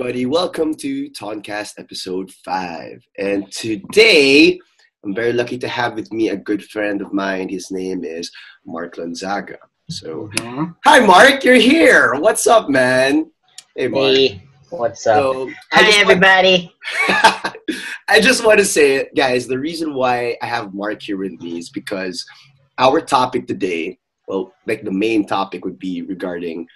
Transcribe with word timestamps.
everybody. 0.00 0.24
Welcome 0.24 0.72
to 0.76 1.10
Toncast 1.10 1.72
episode 1.76 2.30
5. 2.42 3.04
And 3.18 3.52
today, 3.52 4.58
I'm 5.04 5.14
very 5.14 5.34
lucky 5.34 5.58
to 5.58 5.68
have 5.68 5.92
with 5.92 6.10
me 6.10 6.30
a 6.30 6.38
good 6.38 6.64
friend 6.64 7.02
of 7.02 7.12
mine. 7.12 7.50
His 7.50 7.70
name 7.70 8.02
is 8.02 8.30
Mark 8.64 8.96
Lanzaga. 8.96 9.58
So, 9.90 10.30
Mhm. 10.36 10.74
hi, 10.86 11.00
Mark, 11.00 11.44
you're 11.44 11.56
here. 11.56 12.14
What's 12.14 12.46
up, 12.46 12.70
man? 12.70 13.30
Hey, 13.76 13.88
Mark. 13.88 14.16
Hey, 14.16 14.42
what's 14.70 15.06
up? 15.06 15.16
So, 15.22 15.48
I 15.50 15.54
Hi, 15.72 15.82
just 15.82 15.98
want- 15.98 16.10
everybody. 16.10 16.74
I 18.08 18.20
just 18.22 18.42
want 18.42 18.58
to 18.58 18.64
say 18.64 18.94
it, 18.94 19.14
guys. 19.14 19.46
The 19.48 19.58
reason 19.58 19.92
why 19.92 20.38
I 20.40 20.46
have 20.46 20.72
Mark 20.72 21.02
here 21.02 21.18
with 21.18 21.32
me 21.42 21.58
is 21.58 21.68
because 21.68 22.24
our 22.78 23.02
topic 23.02 23.46
today, 23.46 23.98
well, 24.28 24.54
like 24.66 24.82
the 24.82 24.92
main 24.92 25.26
topic 25.26 25.62
would 25.66 25.78
be 25.78 26.00
regarding 26.00 26.66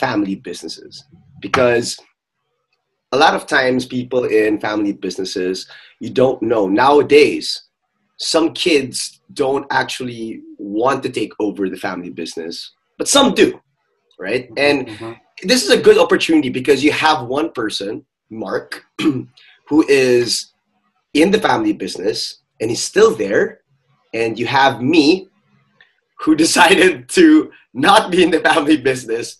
family 0.00 0.34
businesses. 0.34 1.04
Because 1.40 1.96
a 3.16 3.18
lot 3.18 3.34
of 3.34 3.46
times, 3.46 3.86
people 3.86 4.24
in 4.24 4.60
family 4.60 4.92
businesses, 4.92 5.66
you 6.00 6.10
don't 6.10 6.42
know. 6.42 6.68
Nowadays, 6.68 7.62
some 8.18 8.52
kids 8.52 9.20
don't 9.32 9.66
actually 9.70 10.42
want 10.58 11.02
to 11.02 11.08
take 11.08 11.32
over 11.40 11.68
the 11.68 11.78
family 11.78 12.10
business, 12.10 12.72
but 12.98 13.08
some 13.08 13.34
do, 13.34 13.58
right? 14.18 14.50
And 14.58 14.88
Mhm. 14.88 15.16
this 15.42 15.64
is 15.64 15.70
a 15.70 15.80
good 15.86 15.98
opportunity 15.98 16.50
because 16.50 16.84
you 16.84 16.92
have 16.92 17.26
one 17.26 17.52
person, 17.52 18.04
Mark, 18.28 18.84
who 19.68 19.78
is 19.88 20.52
in 21.14 21.30
the 21.30 21.40
family 21.40 21.72
business 21.72 22.42
and 22.60 22.70
he's 22.70 22.82
still 22.82 23.14
there, 23.14 23.60
and 24.12 24.38
you 24.38 24.46
have 24.46 24.82
me, 24.82 25.28
who 26.20 26.34
decided 26.44 27.08
to 27.10 27.50
not 27.72 28.10
be 28.10 28.22
in 28.22 28.30
the 28.30 28.40
family 28.40 28.76
business, 28.76 29.36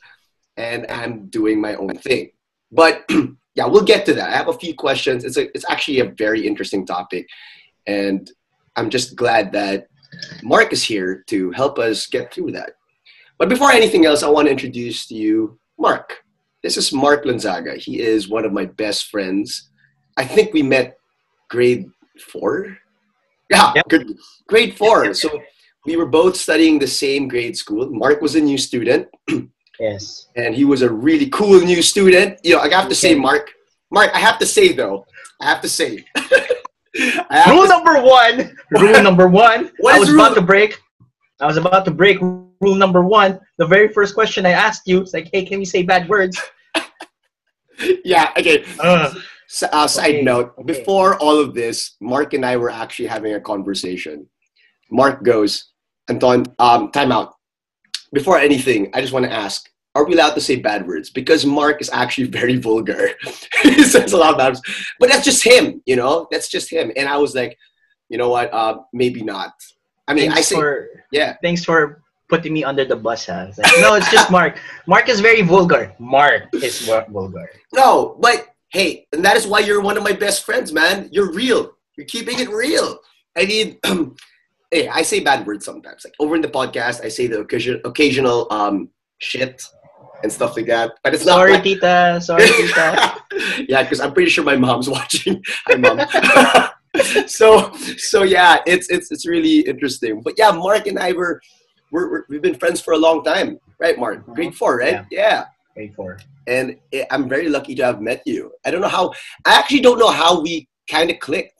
and 0.56 0.86
I'm 0.90 1.26
doing 1.28 1.60
my 1.60 1.74
own 1.74 1.96
thing. 1.98 2.30
But 2.72 3.08
yeah, 3.56 3.66
we'll 3.66 3.82
get 3.84 4.04
to 4.06 4.14
that. 4.14 4.30
I 4.30 4.36
have 4.36 4.48
a 4.48 4.52
few 4.52 4.74
questions. 4.74 5.24
It's 5.24 5.36
a, 5.38 5.44
it's 5.54 5.68
actually 5.68 6.00
a 6.00 6.04
very 6.10 6.46
interesting 6.46 6.86
topic, 6.86 7.26
and 7.86 8.30
I'm 8.76 8.90
just 8.90 9.16
glad 9.16 9.50
that 9.52 9.88
Mark 10.42 10.72
is 10.72 10.82
here 10.82 11.24
to 11.28 11.50
help 11.52 11.78
us 11.78 12.06
get 12.06 12.32
through 12.32 12.52
that. 12.52 12.72
But 13.38 13.48
before 13.48 13.70
anything 13.72 14.06
else, 14.06 14.22
I 14.22 14.28
want 14.28 14.46
to 14.46 14.52
introduce 14.52 15.06
to 15.08 15.14
you 15.14 15.58
Mark. 15.78 16.22
This 16.62 16.76
is 16.76 16.92
Mark 16.92 17.24
Lanzaga. 17.24 17.76
He 17.76 18.00
is 18.00 18.28
one 18.28 18.44
of 18.44 18.52
my 18.52 18.66
best 18.66 19.06
friends. 19.10 19.70
I 20.16 20.24
think 20.24 20.52
we 20.52 20.62
met 20.62 20.96
grade 21.48 21.86
four. 22.30 22.76
Yeah, 23.50 23.72
Yep. 23.76 23.88
good. 23.88 24.18
Grade 24.48 24.76
four. 24.76 25.14
So 25.14 25.28
we 25.84 25.96
were 25.96 26.06
both 26.06 26.36
studying 26.36 26.78
the 26.78 26.86
same 26.86 27.28
grade 27.28 27.56
school. 27.56 27.88
Mark 27.90 28.20
was 28.20 28.34
a 28.34 28.40
new 28.40 28.58
student, 28.58 29.06
Yes. 29.78 30.28
and 30.36 30.54
he 30.54 30.64
was 30.64 30.82
a 30.82 30.90
really 30.90 31.28
cool 31.30 31.60
new 31.60 31.82
student. 31.82 32.38
You 32.42 32.54
know, 32.56 32.60
I 32.60 32.70
have 32.72 32.88
to 32.88 32.94
say, 32.94 33.14
Mark. 33.14 33.50
Mark, 33.90 34.10
I 34.14 34.18
have 34.18 34.38
to 34.38 34.46
say 34.46 34.72
though. 34.72 35.06
I 35.40 35.46
have 35.46 35.60
to 35.62 35.68
say. 35.68 36.04
Have 37.30 37.50
Rule 37.50 37.64
to- 37.64 37.68
number 37.68 38.00
one. 38.00 38.56
Rule 38.70 39.02
number 39.02 39.28
one. 39.28 39.70
What 39.78 39.96
I 39.96 39.98
was 39.98 40.12
about 40.12 40.34
to 40.34 40.40
break. 40.40 40.80
I 41.40 41.46
was 41.46 41.58
about 41.58 41.84
to 41.84 41.90
break 41.90 42.18
rule 42.20 42.74
number 42.74 43.02
one. 43.02 43.38
The 43.58 43.66
very 43.66 43.88
first 43.92 44.14
question 44.14 44.46
I 44.46 44.52
asked 44.52 44.82
you, 44.86 45.02
it's 45.02 45.12
like, 45.12 45.28
hey, 45.32 45.44
can 45.44 45.58
we 45.58 45.66
say 45.66 45.82
bad 45.82 46.08
words? 46.08 46.40
yeah. 48.04 48.32
Okay. 48.38 48.64
Ugh. 48.80 49.16
S- 49.48 49.62
uh, 49.70 49.86
side 49.86 50.14
Okay, 50.16 50.22
note: 50.22 50.54
okay. 50.58 50.64
Before 50.72 51.16
all 51.20 51.38
of 51.38 51.54
this, 51.54 51.96
Mark 52.00 52.32
and 52.34 52.44
I 52.44 52.56
were 52.56 52.70
actually 52.70 53.06
having 53.08 53.34
a 53.34 53.40
conversation. 53.40 54.26
Mark 54.90 55.22
goes, 55.22 55.72
"Anton, 56.08 56.46
um, 56.58 56.90
time 56.90 57.12
out. 57.12 57.34
Before 58.12 58.38
anything, 58.38 58.90
I 58.94 59.00
just 59.00 59.12
want 59.12 59.24
to 59.26 59.32
ask: 59.32 59.68
Are 59.96 60.04
we 60.04 60.12
allowed 60.12 60.34
to 60.34 60.42
say 60.42 60.56
bad 60.56 60.86
words? 60.86 61.08
Because 61.08 61.46
Mark 61.46 61.80
is 61.80 61.88
actually 61.90 62.26
very 62.40 62.56
vulgar. 62.58 63.12
he 63.62 63.82
says 63.82 64.12
a 64.12 64.18
lot 64.18 64.32
of 64.32 64.38
bad 64.38 64.48
words, 64.48 64.62
but 65.00 65.08
that's 65.08 65.24
just 65.24 65.42
him. 65.42 65.82
You 65.86 65.96
know, 65.96 66.28
that's 66.30 66.48
just 66.48 66.70
him. 66.70 66.92
And 66.96 67.08
I 67.08 67.16
was 67.16 67.34
like, 67.34 67.56
you 68.10 68.18
know 68.18 68.28
what? 68.28 68.52
Uh, 68.52 68.80
maybe 68.92 69.22
not. 69.22 69.54
I 70.06 70.12
mean, 70.12 70.30
thanks 70.30 70.38
I 70.38 70.42
say, 70.42 70.54
for 70.54 70.88
yeah. 71.10 71.36
thanks 71.42 71.64
for 71.64 72.02
putting 72.28 72.52
me 72.52 72.62
under 72.62 72.84
the 72.84 72.94
bus. 72.94 73.24
Huh? 73.24 73.46
Like, 73.56 73.80
no, 73.80 73.94
it's 73.94 74.10
just 74.10 74.30
Mark. 74.30 74.58
Mark 74.86 75.08
is 75.08 75.20
very 75.20 75.40
vulgar. 75.40 75.94
Mark 75.98 76.52
is 76.52 76.86
vu- 76.86 77.08
vulgar. 77.08 77.48
No, 77.72 78.16
but 78.20 78.48
hey, 78.68 79.06
and 79.12 79.24
that 79.24 79.36
is 79.36 79.46
why 79.46 79.60
you're 79.60 79.80
one 79.80 79.96
of 79.96 80.04
my 80.04 80.12
best 80.12 80.44
friends, 80.44 80.72
man. 80.72 81.08
You're 81.10 81.32
real. 81.32 81.72
You're 81.96 82.06
keeping 82.06 82.38
it 82.38 82.50
real. 82.50 83.00
I 83.34 83.46
mean, 83.46 83.78
hey, 84.70 84.88
I 84.88 85.02
say 85.02 85.20
bad 85.20 85.46
words 85.46 85.64
sometimes. 85.64 86.04
Like 86.04 86.14
over 86.20 86.36
in 86.36 86.42
the 86.42 86.48
podcast, 86.48 87.02
I 87.02 87.08
say 87.08 87.26
the 87.26 87.40
occasion, 87.40 87.80
occasional 87.84 88.46
um 88.52 88.90
shit 89.18 89.62
and 90.22 90.32
stuff 90.32 90.56
like 90.56 90.66
that. 90.66 90.92
But 91.02 91.14
it's 91.14 91.24
not 91.24 91.34
Sorry, 91.36 91.52
like, 91.52 91.62
tita. 91.62 92.20
Sorry, 92.22 92.46
tita. 92.46 93.16
yeah, 93.68 93.82
because 93.82 94.00
I'm 94.00 94.12
pretty 94.12 94.30
sure 94.30 94.44
my 94.44 94.56
mom's 94.56 94.88
watching. 94.96 95.42
Hi, 95.66 95.76
mom. 95.76 96.00
so, 97.28 97.72
so 97.98 98.22
yeah, 98.22 98.58
it's 98.66 98.88
it's 98.88 99.10
it's 99.10 99.26
really 99.26 99.60
interesting. 99.60 100.22
But 100.22 100.34
yeah, 100.36 100.50
Mark 100.50 100.86
and 100.86 100.98
I 100.98 101.12
were, 101.12 101.40
we're, 101.92 102.10
we're 102.10 102.24
we've 102.28 102.42
been 102.42 102.54
friends 102.54 102.80
for 102.80 102.94
a 102.94 102.98
long 102.98 103.22
time, 103.22 103.58
right, 103.78 103.98
Mark? 103.98 104.20
Uh-huh. 104.20 104.34
Grade 104.34 104.54
four, 104.54 104.78
right? 104.78 105.04
yeah 105.10 105.44
Wait 105.76 105.94
four. 105.94 106.18
and 106.46 106.76
it, 106.90 107.06
I'm 107.10 107.28
very 107.28 107.48
lucky 107.48 107.74
to 107.74 107.84
have 107.84 108.00
met 108.00 108.22
you. 108.24 108.52
I 108.64 108.70
don't 108.70 108.80
know 108.80 108.88
how. 108.88 109.12
I 109.44 109.54
actually 109.58 109.80
don't 109.80 109.98
know 109.98 110.10
how 110.10 110.40
we 110.40 110.68
kind 110.90 111.10
of 111.10 111.18
clicked. 111.18 111.52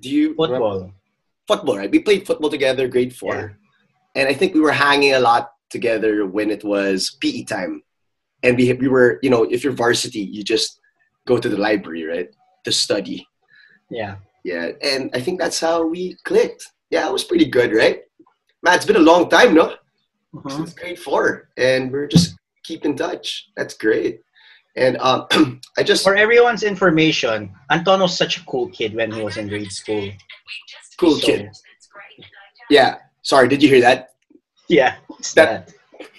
Do 0.00 0.10
you 0.10 0.34
Football. 0.34 0.92
Football, 1.46 1.76
right? 1.78 1.90
We 1.90 2.00
played 2.00 2.26
football 2.26 2.50
together, 2.50 2.88
grade 2.88 3.14
four, 3.14 3.56
and 4.14 4.28
I 4.28 4.34
think 4.34 4.54
we 4.54 4.60
were 4.60 4.72
hanging 4.72 5.14
a 5.14 5.20
lot 5.20 5.53
together 5.78 6.12
when 6.36 6.48
it 6.56 6.62
was 6.64 7.18
PE 7.20 7.42
time, 7.56 7.82
and 8.44 8.56
we 8.58 8.64
we 8.82 8.88
were 8.94 9.10
you 9.24 9.30
know 9.34 9.42
if 9.54 9.58
you're 9.62 9.82
varsity, 9.84 10.22
you 10.36 10.42
just 10.54 10.70
go 11.30 11.34
to 11.38 11.48
the 11.52 11.60
library, 11.68 12.04
right, 12.12 12.30
to 12.64 12.70
study. 12.72 13.18
Yeah. 13.90 14.14
Yeah, 14.44 14.66
and 14.90 15.02
I 15.16 15.20
think 15.24 15.40
that's 15.40 15.58
how 15.66 15.78
we 15.94 16.02
clicked. 16.28 16.62
Yeah, 16.92 17.08
it 17.08 17.12
was 17.16 17.24
pretty 17.24 17.48
good, 17.48 17.70
right? 17.72 17.98
Man, 18.62 18.74
it's 18.76 18.84
been 18.90 19.02
a 19.04 19.10
long 19.12 19.28
time, 19.36 19.54
no? 19.60 19.66
Mhm. 20.34 20.50
since 20.56 20.74
grade 20.74 20.98
four, 21.06 21.48
and 21.56 21.92
we're 21.92 22.10
just 22.16 22.28
keep 22.68 22.84
in 22.84 22.94
touch. 23.04 23.26
That's 23.56 23.74
great. 23.84 24.20
And 24.76 24.94
um, 25.08 25.20
I 25.78 25.82
just 25.90 26.02
For 26.04 26.16
everyone's 26.26 26.64
information, 26.66 27.54
Anton 27.70 28.00
was 28.04 28.14
such 28.22 28.36
a 28.38 28.44
cool 28.50 28.68
kid 28.78 28.90
when 28.98 29.12
he 29.16 29.22
was 29.22 29.36
in 29.40 29.46
grade 29.48 29.70
school. 29.80 30.10
cool 31.00 31.16
So, 31.16 31.26
kid. 31.26 31.40
Yeah. 32.68 32.98
Sorry, 33.22 33.46
did 33.48 33.62
you 33.62 33.68
hear 33.72 33.80
that? 33.88 34.13
Yeah. 34.68 34.96
That- 35.34 35.34
that? 35.34 35.72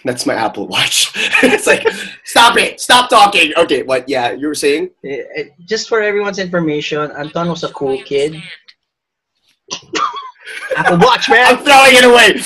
That's 0.04 0.26
my 0.26 0.34
Apple 0.36 0.68
Watch. 0.68 1.12
it's 1.44 1.68
like, 1.68 1.86
stop 2.24 2.58
it, 2.58 2.80
stop 2.80 3.10
talking. 3.10 3.52
Okay, 3.58 3.84
what? 3.84 4.08
Yeah, 4.08 4.32
you 4.32 4.48
were 4.48 4.56
saying? 4.56 4.92
Eh, 5.04 5.22
eh, 5.36 5.44
Just 5.66 5.90
for 5.90 6.02
everyone's 6.02 6.40
information, 6.40 7.12
Anton 7.12 7.50
was 7.50 7.64
a 7.64 7.70
cool 7.74 8.02
kid. 8.04 8.36
Apple 10.78 10.98
Watch, 11.00 11.30
man. 11.30 11.46
I'm 11.48 11.58
throwing 11.64 11.96
it 11.96 12.06
away. 12.06 12.40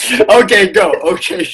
Okay, 0.44 0.72
go. 0.72 0.92
Okay. 1.14 1.46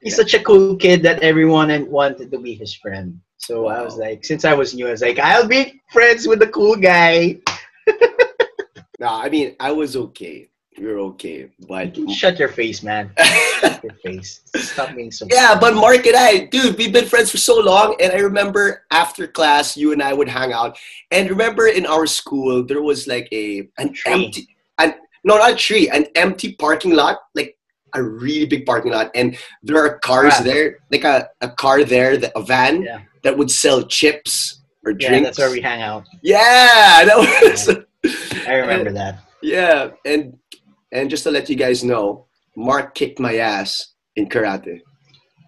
He's 0.00 0.16
such 0.16 0.34
a 0.34 0.42
cool 0.42 0.76
kid 0.76 1.02
that 1.02 1.22
everyone 1.22 1.68
wanted 1.90 2.30
to 2.30 2.38
be 2.38 2.54
his 2.54 2.74
friend. 2.74 3.20
So 3.38 3.66
I 3.66 3.82
was 3.82 3.96
like, 3.96 4.24
since 4.24 4.44
I 4.44 4.54
was 4.54 4.74
new, 4.74 4.86
I 4.88 4.90
was 4.92 5.02
like, 5.02 5.18
I'll 5.18 5.48
be 5.48 5.80
friends 5.92 6.26
with 6.28 6.38
the 6.38 6.48
cool 6.48 6.76
guy. 6.76 7.40
No, 9.00 9.08
I 9.08 9.28
mean, 9.30 9.56
I 9.58 9.72
was 9.72 9.96
okay. 9.96 10.48
Were 10.80 10.98
okay, 10.98 11.50
but 11.68 11.96
Shut 12.10 12.38
your 12.38 12.48
face, 12.48 12.82
man. 12.82 13.10
Shut 13.60 13.84
your 13.84 13.92
face. 14.04 14.40
Stop 14.56 14.94
being 14.96 15.12
so. 15.12 15.26
Yeah, 15.30 15.56
but 15.58 15.74
Mark 15.74 16.06
and 16.06 16.16
I, 16.16 16.46
dude, 16.46 16.78
we've 16.78 16.92
been 16.92 17.04
friends 17.06 17.30
for 17.30 17.36
so 17.36 17.60
long. 17.60 17.94
And 18.00 18.10
I 18.12 18.16
remember 18.16 18.84
after 18.90 19.26
class, 19.26 19.76
you 19.76 19.92
and 19.92 20.02
I 20.02 20.12
would 20.14 20.28
hang 20.28 20.52
out. 20.52 20.78
And 21.10 21.28
remember 21.28 21.66
in 21.68 21.84
our 21.86 22.06
school, 22.06 22.64
there 22.64 22.80
was 22.82 23.06
like 23.06 23.28
a 23.32 23.68
an 23.78 23.92
Tree. 23.92 24.12
empty, 24.24 24.48
an, 24.78 24.94
no, 25.24 25.36
not 25.36 25.52
a 25.52 25.56
tree, 25.56 25.90
an 25.90 26.06
empty 26.16 26.54
parking 26.54 26.92
lot, 26.94 27.18
like 27.34 27.56
a 27.94 28.02
really 28.02 28.46
big 28.46 28.64
parking 28.64 28.92
lot. 28.92 29.10
And 29.14 29.36
there 29.62 29.76
are 29.84 29.98
cars 29.98 30.38
there, 30.40 30.78
like 30.90 31.04
a, 31.04 31.28
a 31.42 31.50
car 31.50 31.84
there, 31.84 32.16
that, 32.16 32.32
a 32.34 32.42
van 32.42 32.82
Yeah. 32.82 33.00
that 33.24 33.36
would 33.36 33.50
sell 33.50 33.82
chips 33.84 34.62
or 34.86 34.94
drinks. 34.94 35.12
Yeah, 35.12 35.20
that's 35.20 35.38
where 35.38 35.50
we 35.50 35.60
hang 35.60 35.82
out. 35.82 36.04
Yeah, 36.22 37.04
that 37.04 37.16
was. 37.18 37.68
I 38.48 38.54
remember 38.54 38.90
that. 38.92 39.18
Yeah, 39.44 39.90
and 40.06 40.38
and 40.92 41.10
just 41.10 41.24
to 41.24 41.30
let 41.30 41.48
you 41.48 41.56
guys 41.56 41.82
know, 41.84 42.26
Mark 42.56 42.94
kicked 42.94 43.18
my 43.18 43.36
ass 43.36 43.94
in 44.16 44.28
karate. 44.28 44.80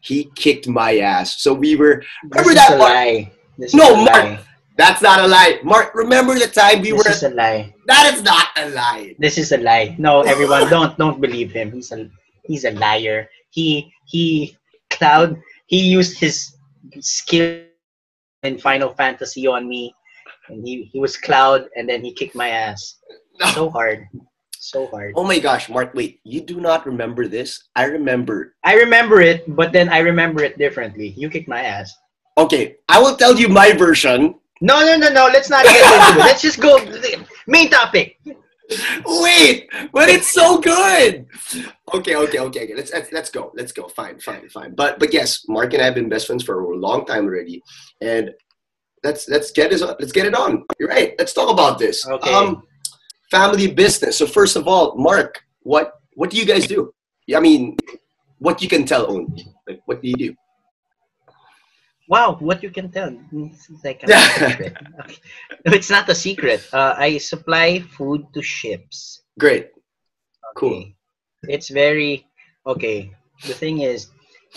He 0.03 0.29
kicked 0.37 0.69
my 0.69 0.99
ass. 0.99 1.43
So 1.43 1.55
we 1.55 1.77
were. 1.77 2.03
This 2.31 2.47
Remember 2.47 2.51
is 2.51 2.57
that 2.57 2.79
lie. 2.79 3.33
This 3.59 3.75
No, 3.75 3.95
Mark, 3.97 4.09
lie. 4.25 4.41
That's 4.77 5.01
not 5.01 5.21
a 5.21 5.27
lie. 5.29 5.61
Mark, 5.63 5.95
remember 5.95 6.35
the 6.35 6.49
time 6.49 6.81
we 6.83 6.91
This 6.93 7.05
were. 7.05 7.11
is 7.13 7.23
a 7.23 7.31
lie. 7.31 7.73
that 7.87 8.13
is 8.15 8.23
not 8.23 8.49
a 8.57 8.69
lie. 8.71 9.15
This 9.19 9.39
is 9.39 9.53
a 9.53 9.59
lie. 9.59 9.95
No, 9.99 10.23
everyone, 10.23 10.69
don't 10.69 10.97
don't 10.99 11.21
believe 11.21 11.53
him. 11.53 11.73
He's 11.73 11.93
a 11.93 12.11
he's 12.45 12.65
a 12.65 12.73
liar. 12.73 13.29
He 13.51 13.93
he 14.07 14.57
cloud. 14.91 15.41
He 15.67 15.81
used 15.81 16.19
his 16.19 16.57
skill 17.01 17.63
in 18.43 18.59
Final 18.59 18.91
Fantasy 18.93 19.47
on 19.47 19.69
me, 19.69 19.95
and 20.49 20.67
he 20.67 20.91
he 20.93 20.99
was 21.01 21.17
cloud, 21.17 21.69
and 21.77 21.89
then 21.89 22.03
he 22.05 22.13
kicked 22.13 22.35
my 22.35 22.49
ass 22.51 22.99
No. 23.41 23.47
so 23.57 23.71
hard, 23.71 24.05
so 24.65 24.87
hard. 24.89 25.13
Oh 25.17 25.25
my 25.25 25.39
gosh, 25.39 25.69
Mark, 25.69 25.95
wait. 25.95 26.21
You 26.25 26.41
do 26.41 26.61
not 26.61 26.87
remember 26.87 27.29
this? 27.29 27.69
I 27.77 27.85
remember. 27.85 28.55
I 28.65 28.75
remember 28.75 29.21
it, 29.21 29.45
but 29.55 29.73
then 29.73 29.89
I 29.89 29.99
remember 29.99 30.43
it 30.43 30.59
differently. 30.59 31.15
You 31.17 31.29
kicked 31.29 31.49
my 31.49 31.63
ass. 31.63 31.95
Okay, 32.37 32.77
I 32.89 33.01
will 33.01 33.17
tell 33.17 33.39
you 33.39 33.49
my 33.49 33.73
version. 33.73 34.35
No, 34.61 34.81
no, 34.81 34.97
no, 34.97 35.09
no. 35.11 35.27
Let's 35.27 35.51
not 35.51 35.65
get 35.65 35.85
into 35.85 36.21
it. 36.21 36.25
Let's 36.25 36.43
just 36.43 36.61
go. 36.61 36.79
Main 37.47 37.71
topic. 37.71 38.19
Wait, 39.05 39.69
but 39.93 40.09
it's 40.09 40.33
so 40.33 40.59
good. 40.59 41.27
Okay, 41.93 42.17
okay, 42.17 42.39
okay, 42.39 42.65
okay. 42.65 42.75
Let's, 42.75 42.93
let's 42.93 43.13
let's 43.13 43.31
go. 43.31 43.53
Let's 43.55 43.73
go. 43.73 43.89
Fine, 43.89 44.21
fine, 44.21 44.49
fine. 44.49 44.75
But 44.75 44.99
but 44.99 45.13
yes, 45.13 45.45
Mark 45.49 45.75
and 45.75 45.83
I 45.83 45.87
have 45.87 45.95
been 45.95 46.09
best 46.09 46.27
friends 46.27 46.43
for 46.43 46.59
a 46.59 46.77
long 46.77 47.05
time 47.05 47.27
already, 47.27 47.63
and 48.01 48.31
let's 49.05 49.29
let's 49.29 49.53
get 49.53 49.71
this 49.71 49.83
let's 49.83 50.13
get 50.13 50.27
it 50.27 50.35
on. 50.35 50.65
You're 50.79 50.89
right. 50.89 51.15
Let's 51.19 51.35
talk 51.35 51.51
about 51.51 51.79
this. 51.79 52.07
Okay. 52.09 52.33
Um, 52.33 52.63
family 53.31 53.69
business. 53.71 54.19
So 54.19 54.27
first 54.27 54.57
of 54.57 54.67
all, 54.69 54.97
Mark, 54.97 55.43
what 55.63 55.93
what 56.15 56.31
do 56.31 56.37
you 56.37 56.45
guys 56.47 56.67
do? 56.67 56.93
I 57.35 57.41
mean, 57.41 57.77
what 58.39 58.63
you 58.63 58.69
can 58.69 58.85
tell 58.85 59.11
only. 59.11 59.47
Like, 59.67 59.81
what 59.87 60.03
do 60.03 60.09
you 60.09 60.17
do? 60.17 60.35
Wow, 62.09 62.37
what 62.39 62.63
you 62.63 62.71
can 62.71 62.91
tell. 62.93 63.09
It's 63.33 63.71
like. 63.83 64.05
Okay. 64.09 64.73
It's 65.65 65.89
not 65.89 66.09
a 66.09 66.15
secret. 66.15 66.61
Uh, 66.73 66.95
I 66.97 67.17
supply 67.17 67.81
food 67.81 68.27
to 68.35 68.43
ships. 68.43 69.23
Great. 69.39 69.71
Cool. 70.57 70.93
It's 71.49 71.69
very 71.71 72.27
okay. 72.67 73.11
The 73.49 73.55
thing 73.55 73.81
is, 73.81 74.09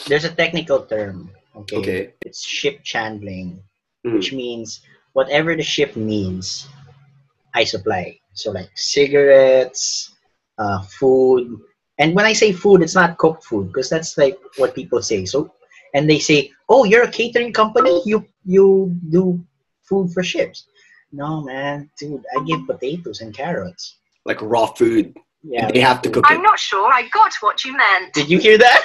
there's 0.08 0.26
a 0.26 0.34
technical 0.36 0.84
term. 0.86 1.32
Okay. 1.56 1.78
Okay. 1.78 2.02
It's 2.22 2.44
ship 2.44 2.84
chandling, 2.84 3.64
Mm. 4.06 4.14
which 4.14 4.32
means 4.32 4.82
whatever 5.14 5.56
the 5.56 5.64
ship 5.66 5.96
needs, 5.96 6.68
I 7.56 7.64
supply. 7.64 8.20
So 8.38 8.52
like 8.52 8.70
cigarettes, 8.76 10.16
uh, 10.58 10.82
food, 10.84 11.60
and 12.00 12.16
when 12.16 12.26
I 12.26 12.34
say 12.34 12.52
food, 12.52 12.82
it's 12.82 12.96
not 12.96 13.18
cooked 13.18 13.44
food 13.44 13.68
because 13.68 13.90
that's 13.90 14.18
like 14.18 14.38
what 14.58 14.76
people 14.76 15.02
say. 15.02 15.26
So, 15.26 15.54
and 15.94 16.10
they 16.10 16.20
say, 16.20 16.52
"Oh, 16.70 16.84
you're 16.86 17.04
a 17.04 17.12
catering 17.12 17.54
company. 17.54 18.02
You 18.06 18.26
you 18.46 18.96
do 19.10 19.44
food 19.82 20.12
for 20.14 20.24
ships." 20.24 20.68
No, 21.12 21.42
man, 21.42 21.90
dude, 21.98 22.24
I 22.36 22.44
give 22.46 22.68
potatoes 22.68 23.22
and 23.22 23.34
carrots. 23.34 23.98
Like 24.26 24.42
raw 24.42 24.68
food. 24.68 25.18
Yeah, 25.50 25.72
They 25.72 25.80
have 25.80 26.02
to 26.04 26.10
cook 26.10 26.26
I'm 26.28 26.40
it. 26.40 26.44
not 26.44 26.60
sure 26.60 26.92
I 26.92 27.08
got 27.08 27.32
what 27.40 27.64
you 27.64 27.72
meant. 27.76 28.14
Did 28.14 28.30
you 28.30 28.38
hear 28.38 28.58
that? 28.58 28.82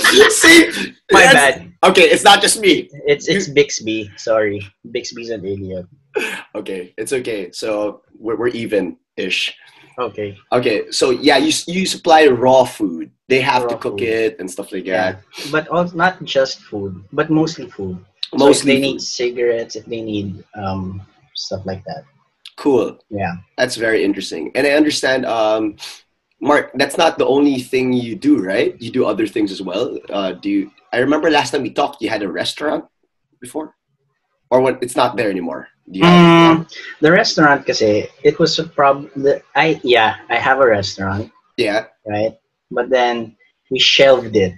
See, 0.30 0.94
My 1.12 1.22
bad. 1.32 1.72
Okay, 1.84 2.02
it's 2.02 2.24
not 2.24 2.40
just 2.40 2.60
me. 2.60 2.88
It's 3.06 3.28
it's 3.28 3.48
Bixby. 3.48 4.10
Sorry, 4.16 4.64
Bixby's 4.90 5.30
an 5.30 5.44
alien. 5.44 5.86
Okay, 6.54 6.94
it's 6.96 7.12
okay. 7.12 7.50
So 7.52 8.02
we're, 8.18 8.36
we're 8.36 8.48
even 8.56 8.96
ish. 9.16 9.52
Okay. 9.98 10.36
Okay, 10.50 10.90
so 10.90 11.10
yeah, 11.10 11.36
you 11.36 11.52
you 11.66 11.84
supply 11.86 12.26
raw 12.26 12.64
food. 12.64 13.10
They 13.28 13.40
have 13.40 13.68
to 13.68 13.76
cook 13.76 13.98
food. 14.00 14.08
it 14.08 14.40
and 14.40 14.50
stuff 14.50 14.72
like 14.72 14.86
Yeah, 14.86 15.12
that. 15.12 15.22
but 15.52 15.68
also 15.68 15.94
not 15.96 16.24
just 16.24 16.60
food, 16.62 17.04
but 17.12 17.28
mostly 17.30 17.68
food. 17.68 17.98
Mostly. 18.32 18.32
So 18.32 18.34
if 18.34 18.40
Mostly 18.40 18.74
they 18.74 18.80
need 18.80 19.00
cigarettes, 19.02 19.76
if 19.76 19.84
they 19.86 20.00
need 20.00 20.42
um 20.56 21.02
stuff 21.34 21.62
like 21.66 21.84
that. 21.84 22.04
Cool. 22.56 22.98
Yeah. 23.10 23.34
That's 23.58 23.76
very 23.76 24.04
interesting. 24.04 24.50
And 24.54 24.66
I 24.66 24.70
understand, 24.72 25.26
um, 25.26 25.76
Mark, 26.40 26.70
that's 26.74 26.98
not 26.98 27.18
the 27.18 27.26
only 27.26 27.60
thing 27.60 27.92
you 27.92 28.14
do, 28.16 28.38
right? 28.42 28.74
You 28.80 28.90
do 28.90 29.06
other 29.06 29.26
things 29.26 29.50
as 29.52 29.62
well. 29.62 29.98
Uh, 30.10 30.32
do 30.32 30.50
you? 30.50 30.70
I 30.92 30.98
remember 30.98 31.30
last 31.30 31.50
time 31.52 31.62
we 31.62 31.70
talked, 31.70 32.02
you 32.02 32.08
had 32.10 32.22
a 32.22 32.30
restaurant 32.30 32.84
before, 33.40 33.74
or 34.50 34.60
what? 34.60 34.82
It's 34.82 34.96
not 34.96 35.16
there 35.16 35.30
anymore. 35.30 35.68
Do 35.90 35.98
you 35.98 36.04
have, 36.04 36.24
Mm, 36.58 36.72
the 37.00 37.12
restaurant 37.12 37.66
kasi 37.66 38.08
it 38.22 38.38
was 38.38 38.58
a 38.58 38.64
problem. 38.64 39.10
I 39.56 39.80
yeah, 39.82 40.16
I 40.30 40.36
have 40.36 40.60
a 40.60 40.66
restaurant, 40.66 41.30
yeah. 41.56 41.86
right? 42.06 42.36
But 42.70 42.88
then 42.90 43.36
we 43.70 43.78
shelved 43.78 44.36
it 44.36 44.54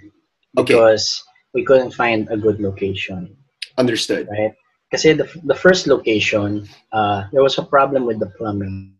Okay. 0.57 0.73
because 0.73 1.23
we 1.53 1.63
couldn't 1.65 1.91
find 1.91 2.27
a 2.31 2.37
good 2.37 2.59
location, 2.61 3.35
Understood. 3.77 4.27
right? 4.31 4.53
Kasi 4.91 5.13
the 5.13 5.27
the 5.43 5.55
first 5.55 5.87
location, 5.87 6.63
uh, 6.95 7.27
there 7.31 7.43
was 7.43 7.57
a 7.59 7.65
problem 7.67 8.05
with 8.05 8.19
the 8.19 8.31
plumbing. 8.37 8.95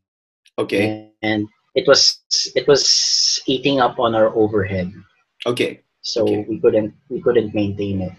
Okay. 0.59 1.13
and 1.21 1.45
it 1.77 1.85
was 1.85 2.17
it 2.57 2.65
was 2.67 2.81
eating 3.45 3.77
up 3.79 3.99
on 4.01 4.17
our 4.17 4.33
overhead 4.33 4.89
Okay. 5.45 5.85
so 6.01 6.25
Okay. 6.25 6.45
we 6.49 6.57
couldn't 6.57 6.97
we 7.13 7.21
couldn't 7.21 7.53
maintain 7.53 8.01
it 8.01 8.13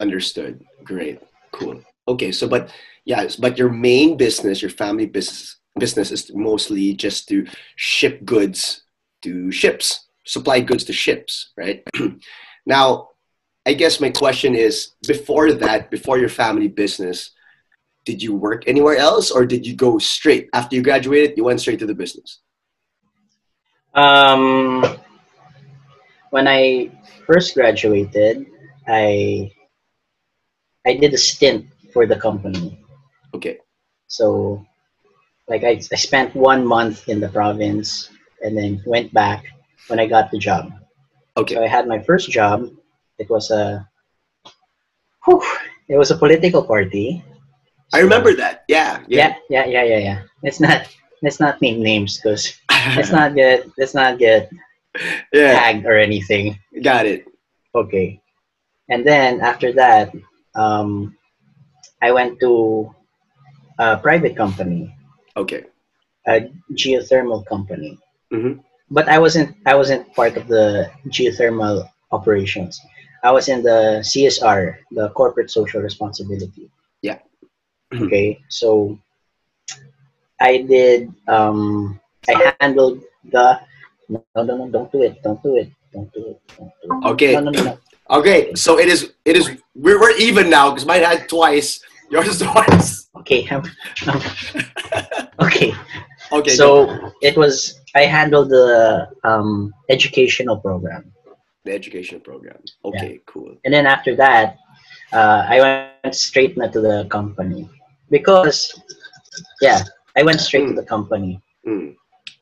Understood. 0.00 0.64
Great. 0.84 1.20
Cool. 1.52 1.82
Okay. 2.06 2.30
So, 2.32 2.46
but 2.48 2.70
yes, 3.04 3.34
but 3.36 3.58
your 3.58 3.68
main 3.68 4.16
business, 4.16 4.62
your 4.62 4.70
family 4.70 5.06
business, 5.06 5.58
business 5.76 6.10
is 6.10 6.30
mostly 6.32 6.94
just 6.94 7.28
to 7.28 7.44
ship 7.76 8.24
goods 8.24 8.86
to 9.26 9.50
ships, 9.50 10.06
supply 10.24 10.60
goods 10.60 10.84
to 10.84 10.92
ships, 10.94 11.50
right? 11.58 11.82
now, 12.66 13.10
I 13.68 13.74
guess 13.74 14.00
my 14.00 14.08
question 14.08 14.54
is: 14.54 14.92
before 15.06 15.52
that, 15.52 15.90
before 15.90 16.16
your 16.18 16.30
family 16.42 16.68
business, 16.68 17.32
did 18.08 18.22
you 18.22 18.32
work 18.34 18.64
anywhere 18.66 18.96
else, 18.96 19.30
or 19.30 19.44
did 19.44 19.66
you 19.66 19.74
go 19.76 19.98
straight 19.98 20.48
after 20.54 20.74
you 20.76 20.82
graduated? 20.82 21.36
You 21.36 21.44
went 21.44 21.60
straight 21.60 21.78
to 21.80 21.86
the 21.92 21.98
business. 22.04 22.30
um 23.94 24.84
when 26.34 26.46
i 26.46 26.60
first 27.26 27.48
graduated 27.58 28.34
i 28.86 29.50
i 30.88 30.92
did 31.02 31.12
a 31.14 31.16
stint 31.30 31.64
for 31.92 32.02
the 32.10 32.18
company 32.26 32.66
Okay. 33.36 33.56
so 34.16 34.26
like 35.48 35.64
I, 35.64 35.74
I 35.94 35.96
spent 36.08 36.36
one 36.36 36.62
month 36.76 37.08
in 37.08 37.18
the 37.24 37.30
province 37.38 37.88
and 38.44 38.52
then 38.58 38.70
went 38.94 39.08
back 39.22 39.40
when 39.88 39.98
i 39.98 40.06
got 40.06 40.30
the 40.30 40.38
job 40.48 40.64
Okay. 41.40 41.54
So 41.54 41.62
I 41.62 41.68
had 41.76 41.86
my 41.86 42.00
first 42.02 42.26
job. 42.30 42.66
It 43.18 43.28
was 43.30 43.50
a, 43.50 43.88
whew, 45.24 45.42
it 45.88 45.96
was 45.96 46.10
a 46.10 46.16
political 46.18 46.62
party. 46.62 47.24
I 47.92 48.00
remember 48.00 48.34
that. 48.34 48.64
Yeah. 48.68 49.02
Yeah, 49.08 49.34
yeah, 49.48 49.66
yeah, 49.66 49.84
yeah, 49.84 49.98
yeah. 49.98 50.22
Let's 50.42 50.60
not 50.60 50.86
let's 51.22 51.40
not 51.40 51.60
name 51.60 51.82
names 51.82 52.18
because 52.18 52.54
let's 52.96 53.10
not 53.10 53.34
get 53.34 53.66
let's 53.78 53.94
not 53.94 54.18
get 54.18 54.50
yeah. 55.32 55.52
tagged 55.58 55.86
or 55.86 55.96
anything. 55.96 56.58
Got 56.82 57.06
it. 57.06 57.24
Okay. 57.74 58.20
And 58.88 59.06
then 59.06 59.40
after 59.40 59.72
that, 59.72 60.12
um, 60.54 61.16
I 62.00 62.12
went 62.12 62.40
to 62.40 62.94
a 63.78 63.96
private 63.96 64.36
company, 64.36 64.94
Okay. 65.36 65.64
a 66.26 66.48
geothermal 66.72 67.44
company. 67.46 67.98
Mhm. 68.32 68.60
But 68.90 69.08
I 69.08 69.18
wasn't 69.18 69.56
I 69.66 69.74
wasn't 69.74 70.12
part 70.14 70.36
of 70.36 70.48
the 70.48 70.90
geothermal 71.08 71.88
operations. 72.12 72.80
I 73.24 73.32
was 73.32 73.48
in 73.48 73.62
the 73.62 74.00
CSR, 74.02 74.76
the 74.90 75.10
corporate 75.10 75.50
social 75.50 75.80
responsibility. 75.80 76.70
Yeah. 77.02 77.18
okay. 77.94 78.40
So 78.48 78.98
I 80.40 80.62
did 80.62 81.12
um 81.26 82.00
I 82.28 82.54
handled 82.60 83.02
the 83.24 83.60
no 84.08 84.24
no 84.36 84.42
no 84.44 84.68
don't 84.70 84.90
do 84.92 85.02
it, 85.02 85.22
don't 85.22 85.42
do 85.42 85.56
it, 85.56 85.70
don't 85.92 86.12
do 86.12 86.30
it, 86.30 86.40
don't 86.56 86.72
do 86.82 86.86
it. 86.90 87.06
Okay. 87.12 87.32
No 87.34 87.40
no 87.40 87.50
no 87.50 87.62
no. 87.64 87.78
Okay, 88.10 88.54
so 88.54 88.78
it 88.78 88.88
is. 88.88 89.12
It 89.26 89.36
is. 89.36 89.50
We're, 89.74 90.00
we're 90.00 90.16
even 90.16 90.48
now 90.48 90.70
because 90.70 90.86
mine 90.86 91.02
had 91.02 91.28
twice. 91.28 91.84
Yours 92.10 92.38
twice. 92.42 93.08
Okay. 93.16 93.46
Okay. 95.40 95.74
Okay. 96.32 96.50
so 96.50 97.12
it 97.20 97.36
was 97.36 97.80
I 97.94 98.02
handled 98.02 98.48
the 98.50 99.08
um, 99.24 99.74
educational 99.88 100.56
program, 100.56 101.12
the 101.68 101.74
education 101.74 102.18
program. 102.20 102.60
Okay, 102.84 103.20
cool. 103.26 103.52
and 103.64 103.72
then 103.74 103.84
after 103.86 104.16
that, 104.16 104.56
uh, 105.12 105.44
I 105.48 105.56
went 105.60 106.14
straight 106.14 106.54
to 106.56 106.80
the 106.80 107.06
company 107.10 107.68
because, 108.10 108.72
yeah, 109.60 109.84
I 110.16 110.22
went 110.24 110.40
straight 110.40 110.66
to 110.68 110.74
the 110.80 110.88
company, 110.94 111.40
Mm. 111.66 111.96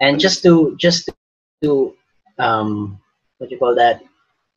and 0.05 0.21
just 0.21 0.43
to 0.47 0.77
just 0.79 1.11
to 1.63 1.71
um, 2.39 3.01
what 3.39 3.51
you 3.51 3.59
call 3.59 3.75
that? 3.75 4.03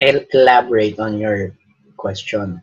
El- 0.02 0.28
Elaborate 0.32 1.00
on 1.00 1.18
your 1.18 1.56
question. 1.98 2.62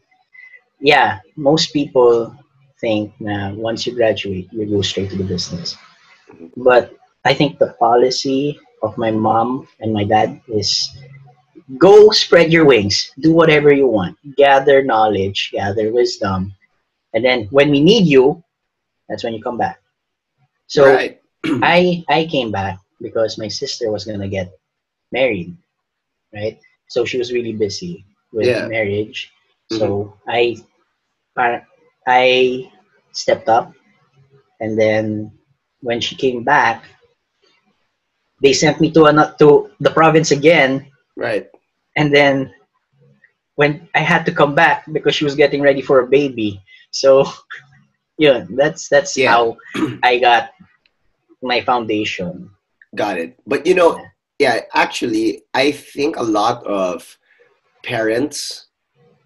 Yeah, 0.81 1.21
most 1.37 1.73
people 1.73 2.33
think 2.81 3.13
that 3.21 3.57
once 3.57 3.87
you 3.87 3.93
graduate, 3.97 4.49
you 4.53 4.65
go 4.69 4.81
straight 4.83 5.11
to 5.11 5.17
the 5.17 5.25
business. 5.25 5.77
But 6.57 6.93
I 7.25 7.33
think 7.35 7.59
the 7.59 7.73
policy 7.81 8.61
of 8.85 8.97
my 8.97 9.11
mom 9.11 9.69
and 9.81 9.93
my 9.93 10.05
dad 10.05 10.41
is 10.49 10.69
go 11.79 12.11
spread 12.11 12.53
your 12.53 12.65
wings, 12.65 13.11
do 13.19 13.33
whatever 13.33 13.73
you 13.73 13.87
want, 13.87 14.17
gather 14.37 14.83
knowledge, 14.83 15.51
gather 15.53 15.93
wisdom, 15.93 16.55
and 17.15 17.25
then 17.25 17.47
when 17.51 17.71
we 17.71 17.81
need 17.81 18.07
you, 18.07 18.43
that's 19.09 19.25
when 19.25 19.35
you 19.35 19.43
come 19.43 19.59
back. 19.59 19.81
So 20.67 20.87
right. 20.87 21.21
I 21.63 22.05
I 22.09 22.27
came 22.27 22.51
back 22.51 22.79
because 23.01 23.39
my 23.39 23.49
sister 23.49 23.91
was 23.91 24.05
gonna 24.05 24.29
get 24.29 24.53
married, 25.13 25.57
right? 26.35 26.59
So 26.89 27.05
she 27.05 27.19
was 27.19 27.33
really 27.33 27.53
busy 27.53 28.05
with 28.33 28.47
Yeah. 28.47 28.67
marriage. 28.69 29.33
So 29.73 30.15
mm-hmm. 30.29 30.63
I 31.39 31.63
I 32.07 32.71
stepped 33.13 33.49
up, 33.49 33.75
and 34.61 34.79
then 34.79 35.33
when 35.83 36.01
she 36.01 36.15
came 36.15 36.45
back, 36.45 36.85
they 38.41 38.53
sent 38.53 38.81
me 38.81 38.91
to 38.93 39.07
an, 39.07 39.19
to 39.39 39.71
the 39.81 39.91
province 39.91 40.31
again, 40.31 40.87
Right. 41.17 41.49
And 41.97 42.15
then 42.15 42.53
when 43.57 43.89
I 43.95 44.01
had 44.01 44.25
to 44.27 44.33
come 44.33 44.55
back 44.55 44.85
because 44.93 45.15
she 45.15 45.25
was 45.25 45.35
getting 45.35 45.63
ready 45.63 45.81
for 45.81 46.01
a 46.01 46.07
baby. 46.07 46.63
So, 46.91 47.27
yeah, 48.19 48.45
that's 48.51 48.89
that's 48.89 49.17
Yeah. 49.17 49.33
how 49.33 49.57
I 50.03 50.19
got 50.19 50.51
my 51.43 51.61
foundation. 51.63 52.51
Got 52.95 53.19
it. 53.19 53.39
But 53.47 53.67
you 53.67 53.75
know, 53.75 54.01
yeah, 54.39 54.61
actually, 54.75 55.43
I 55.55 55.73
think 55.73 56.17
a 56.17 56.23
lot 56.23 56.65
of 56.67 57.19
parents, 57.83 58.69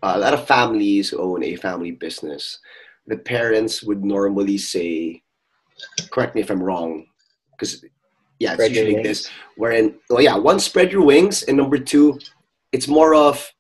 a 0.02 0.18
lot 0.18 0.34
of 0.34 0.46
families 0.46 1.12
own 1.12 1.42
a 1.42 1.56
family 1.56 1.90
business, 1.90 2.58
the 3.06 3.16
parents 3.16 3.82
would 3.82 4.04
normally 4.04 4.58
say, 4.58 5.22
correct 6.10 6.34
me 6.34 6.42
if 6.42 6.50
I'm 6.50 6.62
wrong, 6.62 7.06
because 7.52 7.84
yeah, 8.38 8.54
it's 8.54 8.64
Spread 8.64 8.76
usually 8.76 9.02
this, 9.02 9.28
wherein, 9.56 9.94
well, 10.08 10.22
yeah, 10.22 10.36
one, 10.36 10.60
spread 10.60 10.92
your 10.92 11.04
wings, 11.04 11.42
and 11.42 11.56
number 11.56 11.78
two, 11.78 12.18
it's 12.72 12.88
more 12.88 13.14
of 13.14 13.52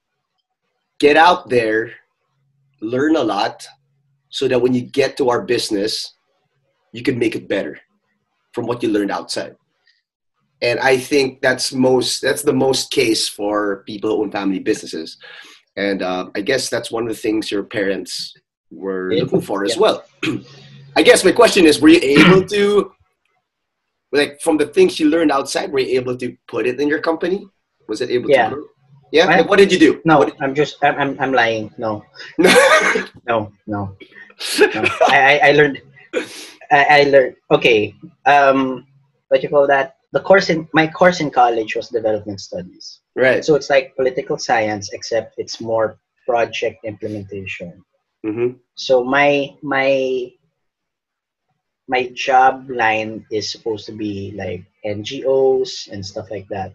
get 0.98 1.16
out 1.16 1.48
there, 1.48 1.92
learn 2.80 3.16
a 3.16 3.22
lot, 3.22 3.66
so 4.28 4.46
that 4.48 4.60
when 4.60 4.74
you 4.74 4.82
get 4.82 5.16
to 5.16 5.30
our 5.30 5.42
business, 5.42 6.14
you 6.92 7.02
can 7.02 7.18
make 7.18 7.34
it 7.34 7.48
better 7.48 7.78
from 8.52 8.66
what 8.66 8.82
you 8.82 8.88
learned 8.88 9.10
outside 9.10 9.56
and 10.62 10.78
I 10.80 10.96
think 10.98 11.40
that's 11.40 11.72
most 11.72 12.20
that's 12.20 12.42
the 12.42 12.52
most 12.52 12.90
case 12.90 13.28
for 13.28 13.82
people 13.86 14.10
who 14.10 14.22
own 14.22 14.30
family 14.30 14.58
businesses, 14.58 15.16
and 15.76 16.02
uh, 16.02 16.28
I 16.34 16.40
guess 16.42 16.68
that's 16.68 16.90
one 16.90 17.04
of 17.04 17.08
the 17.08 17.14
things 17.14 17.50
your 17.50 17.64
parents 17.64 18.34
were 18.70 19.12
looking 19.14 19.40
for 19.40 19.64
as 19.64 19.76
Yeah. 19.76 19.80
well. 19.80 20.04
I 20.96 21.02
guess 21.02 21.24
my 21.24 21.32
question 21.32 21.66
is, 21.66 21.80
were 21.80 21.88
you 21.88 22.00
able 22.02 22.44
to, 22.48 22.92
like, 24.12 24.40
from 24.42 24.58
the 24.58 24.66
things 24.66 24.98
you 24.98 25.08
learned 25.08 25.30
outside, 25.30 25.72
were 25.72 25.78
you 25.78 25.98
able 25.98 26.16
to 26.16 26.36
put 26.48 26.66
it 26.66 26.80
in 26.80 26.88
your 26.88 27.00
company? 27.00 27.46
Was 27.88 28.00
it 28.00 28.10
able 28.10 28.28
Yeah. 28.28 28.50
to? 28.50 28.68
Yeah. 29.12 29.26
Like, 29.26 29.48
what 29.48 29.58
did 29.58 29.72
you 29.72 29.78
do? 29.78 30.00
No, 30.04 30.24
did- 30.24 30.36
I'm 30.40 30.54
just 30.54 30.76
I'm 30.82 30.96
I'm, 30.98 31.20
I'm 31.20 31.32
lying. 31.32 31.72
No, 31.78 32.04
no. 32.38 32.50
no, 33.26 33.52
no. 33.66 33.96
no. 34.74 34.82
I, 35.08 35.18
I 35.42 35.48
I 35.48 35.52
learned. 35.52 35.82
I, 36.70 36.80
I 36.90 37.02
learned. 37.10 37.36
Okay. 37.50 37.94
Um, 38.26 38.86
what 39.28 39.42
you 39.42 39.48
call 39.48 39.66
that? 39.66 39.96
The 40.12 40.20
course 40.20 40.50
in 40.50 40.68
my 40.72 40.86
course 40.86 41.20
in 41.20 41.30
college 41.30 41.76
was 41.76 41.88
development 41.88 42.40
studies. 42.40 43.00
right. 43.16 43.44
So 43.44 43.54
it's 43.54 43.70
like 43.70 43.94
political 43.96 44.38
science, 44.38 44.90
except 44.92 45.34
it's 45.38 45.60
more 45.60 45.98
project 46.26 46.84
implementation. 46.84 47.82
hmm 48.24 48.58
So 48.74 49.02
my 49.04 49.54
my 49.62 50.30
my 51.88 52.06
job 52.14 52.70
line 52.70 53.26
is 53.30 53.50
supposed 53.50 53.86
to 53.86 53.92
be 53.92 54.32
like 54.36 54.62
NGOs 54.86 55.90
and 55.90 56.04
stuff 56.06 56.30
like 56.30 56.46
that, 56.48 56.74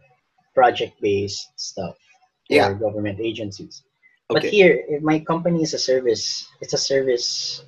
project 0.53 0.99
based 1.01 1.47
stuff 1.55 1.95
Yeah. 2.49 2.73
government 2.73 3.19
agencies. 3.19 3.83
But 4.29 4.43
here, 4.43 4.83
if 4.89 5.03
my 5.03 5.19
company 5.19 5.61
is 5.61 5.73
a 5.73 5.79
service. 5.79 6.47
It's 6.61 6.73
a 6.73 6.77
service. 6.81 7.63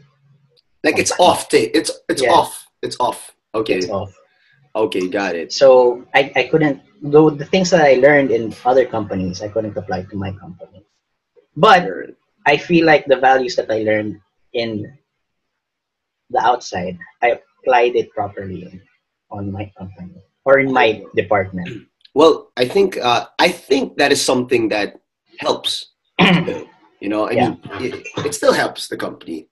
like 0.83 0.97
it's 0.99 1.13
off. 1.19 1.49
Ta- 1.49 1.69
it's 1.73 1.91
it's 2.09 2.21
Yeah. 2.23 2.33
off. 2.33 2.67
It's 2.81 2.97
off. 2.99 3.33
Okay. 3.53 3.77
It's 3.77 3.89
off. 3.89 4.13
Okay. 4.75 5.07
Got 5.07 5.35
it. 5.35 5.51
So 5.53 6.05
I, 6.13 6.31
I 6.35 6.43
couldn't 6.49 6.81
though 7.01 7.29
the 7.29 7.45
things 7.45 7.69
that 7.69 7.81
I 7.81 7.95
learned 8.01 8.31
in 8.31 8.53
other 8.65 8.85
companies 8.85 9.41
I 9.41 9.49
couldn't 9.49 9.77
apply 9.77 10.03
to 10.09 10.15
my 10.15 10.31
company. 10.33 10.85
But 11.55 11.89
I 12.45 12.57
feel 12.57 12.85
like 12.85 13.05
the 13.05 13.17
values 13.17 13.55
that 13.57 13.69
I 13.69 13.79
learned 13.83 14.21
in 14.53 14.85
the 16.29 16.39
outside, 16.41 16.97
I 17.21 17.39
applied 17.63 17.95
it 17.95 18.09
properly 18.11 18.81
on 19.29 19.51
my 19.51 19.71
company 19.77 20.21
or 20.45 20.59
in 20.59 20.71
my 20.71 21.03
department. 21.15 21.87
Well, 22.17 22.51
I 22.57 22.65
think 22.67 22.97
uh, 22.97 23.27
I 23.37 23.49
think 23.49 23.97
that 23.97 24.11
is 24.11 24.19
something 24.25 24.69
that 24.69 24.99
helps. 25.37 25.93
you 26.99 27.09
know, 27.13 27.29
I 27.29 27.33
Yeah. 27.33 27.49
mean, 27.49 27.61
it, 27.79 28.07
it 28.25 28.33
still 28.33 28.53
helps 28.53 28.87
the 28.87 28.97
company. 28.97 29.49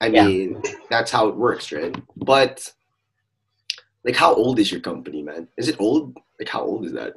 I 0.00 0.06
Yeah. 0.10 0.22
mean, 0.22 0.62
that's 0.88 1.10
how 1.10 1.26
it 1.26 1.34
works, 1.34 1.72
right? 1.72 1.92
But 2.14 2.54
like, 4.04 4.14
how 4.14 4.32
old 4.32 4.60
is 4.60 4.70
your 4.70 4.80
company, 4.80 5.20
man? 5.20 5.48
Is 5.58 5.66
it 5.66 5.80
old? 5.80 6.16
Like, 6.38 6.48
how 6.48 6.62
old 6.62 6.86
is 6.86 6.92
that? 6.92 7.14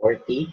40, 0.00 0.52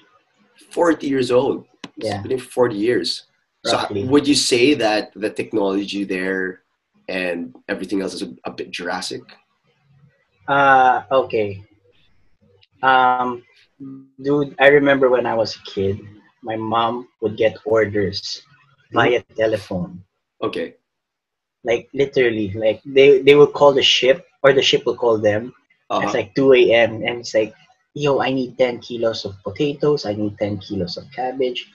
Forty 0.72 1.08
years 1.08 1.30
old. 1.30 1.66
It's 1.98 2.08
Yeah. 2.08 2.22
been 2.22 2.40
forty 2.40 2.78
years. 2.78 3.28
So, 3.66 3.75
would 4.12 4.25
you 4.32 4.36
say 4.52 4.75
that 4.75 5.12
the 5.13 5.30
technology 5.30 6.06
there 6.06 6.63
and 7.10 7.54
everything 7.68 8.02
else 8.02 8.13
is 8.13 8.24
a, 8.24 8.32
a 8.46 8.52
bit 8.52 8.72
Jurassic? 8.72 9.24
Uh, 10.48 11.04
okay. 11.12 11.50
Um, 12.82 13.44
dude, 14.22 14.56
I 14.60 14.68
remember 14.68 15.10
when 15.10 15.25
I 15.25 15.34
was 15.34 15.56
a 15.56 15.63
kid, 15.70 16.00
my 16.44 16.56
mom 16.56 17.08
would 17.22 17.38
get 17.38 17.58
orders 17.66 18.42
via 18.92 19.24
telephone. 19.36 20.04
Okay. 20.42 20.75
Like 21.63 21.88
literally, 21.94 22.52
like 22.54 22.82
they 22.86 23.22
they 23.22 23.36
will 23.36 23.48
call 23.48 23.72
the 23.74 23.84
ship 23.84 24.28
or 24.44 24.52
the 24.54 24.62
ship 24.62 24.86
will 24.86 24.98
call 25.00 25.18
them. 25.18 25.54
Uh-huh. 25.90 26.04
It's 26.04 26.13
like 26.13 26.36
2 26.36 26.54
a.m. 26.54 27.04
and 27.08 27.20
it's 27.24 27.34
like, 27.34 27.54
yo, 27.94 28.20
I 28.20 28.32
need 28.32 28.58
10 28.58 28.80
kilos 28.80 29.24
of 29.25 29.36
potatoes. 29.44 30.06
I 30.06 30.13
need 30.13 30.38
10 30.40 30.60
kilos 30.60 30.98
of 30.98 31.06
cabbage. 31.16 31.66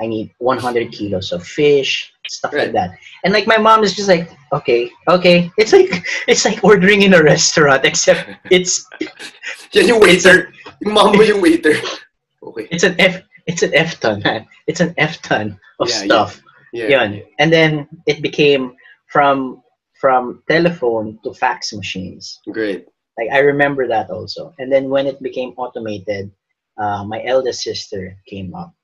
I 0.00 0.06
need 0.06 0.30
100 0.38 0.90
kilos 0.92 1.32
of 1.32 1.46
fish, 1.46 2.12
stuff 2.28 2.52
Right. 2.52 2.64
like 2.64 2.72
that. 2.72 2.98
And 3.24 3.32
like 3.32 3.46
my 3.46 3.58
mom 3.58 3.82
is 3.84 3.94
just 3.94 4.08
like, 4.08 4.30
okay, 4.52 4.90
okay. 5.08 5.50
It's 5.58 5.72
like 5.72 5.90
it's 6.28 6.44
like 6.44 6.62
ordering 6.62 7.02
in 7.02 7.14
a 7.14 7.22
restaurant, 7.22 7.84
except 7.90 8.30
it's 8.50 8.86
Yan 9.72 9.88
yung 9.88 10.00
waiter. 10.00 10.52
Yung 10.82 10.94
mama 10.94 11.14
mo 11.16 11.22
yung 11.22 11.40
waiter. 11.42 11.74
Okay. 12.42 12.66
it's 12.74 12.82
an 12.82 12.98
F 12.98 13.22
it's 13.46 13.62
an 13.62 13.70
F 13.74 13.98
ton, 14.02 14.18
man. 14.26 14.46
It's 14.66 14.80
an 14.82 14.94
F 14.98 15.22
ton 15.22 15.58
of 15.78 15.88
Yeah, 15.88 15.94
yeah. 15.98 16.04
stuff. 16.06 16.30
Yeah. 16.72 16.88
Yun. 16.88 17.22
And 17.38 17.52
then 17.52 17.86
it 18.06 18.22
became 18.22 18.74
from 19.10 19.62
from 20.00 20.42
telephone 20.50 21.18
to 21.22 21.30
fax 21.34 21.72
machines. 21.72 22.40
Great. 22.50 22.86
Like 23.18 23.30
I 23.30 23.38
remember 23.46 23.86
that 23.86 24.10
also. 24.10 24.54
And 24.58 24.72
then 24.72 24.90
when 24.90 25.06
it 25.06 25.22
became 25.22 25.54
automated, 25.56 26.30
uh, 26.78 27.04
my 27.04 27.22
eldest 27.22 27.62
sister 27.62 28.16
came 28.26 28.54
up 28.54 28.74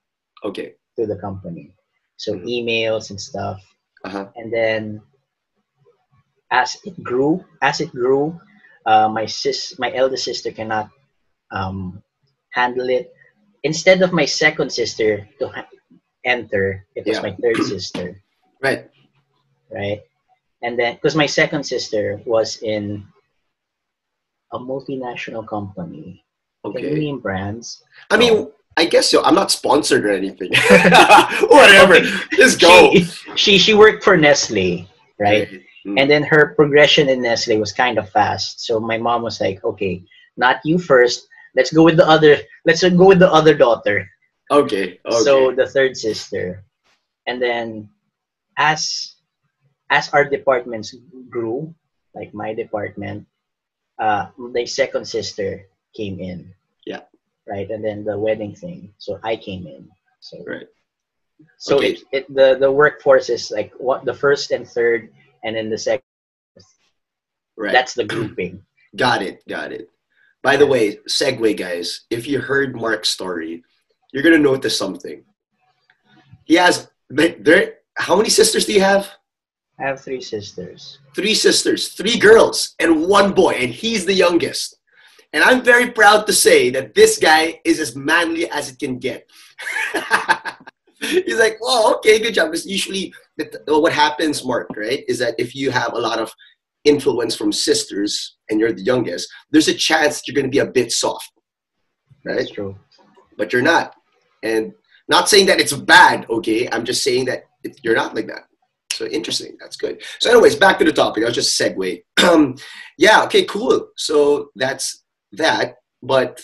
Okay. 0.45 0.75
to 0.97 1.07
the 1.07 1.17
company. 1.19 1.75
So 2.17 2.35
Mhm. 2.39 2.47
emails 2.47 3.11
and 3.11 3.19
stuff. 3.19 3.59
Uh-huh. 4.07 4.31
And 4.39 4.53
then 4.55 5.01
as 6.51 6.77
it 6.85 6.95
grew, 7.03 7.43
as 7.63 7.81
it 7.81 7.91
grew, 7.91 8.39
uh, 8.87 9.09
my 9.09 9.27
sis, 9.27 9.79
my 9.79 9.91
eldest 9.95 10.25
sister 10.25 10.51
cannot 10.53 10.89
um, 11.51 12.03
handle 12.51 12.89
it. 12.89 13.13
Instead 13.65 14.03
of 14.03 14.13
my 14.13 14.25
second 14.25 14.71
sister 14.71 15.29
to 15.39 15.49
ha- 15.49 15.69
enter, 16.25 16.87
it 16.95 17.07
was 17.07 17.17
Yeah. 17.17 17.23
my 17.23 17.37
third 17.43 17.57
sister, 17.73 18.21
Right. 18.63 18.89
right? 19.71 20.01
And 20.63 20.79
then, 20.79 20.95
because 20.95 21.15
my 21.15 21.27
second 21.27 21.65
sister 21.65 22.21
was 22.27 22.59
in 22.63 23.07
a 24.53 24.59
multinational 24.59 25.47
company, 25.47 26.25
can 26.65 26.77
Okay. 26.77 26.95
name 26.95 27.21
brands? 27.21 27.83
I 28.11 28.17
mean, 28.17 28.51
I 28.77 28.85
guess 28.87 29.09
so. 29.11 29.23
I'm 29.25 29.35
not 29.35 29.51
sponsored 29.51 30.05
or 30.05 30.11
anything. 30.13 30.51
Whatever. 31.51 32.01
Just 32.33 32.61
go. 32.61 32.91
She, 32.93 33.05
she 33.37 33.59
she 33.59 33.75
worked 33.75 34.03
for 34.05 34.17
Nestle, 34.17 34.87
right? 35.19 35.49
Mm. 35.87 35.99
And 36.01 36.11
then 36.11 36.23
her 36.25 36.55
progression 36.55 37.09
in 37.09 37.23
Nestle 37.23 37.59
was 37.59 37.73
kind 37.73 37.99
of 37.99 38.09
fast. 38.11 38.61
So 38.67 38.79
my 38.81 38.99
mom 38.99 39.23
was 39.23 39.41
like, 39.41 39.63
"Okay, 39.65 40.03
not 40.37 40.61
you 40.65 40.79
first. 40.79 41.27
Let's 41.59 41.75
go 41.75 41.83
with 41.83 41.99
the 41.99 42.07
other. 42.07 42.39
Let's 42.65 42.87
go 42.87 43.11
with 43.11 43.19
the 43.19 43.27
other 43.27 43.59
daughter." 43.59 44.07
Okay. 44.51 45.03
Okay. 45.03 45.25
So 45.27 45.51
the 45.51 45.67
third 45.67 45.99
sister, 45.99 46.63
and 47.27 47.43
then 47.43 47.91
as 48.57 49.19
as 49.91 50.09
our 50.15 50.25
departments 50.25 50.95
grew, 51.29 51.75
like 52.15 52.33
my 52.33 52.55
department, 52.55 53.27
uh, 53.99 54.31
the 54.55 54.67
second 54.67 55.05
sister 55.05 55.67
came 55.97 56.21
in. 56.21 56.55
Yeah. 56.87 57.03
Right, 57.47 57.69
and 57.71 57.83
then 57.83 58.05
the 58.05 58.19
wedding 58.19 58.55
thing. 58.55 58.95
So 58.99 59.19
I 59.25 59.37
came 59.37 59.67
in. 59.67 59.89
So 60.21 60.45
Right. 60.47 60.69
So 61.59 61.77
Okay. 61.77 61.95
it, 61.95 61.99
it 62.13 62.25
the 62.35 62.59
the 62.59 62.71
workforce 62.71 63.31
is 63.31 63.51
like 63.51 63.73
what 63.79 64.05
the 64.05 64.15
first 64.15 64.51
and 64.51 64.67
third, 64.67 65.11
and 65.45 65.55
then 65.57 65.71
the 65.71 65.79
second. 65.79 66.05
right. 67.57 67.73
That's 67.73 67.95
the 67.95 68.05
grouping. 68.05 68.63
Got 68.97 69.23
it. 69.23 69.47
Got 69.47 69.73
it. 69.73 69.91
By 70.49 70.57
the 70.57 70.67
way, 70.67 70.97
segue, 71.07 71.59
guys. 71.59 72.07
If 72.09 72.27
you 72.27 72.41
heard 72.41 72.75
Mark's 72.75 73.11
story, 73.11 73.63
you're 74.11 74.23
gonna 74.23 74.39
notice 74.39 74.79
something. 74.79 75.23
He 76.47 76.55
has 76.55 76.89
there. 77.11 77.75
How 77.99 78.17
many 78.17 78.31
sisters 78.31 78.65
do 78.65 78.73
you 78.73 78.81
have? 78.81 79.11
I 79.79 79.83
have 79.83 80.01
three 80.01 80.23
sisters. 80.23 81.01
Three 81.15 81.35
sisters, 81.35 81.89
three 81.89 82.19
girls, 82.19 82.75
and 82.79 83.07
one 83.07 83.35
boy, 83.35 83.57
and 83.61 83.71
he's 83.71 84.07
the 84.07 84.15
youngest. 84.15 84.75
And 85.35 85.45
I'm 85.45 85.63
very 85.63 85.91
proud 85.91 86.27
to 86.29 86.33
say 86.33 86.71
that 86.71 86.95
this 86.95 87.19
guy 87.19 87.61
is 87.67 87.79
as 87.79 87.95
manly 87.95 88.49
as 88.49 88.71
it 88.71 88.79
can 88.79 88.99
get. 88.99 89.29
He's 91.01 91.39
like, 91.39 91.59
"Well, 91.61 91.95
okay, 91.97 92.19
good 92.19 92.33
job." 92.39 92.47
Because 92.49 92.67
usually, 92.67 93.13
what 93.67 93.93
happens, 93.93 94.43
Mark, 94.43 94.69
right, 94.75 95.05
is 95.09 95.19
that 95.19 95.35
if 95.37 95.55
you 95.55 95.71
have 95.71 95.93
a 95.93 96.05
lot 96.09 96.19
of 96.19 96.33
influence 96.89 97.35
from 97.37 97.53
sisters 97.53 98.13
and 98.49 98.59
you're 98.59 98.73
the 98.73 98.89
youngest, 98.93 99.29
there's 99.51 99.69
a 99.69 99.75
chance 99.89 100.23
you're 100.27 100.39
going 100.39 100.51
to 100.51 100.57
be 100.59 100.65
a 100.67 100.73
bit 100.79 100.91
soft, 100.93 101.33
right? 102.25 102.39
That's 102.39 102.51
true. 102.51 102.73
But 103.37 103.53
you're 103.53 103.69
not. 103.75 103.95
And 104.43 104.73
Not 105.09 105.29
saying 105.29 105.47
that 105.47 105.61
it's 105.61 105.73
bad, 105.73 106.27
okay? 106.29 106.69
I'm 106.71 106.85
just 106.85 107.03
saying 107.03 107.25
that 107.27 107.45
it, 107.65 107.81
you're 107.83 107.97
not 108.03 108.15
like 108.15 108.27
that. 108.27 108.45
So 108.93 109.07
interesting. 109.07 109.57
That's 109.61 109.77
good. 109.77 110.03
So, 110.21 110.31
anyways, 110.31 110.57
back 110.57 110.79
to 110.79 110.85
the 110.85 110.93
topic. 110.93 111.25
I'll 111.25 111.41
just 111.41 111.59
segue. 111.59 112.03
Um, 112.23 112.57
yeah. 112.99 113.23
Okay. 113.25 113.45
Cool. 113.45 113.89
So 113.97 114.51
that's 114.57 115.05
that. 115.33 115.77
But 116.03 116.41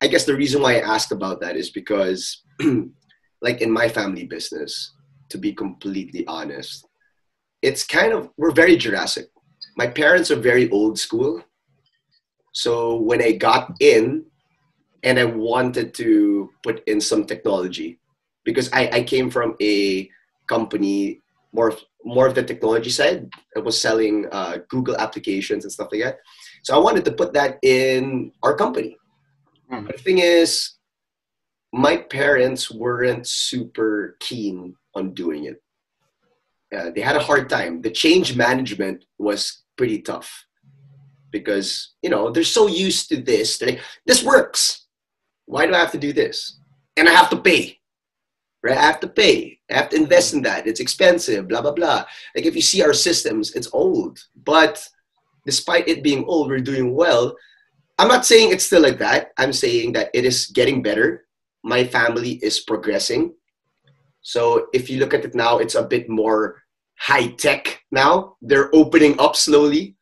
I 0.00 0.06
guess 0.06 0.24
the 0.24 0.36
reason 0.36 0.62
why 0.62 0.76
I 0.76 0.94
asked 0.94 1.12
about 1.12 1.40
that 1.40 1.56
is 1.56 1.70
because, 1.70 2.42
like 3.42 3.60
in 3.60 3.70
my 3.70 3.88
family 3.88 4.24
business, 4.24 4.94
to 5.30 5.38
be 5.38 5.52
completely 5.52 6.24
honest, 6.26 6.86
it's 7.62 7.84
kind 7.84 8.12
of 8.12 8.30
we're 8.36 8.52
very 8.62 8.76
Jurassic. 8.76 9.26
My 9.76 9.86
parents 9.86 10.30
are 10.30 10.36
very 10.36 10.70
old 10.70 10.98
school. 10.98 11.42
So 12.52 12.96
when 12.96 13.20
I 13.22 13.32
got 13.32 13.74
in, 13.80 14.24
and 15.02 15.18
I 15.18 15.24
wanted 15.24 15.92
to 15.94 16.50
put 16.62 16.82
in 16.86 17.00
some 17.00 17.26
technology, 17.26 17.98
because 18.44 18.70
I, 18.72 18.88
I 18.88 19.02
came 19.02 19.30
from 19.30 19.54
a 19.60 20.08
company 20.46 21.20
more 21.52 21.68
of, 21.68 21.80
more 22.04 22.26
of 22.26 22.34
the 22.34 22.42
technology 22.42 22.90
side. 22.90 23.30
I 23.56 23.60
was 23.60 23.80
selling 23.80 24.26
uh, 24.32 24.58
Google 24.68 24.96
applications 24.96 25.64
and 25.64 25.72
stuff 25.72 25.88
like 25.92 26.02
that. 26.02 26.18
So 26.62 26.74
I 26.74 26.78
wanted 26.78 27.04
to 27.06 27.12
put 27.12 27.32
that 27.34 27.58
in 27.62 28.32
our 28.42 28.56
company. 28.56 28.96
But 29.86 29.96
the 29.96 30.02
thing 30.02 30.18
is, 30.18 30.74
my 31.72 31.96
parents 31.96 32.70
weren't 32.70 33.26
super 33.26 34.16
keen 34.20 34.76
on 34.94 35.12
doing 35.12 35.44
it. 35.44 35.60
Uh, 36.74 36.90
they 36.94 37.00
had 37.00 37.16
a 37.16 37.22
hard 37.22 37.50
time. 37.50 37.82
The 37.82 37.90
change 37.90 38.36
management 38.36 39.04
was 39.18 39.63
pretty 39.76 40.00
tough 40.00 40.46
because 41.30 41.94
you 42.02 42.10
know 42.10 42.30
they're 42.30 42.44
so 42.44 42.66
used 42.66 43.08
to 43.08 43.16
this. 43.16 43.60
Like, 43.60 43.80
this 44.06 44.22
works. 44.22 44.86
Why 45.46 45.66
do 45.66 45.74
I 45.74 45.78
have 45.78 45.92
to 45.92 45.98
do 45.98 46.12
this? 46.12 46.58
And 46.96 47.08
I 47.08 47.12
have 47.12 47.30
to 47.30 47.36
pay 47.36 47.80
right? 48.64 48.78
I 48.78 48.82
have 48.82 48.98
to 49.00 49.08
pay. 49.08 49.60
I 49.70 49.74
have 49.74 49.90
to 49.90 49.96
invest 49.96 50.32
in 50.32 50.42
that. 50.42 50.66
It's 50.66 50.80
expensive, 50.80 51.46
blah, 51.46 51.60
blah, 51.60 51.72
blah. 51.72 52.04
Like 52.34 52.46
if 52.46 52.56
you 52.56 52.62
see 52.62 52.82
our 52.82 52.94
systems, 52.94 53.54
it's 53.54 53.68
old. 53.72 54.18
But 54.44 54.82
despite 55.46 55.86
it 55.86 56.02
being 56.02 56.24
old, 56.24 56.48
we're 56.48 56.60
doing 56.60 56.94
well. 56.94 57.36
I'm 57.98 58.08
not 58.08 58.26
saying 58.26 58.50
it's 58.50 58.64
still 58.64 58.82
like 58.82 58.98
that. 58.98 59.32
I'm 59.36 59.52
saying 59.52 59.92
that 59.92 60.10
it 60.14 60.24
is 60.24 60.46
getting 60.46 60.82
better. 60.82 61.26
My 61.62 61.84
family 61.84 62.40
is 62.42 62.60
progressing. 62.60 63.34
So 64.22 64.66
if 64.72 64.88
you 64.88 64.98
look 64.98 65.12
at 65.12 65.24
it 65.24 65.34
now, 65.34 65.58
it's 65.58 65.74
a 65.74 65.82
bit 65.82 66.08
more 66.08 66.62
high 66.98 67.28
tech 67.28 67.80
now. 67.90 68.36
They're 68.42 68.74
opening 68.74 69.18
up 69.20 69.36
slowly. 69.36 69.96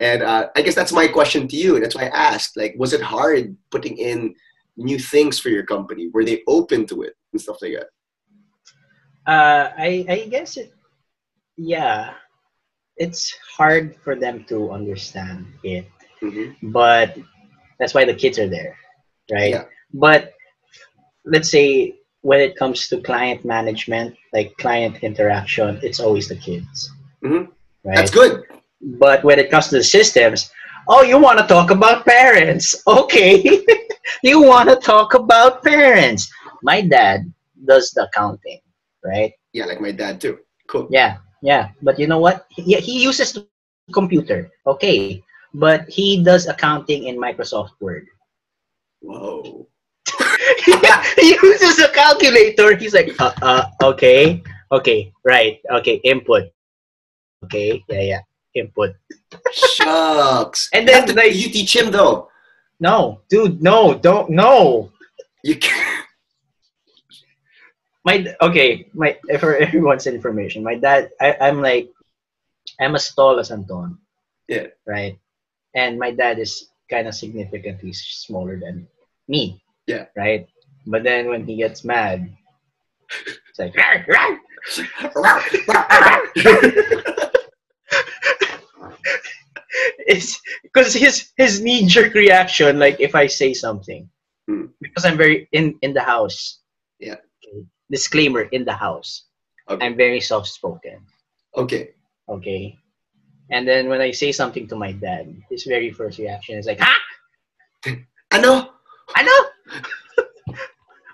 And 0.00 0.22
uh, 0.22 0.48
I 0.56 0.62
guess 0.62 0.74
that's 0.74 0.92
my 0.92 1.08
question 1.08 1.46
to 1.48 1.56
you. 1.56 1.78
That's 1.78 1.94
why 1.94 2.04
I 2.04 2.32
asked, 2.32 2.56
like, 2.56 2.74
was 2.78 2.92
it 2.92 3.02
hard 3.02 3.56
putting 3.70 3.98
in 3.98 4.34
new 4.76 4.98
things 4.98 5.38
for 5.38 5.50
your 5.50 5.64
company? 5.64 6.08
Were 6.08 6.24
they 6.24 6.42
open 6.48 6.86
to 6.86 7.02
it 7.02 7.14
and 7.32 7.40
stuff 7.40 7.58
like 7.60 7.72
that? 7.74 7.88
Uh, 9.30 9.70
I 9.76 10.06
I 10.08 10.28
guess 10.30 10.56
it. 10.56 10.72
Yeah, 11.58 12.14
it's 12.96 13.36
hard 13.56 13.94
for 14.02 14.16
them 14.16 14.44
to 14.48 14.70
understand 14.72 15.46
it, 15.62 15.84
Mm-hmm. 16.22 16.70
but 16.72 17.16
that's 17.78 17.92
why 17.94 18.04
the 18.04 18.14
kids 18.14 18.38
are 18.38 18.48
there, 18.48 18.76
right? 19.30 19.50
Yeah. 19.50 19.64
But 19.92 20.32
let's 21.24 21.50
say 21.50 21.99
when 22.22 22.40
it 22.40 22.56
comes 22.56 22.88
to 22.88 23.00
client 23.00 23.44
management, 23.44 24.16
like 24.32 24.54
client 24.58 25.02
interaction, 25.02 25.78
it's 25.82 26.00
always 26.00 26.28
the 26.28 26.36
kids, 26.36 26.90
Mhm. 27.24 27.48
right? 27.84 27.96
That's 27.96 28.10
good. 28.10 28.44
But 28.80 29.24
when 29.24 29.38
it 29.38 29.50
comes 29.50 29.68
to 29.68 29.76
the 29.76 29.84
systems, 29.84 30.50
oh, 30.88 31.02
you 31.02 31.18
want 31.18 31.38
to 31.38 31.46
talk 31.46 31.70
about 31.70 32.04
parents? 32.04 32.74
Okay, 32.86 33.64
you 34.22 34.42
want 34.42 34.68
to 34.68 34.76
talk 34.76 35.14
about 35.14 35.62
parents? 35.62 36.30
My 36.62 36.80
dad 36.80 37.32
does 37.64 37.90
the 37.92 38.04
accounting, 38.08 38.60
right? 39.04 39.32
Yeah, 39.52 39.66
like 39.66 39.80
my 39.80 39.92
dad 39.92 40.20
too. 40.20 40.38
Cool. 40.68 40.88
Yeah, 40.90 41.18
yeah. 41.42 41.70
But 41.82 41.98
you 41.98 42.06
know 42.06 42.18
what? 42.20 42.46
He, 42.50 42.74
he 42.76 43.02
uses 43.02 43.32
the 43.32 43.46
computer, 43.92 44.50
okay, 44.66 45.22
but 45.54 45.88
he 45.88 46.22
does 46.22 46.46
accounting 46.46 47.04
in 47.04 47.16
Microsoft 47.16 47.80
Word. 47.80 48.06
Whoa. 49.00 49.66
He 51.16 51.36
uses 51.42 51.78
a 51.80 51.88
calculator. 51.92 52.76
He's 52.76 52.94
like, 52.94 53.12
uh, 53.20 53.32
uh, 53.42 53.64
okay, 53.82 54.42
okay, 54.72 55.12
right, 55.24 55.60
okay, 55.70 56.00
input, 56.04 56.50
okay, 57.44 57.82
yeah, 57.88 58.00
yeah, 58.02 58.22
input. 58.54 58.94
Shucks. 59.52 60.68
And 60.72 60.86
then, 60.88 60.94
have 61.02 61.08
to- 61.10 61.14
like- 61.14 61.34
you 61.34 61.48
teach 61.50 61.74
him 61.74 61.90
though. 61.90 62.28
No, 62.80 63.20
dude, 63.28 63.62
no, 63.62 63.94
don't, 63.94 64.30
no. 64.30 64.90
You 65.44 65.56
can't. 65.56 66.06
my 68.04 68.24
okay 68.40 68.88
my 68.96 69.12
for 69.38 69.56
everyone's 69.56 70.06
information 70.06 70.64
my 70.64 70.74
dad 70.74 71.10
I, 71.20 71.36
i'm 71.40 71.60
like 71.60 71.92
i'm 72.80 72.94
as 72.96 73.12
tall 73.12 73.38
as 73.38 73.50
anton 73.52 73.98
Yeah. 74.48 74.72
right 74.88 75.18
and 75.76 75.98
my 75.98 76.10
dad 76.10 76.38
is 76.40 76.72
kind 76.88 77.08
of 77.08 77.14
significantly 77.14 77.92
smaller 77.92 78.56
than 78.58 78.88
me 79.28 79.59
Yeah. 79.86 80.06
right 80.16 80.46
but 80.86 81.02
then 81.02 81.28
when 81.28 81.44
he 81.46 81.56
gets 81.56 81.84
mad 81.84 82.30
it's 83.48 83.58
like 83.58 83.74
it's 90.06 90.40
because 90.62 90.92
his 90.94 91.30
his 91.36 91.60
knee 91.60 91.86
jerk 91.86 92.14
reaction 92.14 92.78
like 92.78 92.98
if 93.00 93.14
i 93.14 93.26
say 93.26 93.54
something 93.54 94.08
Hmm. 94.48 94.66
because 94.80 95.04
i'm 95.04 95.16
very 95.16 95.46
in 95.52 95.78
in 95.82 95.92
the 95.94 96.02
house 96.02 96.58
Yeah. 96.98 97.20
disclaimer 97.90 98.48
in 98.50 98.64
the 98.64 98.72
house 98.74 99.26
Okay. 99.68 99.84
i'm 99.86 99.94
very 99.96 100.18
soft 100.20 100.48
spoken 100.48 100.98
okay. 101.54 101.94
okay 102.28 102.74
and 103.50 103.68
then 103.68 103.88
when 103.88 104.00
i 104.00 104.10
say 104.10 104.32
something 104.32 104.66
to 104.68 104.74
my 104.76 104.90
dad 104.92 105.30
his 105.50 105.64
very 105.64 105.90
first 105.92 106.18
reaction 106.18 106.58
is 106.58 106.66
like 106.66 106.80
huh 106.80 106.98
Ano? 108.34 108.74
i 109.14 109.22
know 109.22 109.40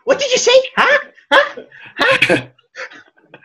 what 0.05 0.19
did 0.19 0.31
you 0.33 0.39
say 0.39 0.57
huh 0.77 0.99
huh 1.33 1.63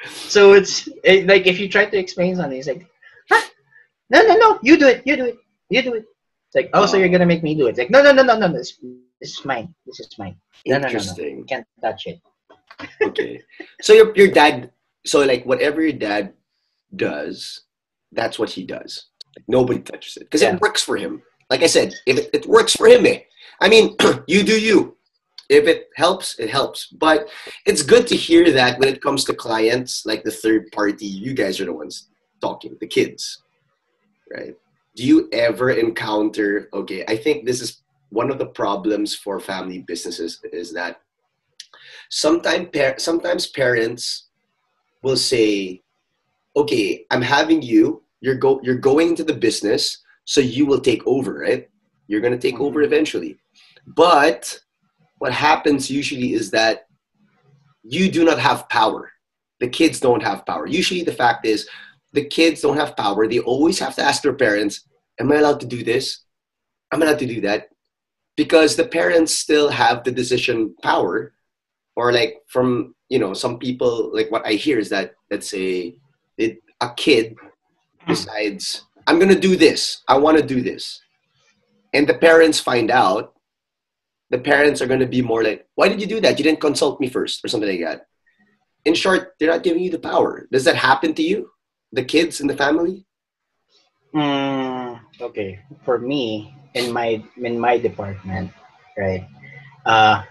so 0.06 0.54
it's 0.54 0.90
it, 1.04 1.28
like 1.28 1.48
if 1.48 1.60
you 1.60 1.70
try 1.70 1.86
to 1.86 1.98
explain 1.98 2.36
something 2.36 2.58
it's 2.58 2.68
like 2.68 2.86
huh? 3.30 3.42
no 4.10 4.22
no 4.24 4.36
no 4.36 4.60
you 4.64 4.78
do 4.78 4.88
it 4.88 5.02
you 5.06 5.16
do 5.16 5.26
it 5.26 5.38
you 5.70 5.82
do 5.82 5.94
it 5.94 6.06
it's 6.48 6.56
like 6.56 6.70
oh 6.74 6.86
so 6.86 6.98
you're 6.98 7.10
gonna 7.10 7.26
make 7.26 7.44
me 7.44 7.56
do 7.56 7.68
it 7.68 7.72
it's 7.72 7.80
like 7.80 7.92
no 7.92 8.02
no 8.02 8.12
no 8.12 8.24
no 8.24 8.36
no 8.38 8.48
this, 8.52 8.80
this 9.22 9.38
is 9.38 9.46
mine 9.46 9.74
this 9.86 10.00
is 10.00 10.10
mine 10.18 10.36
no 10.66 10.78
no 10.78 10.88
no 10.88 11.00
no 11.00 11.24
you 11.24 11.46
can't 11.48 11.66
touch 11.82 12.08
it 12.08 12.20
okay. 13.02 13.42
So 13.82 13.94
your 13.94 14.16
your 14.16 14.30
dad 14.30 14.72
so 15.06 15.26
like 15.26 15.46
whatever 15.46 15.82
your 15.82 15.94
dad 15.94 16.34
does, 16.96 17.62
that's 18.12 18.38
what 18.38 18.50
he 18.50 18.66
does. 18.66 19.08
Nobody 19.48 19.80
touches 19.80 20.18
it. 20.18 20.24
Because 20.26 20.42
Yeah. 20.42 20.56
it 20.56 20.62
works 20.62 20.84
for 20.84 20.98
him. 20.98 21.24
Like 21.50 21.64
I 21.64 21.68
said, 21.68 21.94
if 22.06 22.18
it, 22.18 22.30
it 22.34 22.46
works 22.46 22.76
for 22.76 22.88
him, 22.88 23.06
eh. 23.06 23.22
I 23.60 23.70
mean, 23.70 23.96
you 24.28 24.44
do 24.44 24.60
you. 24.60 24.98
If 25.52 25.68
it 25.68 25.90
helps, 25.96 26.40
it 26.40 26.50
helps. 26.50 26.88
But 26.88 27.28
it's 27.66 27.84
good 27.84 28.08
to 28.08 28.16
hear 28.16 28.52
that 28.52 28.80
when 28.80 28.90
it 28.90 29.02
comes 29.02 29.26
to 29.26 29.34
clients, 29.34 30.06
like 30.06 30.24
the 30.24 30.32
third 30.32 30.72
party, 30.72 31.06
you 31.06 31.34
guys 31.34 31.60
are 31.60 31.66
the 31.66 31.74
ones 31.74 32.08
talking, 32.40 32.78
the 32.80 32.88
kids. 32.88 33.44
Right? 34.34 34.56
Do 34.96 35.04
you 35.06 35.28
ever 35.34 35.72
encounter 35.72 36.70
okay, 36.74 37.04
I 37.08 37.18
think 37.18 37.46
this 37.46 37.62
is 37.62 37.82
one 38.12 38.30
of 38.30 38.38
the 38.38 38.46
problems 38.46 39.16
for 39.16 39.40
family 39.40 39.80
businesses 39.80 40.40
is 40.52 40.74
that 40.74 41.02
sometimes 42.10 42.68
par- 42.74 43.00
sometimes 43.00 43.48
parents 43.48 44.28
will 45.02 45.18
say 45.18 45.82
okay 46.56 47.06
i'm 47.10 47.22
having 47.22 47.62
you 47.62 48.04
you're 48.20 48.36
go 48.36 48.60
you're 48.64 48.76
going 48.76 49.10
into 49.10 49.24
the 49.24 49.34
business 49.34 50.04
so 50.26 50.42
you 50.42 50.66
will 50.66 50.80
take 50.80 51.02
over 51.08 51.40
right 51.40 51.70
you're 52.08 52.22
going 52.22 52.38
to 52.38 52.48
take 52.48 52.60
over 52.60 52.82
mm-hmm. 52.82 52.94
eventually 52.94 53.38
but 53.88 54.60
what 55.22 55.34
happens 55.34 55.92
usually 55.92 56.34
is 56.34 56.50
that 56.50 56.88
you 57.84 58.10
do 58.10 58.26
not 58.26 58.40
have 58.40 58.68
power. 58.70 59.12
The 59.60 59.70
kids 59.70 60.00
don't 60.00 60.24
have 60.24 60.48
power. 60.48 60.66
Usually 60.66 61.04
the 61.04 61.14
fact 61.14 61.46
is 61.46 61.70
the 62.12 62.26
kids 62.26 62.62
don't 62.62 62.76
have 62.76 62.98
power. 62.98 63.28
They 63.28 63.38
always 63.38 63.78
have 63.78 63.94
to 63.98 64.02
ask 64.02 64.24
their 64.24 64.34
parents 64.34 64.82
am 65.20 65.32
i 65.32 65.36
allowed 65.36 65.60
to 65.60 65.68
do 65.68 65.84
this? 65.84 66.26
Am 66.92 67.04
i'm 67.04 67.08
allowed 67.08 67.20
to 67.20 67.28
do 67.28 67.40
that? 67.42 67.70
Because 68.36 68.76
the 68.76 68.88
parents 68.88 69.32
still 69.32 69.70
have 69.70 70.04
the 70.04 70.12
decision 70.12 70.74
power 70.82 71.34
or 71.96 72.12
like 72.12 72.42
from 72.48 72.96
you 73.10 73.20
know 73.20 73.36
some 73.36 73.60
people 73.60 74.10
like 74.12 74.32
what 74.32 74.48
i 74.48 74.54
hear 74.54 74.80
is 74.80 74.90
that 74.90 75.14
let's 75.30 75.48
say 75.48 75.98
it, 76.40 76.64
a 76.80 76.90
kid 76.96 77.36
hmm. 78.00 78.10
decides 78.12 78.86
i'm 79.06 79.20
gonna 79.20 79.40
do 79.40 79.56
this. 79.56 80.02
I 80.08 80.18
want 80.18 80.40
to 80.40 80.54
do 80.56 80.64
this. 80.64 81.00
And 81.94 82.10
the 82.10 82.18
parents 82.28 82.60
find 82.60 82.90
out 82.90 83.36
the 84.32 84.40
parents 84.40 84.82
are 84.82 84.88
gonna 84.88 85.06
be 85.06 85.22
more 85.22 85.44
like 85.44 85.68
why 85.76 85.88
did 85.88 86.02
you 86.02 86.08
do 86.08 86.22
that 86.22 86.38
you 86.40 86.44
didn't 86.44 86.62
consult 86.62 87.00
me 87.00 87.08
first 87.08 87.44
or 87.44 87.48
something 87.48 87.70
like 87.70 87.86
that 87.86 88.08
in 88.86 88.94
short 88.94 89.36
they're 89.38 89.52
not 89.52 89.64
giving 89.64 89.84
you 89.84 89.92
the 89.92 90.00
power 90.12 90.48
does 90.52 90.66
that 90.66 90.76
happen 90.76 91.14
to 91.14 91.22
you 91.22 91.50
the 91.92 92.04
kids 92.04 92.42
in 92.42 92.48
the 92.48 92.56
family 92.56 93.06
Mm, 94.14 95.00
okay, 95.22 95.60
for 95.84 95.98
me 95.98 96.54
in 96.74 96.92
my 96.92 97.24
in 97.38 97.60
my 97.60 97.78
department, 97.78 98.52
right? 98.98 99.26
Uh, 99.86 100.24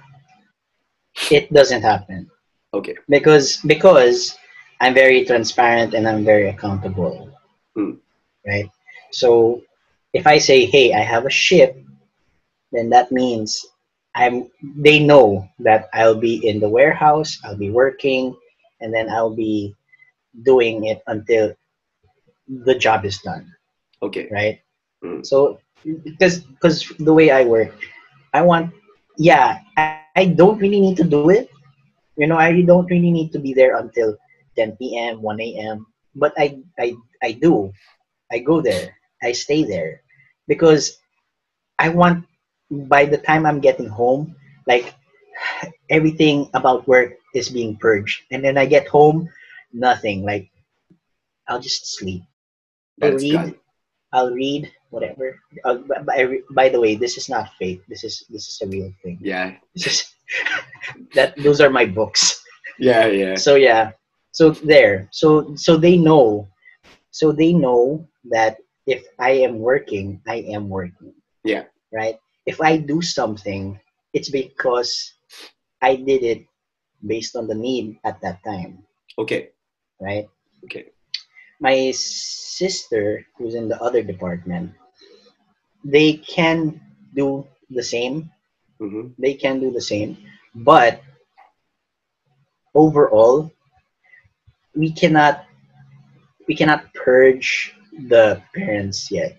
it 1.31 1.53
doesn't 1.53 1.83
happen. 1.83 2.31
Okay. 2.73 2.95
because 3.09 3.59
because 3.67 4.39
I'm 4.81 4.95
very 4.95 5.25
transparent 5.25 5.95
and 5.95 6.07
I'm 6.07 6.25
very 6.25 6.49
accountable. 6.49 7.35
Hmm. 7.75 7.99
Right? 8.47 8.71
So 9.11 9.63
if 10.13 10.27
I 10.27 10.39
say, 10.39 10.67
"Hey, 10.67 10.93
I 10.93 11.01
have 11.01 11.27
a 11.27 11.33
ship," 11.33 11.75
then 12.71 12.91
that 12.91 13.11
means 13.11 13.65
I'm 14.15 14.49
they 14.63 14.99
know 14.99 15.49
that 15.61 15.89
I'll 15.95 16.19
be 16.19 16.47
in 16.47 16.61
the 16.61 16.69
warehouse, 16.69 17.39
I'll 17.45 17.57
be 17.57 17.71
working, 17.71 18.35
and 18.81 18.93
then 18.93 19.09
I'll 19.09 19.35
be 19.35 19.75
doing 20.45 20.85
it 20.87 21.03
until 21.07 21.53
the 22.49 22.75
job 22.75 23.05
is 23.05 23.19
done, 23.19 23.47
Okay. 24.03 24.29
right? 24.31 24.61
Hmm. 25.03 25.23
So 25.23 25.59
because 26.05 26.41
because 26.41 26.89
the 26.99 27.13
way 27.15 27.31
I 27.31 27.45
work, 27.45 27.73
I 28.35 28.43
want 28.43 28.73
yeah, 29.19 29.59
I, 29.77 30.03
I 30.17 30.25
don't 30.27 30.59
really 30.59 30.81
need 30.81 30.97
to 30.99 31.05
do 31.05 31.31
it. 31.31 31.49
You 32.17 32.27
know, 32.27 32.37
I 32.37 32.63
don't 32.63 32.91
really 32.91 33.11
need 33.11 33.33
to 33.33 33.39
be 33.39 33.53
there 33.55 33.77
until 33.77 34.17
10 34.57 34.97
p.m., 34.97 35.23
1 35.23 35.41
a.m. 35.41 35.87
But 36.15 36.33
I, 36.39 36.59
I, 36.79 36.95
I 37.23 37.33
do. 37.33 37.73
I 38.33 38.39
go 38.39 38.61
there. 38.61 38.95
I 39.23 39.33
stay 39.33 39.65
there 39.65 40.03
because 40.49 40.99
I 41.79 41.89
want. 41.91 42.25
By 42.71 43.05
the 43.05 43.19
time 43.19 43.47
I'm 43.47 43.61
getting 43.61 43.89
home, 43.89 44.37
like 44.67 44.95
everything 45.89 46.49
about 46.55 46.87
work 46.87 47.15
is 47.35 47.49
being 47.49 47.77
purged, 47.77 48.23
and 48.31 48.45
then 48.45 48.57
I 48.59 48.67
get 48.67 48.89
home, 48.89 49.29
nothing. 49.73 50.25
Like 50.25 50.51
I'll 51.49 51.61
just 51.61 51.99
sleep. 51.99 52.23
Then 52.99 53.13
I 53.13 53.15
it's 53.15 53.23
read. 53.25 53.55
I'll 54.13 54.33
read 54.33 54.71
whatever. 54.91 55.39
Uh, 55.65 55.75
by, 55.87 56.03
by, 56.03 56.39
by 56.51 56.69
the 56.69 56.81
way, 56.81 56.95
this 56.95 57.17
is 57.17 57.29
not 57.29 57.51
fake. 57.59 57.83
This 57.89 58.05
is 58.05 58.25
this 58.31 58.49
is 58.49 58.61
a 58.63 58.67
real 58.67 58.93
thing. 59.03 59.19
Yeah. 59.21 59.57
This 59.75 59.87
is 59.87 60.15
that. 61.15 61.37
Those 61.39 61.61
are 61.61 61.71
my 61.71 61.87
books. 61.87 62.43
Yeah. 62.79 63.07
Yeah. 63.07 63.35
So 63.37 63.55
yeah. 63.55 63.93
So 64.33 64.51
there. 64.51 65.09
So 65.11 65.55
so 65.57 65.77
they 65.77 65.97
know. 65.97 66.49
So 67.11 67.33
they 67.33 67.53
know 67.53 68.07
that 68.31 68.59
if 68.87 69.05
I 69.19 69.31
am 69.43 69.59
working, 69.59 70.21
I 70.27 70.47
am 70.55 70.69
working. 70.69 71.15
Yeah. 71.45 71.65
Right. 71.93 72.19
If 72.47 72.61
I 72.61 72.77
do 72.79 73.03
something, 73.03 73.79
it's 74.13 74.31
because 74.31 75.15
I 75.83 75.97
did 75.97 76.23
it 76.25 76.47
based 77.07 77.37
on 77.37 77.47
the 77.47 77.55
need 77.55 77.99
at 78.05 78.21
that 78.23 78.43
time. 78.45 78.85
Okay. 79.19 79.51
Right. 80.01 80.29
Okay. 80.65 80.93
my 81.61 81.91
sister 81.93 83.25
who's 83.37 83.55
in 83.55 83.69
the 83.69 83.81
other 83.83 84.03
department 84.03 84.73
they 85.85 86.15
can 86.15 86.81
do 87.15 87.47
the 87.71 87.83
same 87.83 88.31
hmm 88.79 89.09
they 89.19 89.35
can 89.35 89.61
do 89.61 89.71
the 89.71 89.81
same 89.81 90.17
but 90.55 91.03
overall 92.75 93.51
we 94.75 94.91
cannot 94.93 95.45
we 96.47 96.55
cannot 96.55 96.93
purge 96.95 97.75
the 98.09 98.41
parents 98.55 99.11
yet 99.11 99.37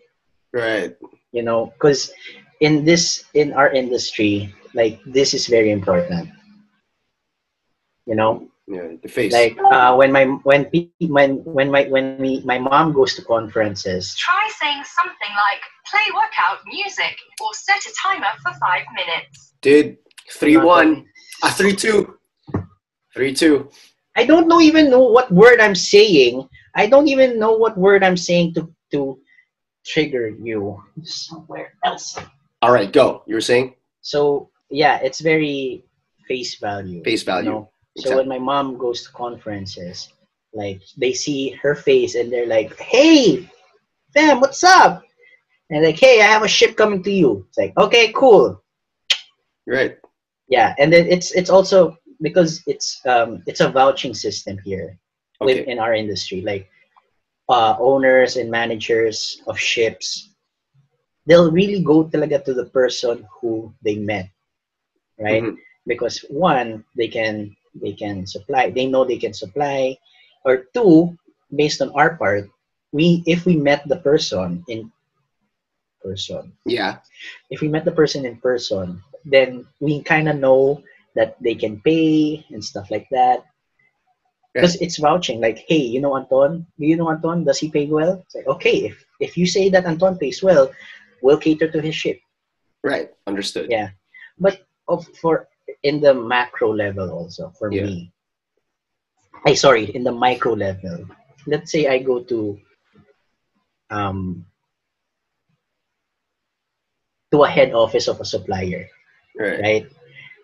Right. 0.53 0.95
you 1.31 1.43
know 1.43 1.67
because 1.73 2.11
in 2.61 2.85
this 2.85 3.25
in 3.33 3.51
our 3.53 3.69
industry 3.69 4.53
like 4.73 5.01
this 5.05 5.33
is 5.33 5.47
very 5.47 5.71
important 5.71 6.29
you 8.05 8.15
know 8.15 8.47
Yeah. 8.71 8.95
The 9.03 9.09
face. 9.09 9.33
like 9.33 9.57
uh, 9.59 9.91
when 9.99 10.11
my 10.15 10.25
when 10.47 10.69
pe- 10.71 10.95
when 11.17 11.43
when 11.43 11.67
my 11.73 11.83
when 11.91 12.15
we 12.23 12.39
my 12.47 12.55
mom 12.55 12.93
goes 12.93 13.17
to 13.19 13.21
conferences 13.25 14.15
Try 14.15 14.43
saying 14.61 14.85
something 14.87 15.33
like 15.47 15.61
play 15.89 16.07
workout 16.15 16.63
music 16.69 17.19
or 17.43 17.51
set 17.51 17.81
a 17.83 17.91
timer 17.99 18.31
for 18.39 18.53
five 18.63 18.85
minutes. 18.95 19.57
Dude. 19.59 19.97
Three 20.29 20.55
one. 20.55 21.03
Ah, 21.43 21.51
three 21.51 21.75
two. 21.75 22.15
Three 23.11 23.33
two. 23.35 23.67
I 24.15 24.23
don't 24.23 24.47
know 24.47 24.61
even 24.61 24.87
know 24.87 25.03
what 25.03 25.27
word 25.33 25.59
I'm 25.59 25.75
saying. 25.75 26.47
I 26.75 26.87
don't 26.87 27.09
even 27.11 27.39
know 27.41 27.53
what 27.59 27.75
word 27.75 28.05
I'm 28.07 28.15
saying 28.15 28.55
to 28.55 28.71
to 28.95 29.19
trigger 29.83 30.29
you 30.29 30.79
somewhere 31.03 31.73
else. 31.83 32.15
All 32.61 32.71
right. 32.71 32.91
Go. 32.91 33.23
You 33.27 33.35
were 33.35 33.41
saying 33.41 33.75
So 34.01 34.49
yeah, 34.69 34.99
it's 35.01 35.19
very 35.21 35.85
face 36.27 36.55
value. 36.59 37.03
face 37.03 37.21
you 37.21 37.25
value. 37.25 37.49
know? 37.51 37.71
So 37.97 38.15
when 38.15 38.27
my 38.27 38.39
mom 38.39 38.77
goes 38.77 39.03
to 39.03 39.11
conferences, 39.11 40.09
like 40.53 40.81
they 40.97 41.13
see 41.13 41.51
her 41.61 41.75
face 41.75 42.15
and 42.15 42.31
they're 42.31 42.47
like, 42.47 42.77
"Hey, 42.79 43.49
fam, 44.13 44.39
what's 44.39 44.63
up?" 44.63 45.03
And 45.69 45.83
like, 45.83 45.99
"Hey, 45.99 46.21
I 46.21 46.25
have 46.27 46.43
a 46.43 46.47
ship 46.47 46.75
coming 46.77 47.03
to 47.03 47.11
you." 47.11 47.45
It's 47.49 47.57
like, 47.57 47.73
"Okay, 47.77 48.11
cool." 48.13 48.63
Right. 49.67 49.97
Yeah, 50.47 50.73
and 50.79 50.91
then 50.91 51.07
it's 51.07 51.31
it's 51.31 51.49
also 51.49 51.97
because 52.21 52.63
it's 52.67 53.01
um 53.05 53.43
it's 53.47 53.59
a 53.61 53.69
vouching 53.69 54.13
system 54.13 54.57
here 54.63 54.97
Okay. 55.41 55.65
in 55.65 55.79
our 55.79 55.93
industry 55.95 56.41
like 56.41 56.69
uh, 57.49 57.75
owners 57.79 58.37
and 58.37 58.49
managers 58.51 59.41
of 59.47 59.57
ships 59.57 60.30
they'll 61.25 61.51
really 61.51 61.81
go 61.83 62.03
talaga 62.05 62.43
to 62.43 62.53
the 62.53 62.65
person 62.73 63.25
who 63.39 63.71
they 63.83 63.95
met 63.95 64.29
right 65.19 65.43
Mhm. 65.43 65.57
because 65.87 66.25
one 66.29 66.83
they 66.97 67.07
can 67.07 67.55
they 67.81 67.93
can 67.93 68.25
supply 68.25 68.69
they 68.69 68.85
know 68.87 69.05
they 69.05 69.17
can 69.21 69.33
supply 69.33 69.97
or 70.45 70.65
two 70.73 71.13
based 71.53 71.81
on 71.81 71.91
our 71.93 72.15
part 72.17 72.49
we 72.91 73.23
if 73.25 73.45
we 73.45 73.55
met 73.55 73.85
the 73.87 73.97
person 74.01 74.63
in 74.67 74.91
person 76.03 76.51
Yeah. 76.65 76.97
if 77.49 77.61
we 77.61 77.67
met 77.67 77.85
the 77.85 77.91
person 77.93 78.25
in 78.25 78.37
person, 78.37 79.01
then 79.25 79.65
we 79.79 80.01
kind 80.01 80.27
of 80.29 80.37
know 80.37 80.81
that 81.15 81.37
they 81.41 81.53
can 81.55 81.79
pay 81.81 82.43
and 82.49 82.63
stuff 82.63 82.89
like 82.89 83.07
that. 83.11 83.45
Because 84.53 84.75
it's 84.81 84.97
vouching, 84.97 85.39
like, 85.39 85.63
hey, 85.67 85.79
you 85.79 86.01
know 86.01 86.17
Anton? 86.17 86.65
Do 86.79 86.85
you 86.85 86.97
know 86.97 87.09
Anton? 87.09 87.43
Does 87.45 87.59
he 87.59 87.69
pay 87.69 87.85
well? 87.87 88.21
It's 88.25 88.35
like, 88.35 88.47
okay, 88.47 88.89
if 88.89 89.05
if 89.19 89.37
you 89.37 89.45
say 89.45 89.69
that 89.69 89.85
Anton 89.85 90.17
pays 90.17 90.41
well, 90.43 90.71
we'll 91.21 91.37
cater 91.37 91.69
to 91.71 91.81
his 91.81 91.95
ship. 91.95 92.19
Right. 92.83 93.09
Understood. 93.27 93.69
Yeah. 93.69 93.89
But 94.39 94.65
of 94.87 95.05
for 95.21 95.47
in 95.83 96.01
the 96.01 96.13
macro 96.13 96.73
level 96.73 97.09
also 97.11 97.53
for 97.57 97.71
Yeah. 97.71 97.85
me. 97.85 98.11
I 99.45 99.53
sorry, 99.53 99.85
in 99.95 100.03
the 100.03 100.11
micro 100.11 100.53
level. 100.53 101.05
Let's 101.47 101.71
say 101.71 101.87
I 101.87 101.99
go 101.99 102.21
to 102.23 102.59
um 103.89 104.45
to 107.31 107.43
a 107.43 107.49
head 107.49 107.73
office 107.73 108.07
of 108.07 108.19
a 108.19 108.25
supplier 108.25 108.87
Right. 109.37 109.59
right? 109.61 109.85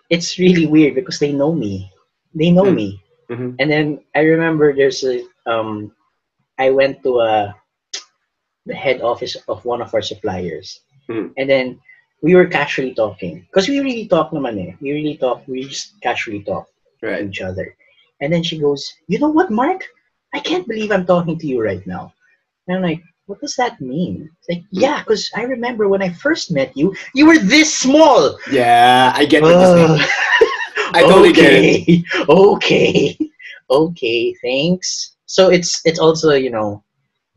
It's 0.10 0.40
really 0.40 0.66
weird 0.66 0.96
because 0.96 1.20
they 1.20 1.34
know 1.34 1.52
me. 1.52 1.92
They 2.34 2.52
know 2.52 2.70
Hmm. 2.70 2.76
me. 2.76 2.90
Mhm. 3.30 3.56
And 3.60 3.68
then 3.70 3.88
I 4.16 4.22
remember 4.24 4.72
there's 4.72 5.04
a 5.04 5.24
um 5.46 5.92
I 6.58 6.72
went 6.72 7.04
to 7.04 7.20
a 7.20 7.56
the 8.67 8.75
head 8.75 9.01
office 9.01 9.36
of 9.47 9.63
one 9.65 9.82
of 9.82 9.93
our 9.93 10.01
suppliers. 10.01 10.82
Hmm. 11.08 11.27
And 11.38 11.49
then 11.49 11.80
we 12.21 12.36
were 12.36 12.45
casually 12.47 12.93
talking 12.93 13.45
because 13.47 13.67
we 13.69 13.80
really 13.80 14.08
talk 14.08 14.32
naman 14.32 14.60
eh. 14.60 14.73
We 14.82 14.91
really 14.91 15.17
talk. 15.17 15.47
We 15.47 15.63
just 15.63 15.99
casually 16.01 16.43
talk 16.43 16.67
to 17.01 17.23
each 17.23 17.41
other. 17.41 17.75
And 18.21 18.34
then 18.34 18.43
she 18.43 18.58
goes, 18.58 18.93
"You 19.08 19.19
know 19.19 19.30
what, 19.30 19.51
Mark? 19.51 19.86
I 20.34 20.39
can't 20.39 20.67
believe 20.67 20.91
I'm 20.91 21.06
talking 21.06 21.38
to 21.38 21.47
you 21.47 21.62
right 21.62 21.86
now." 21.86 22.13
And 22.67 22.77
I'm 22.77 22.84
like, 22.84 23.01
"What 23.30 23.39
does 23.39 23.56
that 23.56 23.80
mean?" 23.80 24.30
It's 24.39 24.49
like, 24.49 24.63
"Yeah, 24.71 24.99
because 25.06 25.30
I 25.38 25.43
remember 25.45 25.88
when 25.88 26.01
I 26.01 26.10
first 26.10 26.51
met 26.51 26.75
you, 26.75 26.95
you 27.13 27.25
were 27.30 27.38
this 27.38 27.69
small." 27.71 28.36
Yeah. 28.51 29.13
I 29.15 29.25
get 29.25 29.43
what. 29.45 29.56
Uh, 29.56 29.97
I 30.97 31.01
totally 31.03 31.34
get 31.34 31.53
it. 31.53 32.03
okay, 32.27 33.17
Okay, 33.17 33.17
okay, 33.69 34.34
thanks. 34.41 35.15
So 35.27 35.49
it's 35.49 35.82
it's 35.86 35.99
also 35.99 36.34
you 36.34 36.49
know 36.49 36.84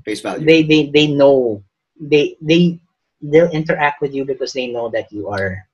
Face 0.04 0.20
value. 0.20 0.44
they 0.44 0.62
they 0.62 0.90
they 0.90 1.06
know 1.06 1.62
they 2.00 2.36
they 2.40 2.78
they'll 3.20 3.50
interact 3.50 4.00
with 4.00 4.14
you 4.14 4.24
because 4.24 4.52
they 4.52 4.66
know 4.66 4.88
that 4.88 5.12
you 5.12 5.28
are 5.28 5.66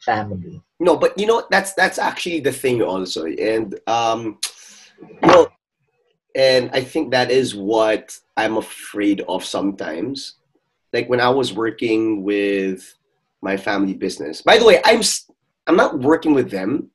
family. 0.00 0.62
No, 0.78 0.96
but 0.96 1.18
you 1.18 1.26
know 1.26 1.46
that's 1.50 1.74
that's 1.74 1.98
actually 1.98 2.40
the 2.40 2.52
thing 2.52 2.82
also, 2.82 3.26
and 3.26 3.78
um, 3.86 4.38
you 5.22 5.28
know, 5.28 5.48
and 6.34 6.70
I 6.72 6.82
think 6.82 7.10
that 7.10 7.30
is 7.30 7.54
what 7.54 8.18
I'm 8.36 8.56
afraid 8.56 9.20
of 9.28 9.44
sometimes. 9.44 10.36
Like 10.92 11.08
when 11.08 11.20
I 11.20 11.28
was 11.28 11.52
working 11.52 12.24
with 12.24 12.94
my 13.42 13.56
family 13.56 13.94
business. 13.94 14.42
By 14.42 14.58
the 14.58 14.64
way, 14.64 14.80
I'm 14.84 15.02
I'm 15.66 15.76
not 15.76 15.98
working 16.00 16.34
with 16.34 16.50
them, 16.50 16.90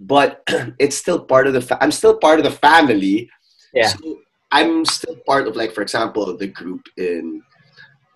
but 0.00 0.42
it's 0.78 0.96
still 0.96 1.20
part 1.20 1.46
of 1.46 1.52
the. 1.52 1.60
Fa- 1.60 1.78
I'm 1.80 1.92
still 1.92 2.16
part 2.16 2.38
of 2.38 2.44
the 2.44 2.50
family. 2.50 3.30
Yeah. 3.72 3.88
So 3.88 4.18
I'm 4.52 4.84
still 4.84 5.16
part 5.26 5.48
of 5.48 5.56
like, 5.56 5.72
for 5.72 5.82
example, 5.82 6.36
the 6.36 6.46
group 6.46 6.86
in 6.96 7.42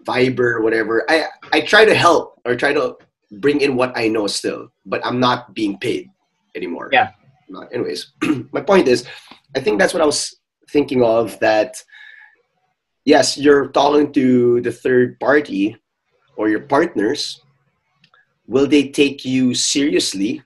Viber, 0.05 0.63
whatever. 0.63 1.05
I 1.09 1.27
I 1.53 1.61
try 1.61 1.85
to 1.85 1.95
help 1.95 2.41
or 2.45 2.55
try 2.57 2.73
to 2.73 2.97
bring 3.33 3.61
in 3.61 3.77
what 3.77 3.97
I 3.97 4.09
know 4.09 4.27
still, 4.27 4.73
but 4.87 5.05
I'm 5.05 5.21
not 5.21 5.55
being 5.55 5.79
paid 5.79 6.11
anymore. 6.55 6.91
Yeah. 6.93 7.11
Not, 7.49 7.73
anyways, 7.75 8.13
my 8.53 8.61
point 8.61 8.89
is, 8.89 9.07
I 9.57 9.61
think 9.61 9.79
that's 9.79 9.93
what 9.93 10.03
I 10.03 10.07
was 10.07 10.37
thinking 10.71 11.03
of. 11.03 11.39
That 11.41 11.83
yes, 13.05 13.37
you're 13.37 13.69
talking 13.69 14.13
to 14.13 14.61
the 14.61 14.73
third 14.73 15.19
party 15.21 15.77
or 16.37 16.49
your 16.49 16.61
partners. 16.61 17.41
Will 18.47 18.67
they 18.67 18.89
take 18.89 19.25
you 19.25 19.55
seriously 19.55 20.43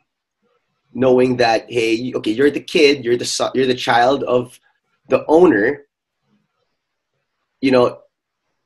knowing 0.95 1.37
that 1.37 1.67
hey, 1.69 2.13
okay, 2.15 2.31
you're 2.31 2.51
the 2.51 2.61
kid, 2.61 3.05
you're 3.05 3.17
the 3.17 3.25
son, 3.25 3.51
you're 3.55 3.67
the 3.67 3.75
child 3.75 4.23
of 4.25 4.59
the 5.09 5.25
owner. 5.27 5.87
You 7.61 7.71
know, 7.71 7.99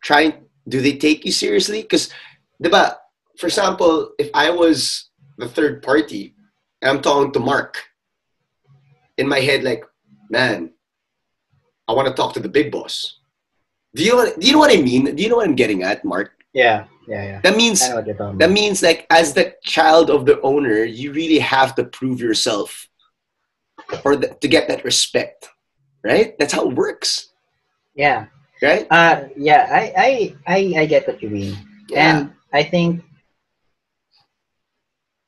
trying 0.02 0.48
do 0.68 0.80
they 0.80 0.96
take 0.96 1.24
you 1.24 1.32
seriously? 1.32 1.82
Because, 1.82 2.10
for 2.60 3.46
example, 3.46 4.10
if 4.18 4.30
I 4.34 4.50
was 4.50 5.10
the 5.38 5.48
third 5.48 5.82
party 5.82 6.34
and 6.82 6.90
I'm 6.90 7.02
talking 7.02 7.32
to 7.32 7.40
Mark, 7.40 7.78
in 9.16 9.28
my 9.28 9.40
head, 9.40 9.64
like, 9.64 9.84
man, 10.30 10.70
I 11.88 11.92
want 11.92 12.08
to 12.08 12.14
talk 12.14 12.34
to 12.34 12.40
the 12.40 12.48
big 12.48 12.70
boss. 12.70 13.18
Do 13.94 14.04
you 14.04 14.14
know? 14.14 14.32
Do 14.38 14.46
you 14.46 14.52
know 14.52 14.58
what 14.58 14.76
I 14.76 14.80
mean? 14.80 15.16
Do 15.16 15.22
you 15.22 15.28
know 15.28 15.36
what 15.36 15.48
I'm 15.48 15.56
getting 15.56 15.82
at, 15.82 16.04
Mark? 16.04 16.32
Yeah, 16.52 16.84
yeah, 17.08 17.24
yeah. 17.24 17.40
That 17.42 17.56
means 17.56 17.82
I 17.82 17.88
know 17.88 17.94
what 17.96 18.06
you're 18.06 18.16
talking 18.16 18.38
that 18.38 18.50
means 18.50 18.82
like 18.82 19.06
as 19.10 19.32
the 19.32 19.54
child 19.64 20.10
of 20.10 20.26
the 20.26 20.40
owner, 20.42 20.84
you 20.84 21.12
really 21.12 21.38
have 21.38 21.74
to 21.76 21.84
prove 21.84 22.20
yourself 22.20 22.88
for 24.02 24.14
the, 24.16 24.36
to 24.40 24.48
get 24.48 24.68
that 24.68 24.84
respect, 24.84 25.48
right? 26.04 26.38
That's 26.38 26.52
how 26.52 26.68
it 26.68 26.74
works, 26.76 27.30
Yeah. 27.94 28.26
right? 28.62 28.86
Uh, 28.90 29.28
yeah, 29.36 29.68
I, 29.70 29.82
I, 29.96 30.10
I, 30.46 30.58
I 30.82 30.86
get 30.86 31.06
what 31.06 31.22
you 31.22 31.30
mean, 31.30 31.56
Yeah. 31.88 32.18
and 32.18 32.32
I 32.52 32.62
think 32.62 33.02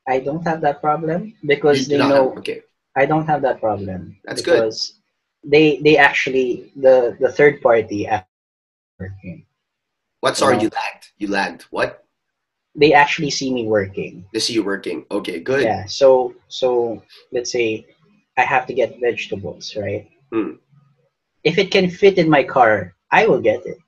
I 0.09 0.19
don't 0.21 0.43
have 0.47 0.61
that 0.63 0.81
problem 0.81 1.35
because 1.45 1.89
You 1.89 1.99
they 1.99 2.09
know 2.09 2.31
have- 2.31 2.39
okay. 2.39 2.63
I 2.97 3.07
don't 3.07 3.27
have 3.27 3.43
that 3.43 3.61
problem. 3.61 4.19
That's 4.25 4.43
good. 4.43 4.55
because 4.59 4.99
they 5.45 5.79
they 5.79 5.97
actually 5.97 6.73
the 6.77 7.17
the 7.21 7.31
third 7.33 7.63
party 7.63 8.07
after 8.07 8.27
working, 8.99 9.47
What? 10.21 10.37
Sorry, 10.37 10.57
you 10.61 10.69
lagged. 10.75 11.13
You 11.19 11.29
lagged. 11.29 11.63
What? 11.71 12.05
they 12.77 12.93
actually 12.95 13.31
see 13.31 13.53
me 13.53 13.67
working. 13.67 14.25
They 14.33 14.39
see 14.39 14.55
you 14.55 14.63
working. 14.63 15.05
Okay, 15.11 15.41
good. 15.41 15.63
Yeah. 15.65 15.87
So 15.87 16.35
so 16.49 17.03
let's 17.33 17.51
say 17.53 17.87
I 18.37 18.43
have 18.43 18.67
to 18.67 18.75
get 18.75 18.99
vegetables, 19.01 19.75
right? 19.77 20.07
Hmm. 20.33 20.53
If 21.45 21.59
it 21.59 21.71
can 21.71 21.91
fit 21.91 22.19
in 22.19 22.29
my 22.29 22.45
car, 22.45 22.95
I 23.11 23.27
will 23.27 23.41
get 23.41 23.65
it. 23.67 23.79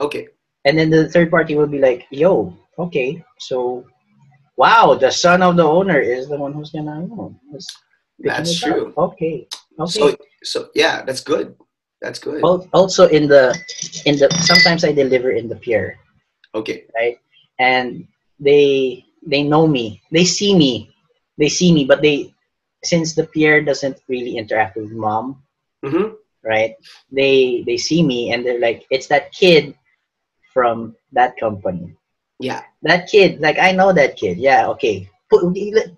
Okay. 0.00 0.28
And 0.64 0.78
then 0.78 0.90
the 0.90 1.08
third 1.08 1.30
party 1.30 1.54
will 1.56 1.66
be 1.66 1.78
like, 1.78 2.06
"Yo, 2.10 2.52
okay, 2.78 3.24
so 3.38 3.84
wow, 4.56 4.94
the 4.94 5.10
son 5.10 5.42
of 5.42 5.56
the 5.56 5.64
owner 5.64 5.98
is 5.98 6.28
the 6.28 6.36
one 6.36 6.52
who's 6.52 6.70
gonna 6.70 7.00
know, 7.06 7.34
That's 8.18 8.62
up. 8.62 8.68
true. 8.68 8.92
Okay, 8.96 9.48
okay." 9.78 10.12
So, 10.12 10.16
so 10.44 10.58
yeah, 10.74 11.02
that's 11.02 11.22
good. 11.24 11.56
That's 12.02 12.18
good. 12.18 12.42
Also 12.72 13.08
in 13.08 13.28
the 13.28 13.56
in 14.04 14.16
the 14.16 14.28
sometimes 14.40 14.84
I 14.84 14.92
deliver 14.92 15.32
in 15.32 15.48
the 15.48 15.56
pier, 15.56 15.98
Okay. 16.54 16.84
right? 16.96 17.18
And 17.58 18.08
they 18.38 19.04
they 19.24 19.42
know 19.42 19.66
me, 19.66 20.00
they 20.12 20.24
see 20.24 20.56
me, 20.56 20.92
they 21.36 21.48
see 21.48 21.72
me, 21.72 21.84
but 21.84 22.00
they 22.00 22.32
since 22.84 23.14
the 23.14 23.24
pier 23.28 23.60
doesn't 23.60 24.00
really 24.08 24.36
interact 24.36 24.76
with 24.76 24.92
mom, 24.92 25.42
Mm-hmm. 25.84 26.14
right? 26.44 26.74
They 27.10 27.62
they 27.66 27.76
see 27.76 28.02
me 28.02 28.32
and 28.32 28.44
they're 28.44 28.60
like, 28.60 28.84
"It's 28.90 29.06
that 29.08 29.32
kid 29.32 29.74
from 30.52 30.94
that 31.12 31.36
company." 31.38 31.96
Yeah. 32.40 32.62
that 32.88 33.06
kid 33.12 33.38
like 33.44 33.58
i 33.60 33.70
know 33.70 33.92
that 33.92 34.16
kid 34.16 34.38
yeah 34.38 34.66
okay 34.68 35.04
Put, 35.28 35.44
let, 35.76 35.88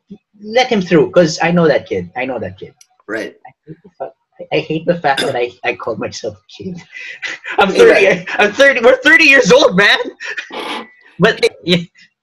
let 0.43 0.67
him 0.67 0.83
through 0.83 1.07
because 1.07 1.39
i 1.41 1.53
know 1.53 1.69
that 1.69 1.87
kid 1.87 2.11
i 2.17 2.25
know 2.27 2.41
that 2.41 2.59
kid 2.59 2.75
Right. 3.07 3.37
I 3.47 3.53
hate 3.67 3.77
the 3.85 3.91
fact, 3.99 4.15
I 4.53 4.59
hate 4.59 4.87
the 4.87 4.99
fact 4.99 5.21
that 5.21 5.37
I, 5.37 5.51
I 5.63 5.75
call 5.77 5.97
myself 5.97 6.37
a 6.39 6.47
kid. 6.51 6.83
I'm 7.59 7.69
30. 7.71 8.27
I'm 8.39 8.53
30. 8.53 8.81
We're 8.81 8.97
30 9.03 9.25
years 9.25 9.53
old, 9.53 9.77
man. 9.77 9.99
But 11.19 11.45
yeah, 11.63 11.79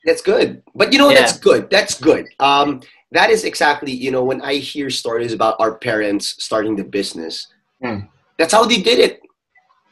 That's 0.06 0.22
good. 0.22 0.64
But 0.74 0.92
you 0.92 0.98
know, 1.00 1.10
Yeah. 1.10 1.20
that's 1.20 1.38
good. 1.38 1.70
That's 1.70 1.96
good. 2.00 2.28
Um, 2.40 2.82
that 3.12 3.30
is 3.30 3.44
exactly, 3.44 3.92
you 3.92 4.12
know, 4.12 4.24
when 4.24 4.42
I 4.42 4.56
hear 4.56 4.90
stories 4.90 5.34
about 5.34 5.56
our 5.60 5.76
parents 5.76 6.36
starting 6.44 6.76
the 6.76 6.84
business, 6.84 7.48
Hmm. 7.82 8.00
that's 8.38 8.54
how 8.54 8.66
they 8.66 8.82
did 8.82 9.00
it. 9.00 9.22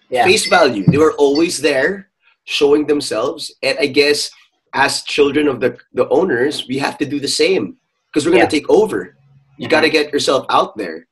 yeah, 0.09 0.23
Face 0.23 0.47
value. 0.47 0.85
They 0.87 0.97
were 0.97 1.13
always 1.13 1.59
there 1.59 2.09
showing 2.45 2.87
themselves. 2.87 3.51
And 3.61 3.77
I 3.79 3.87
guess 3.87 4.31
as 4.73 5.03
children 5.03 5.47
of 5.49 5.59
the, 5.59 5.77
the 5.93 6.07
owners, 6.09 6.65
we 6.67 6.77
have 6.77 6.97
to 6.99 7.05
do 7.05 7.19
the 7.19 7.27
same 7.27 7.75
because 8.07 8.25
we're 8.25 8.31
going 8.31 8.47
to 8.47 8.55
Yeah. 8.55 8.59
take 8.61 8.69
over. 8.69 9.17
You 9.57 9.67
Mhm. 9.67 9.71
got 9.71 9.81
to 9.81 9.89
get 9.89 10.13
yourself 10.13 10.45
out 10.49 10.77
there. 10.77 11.07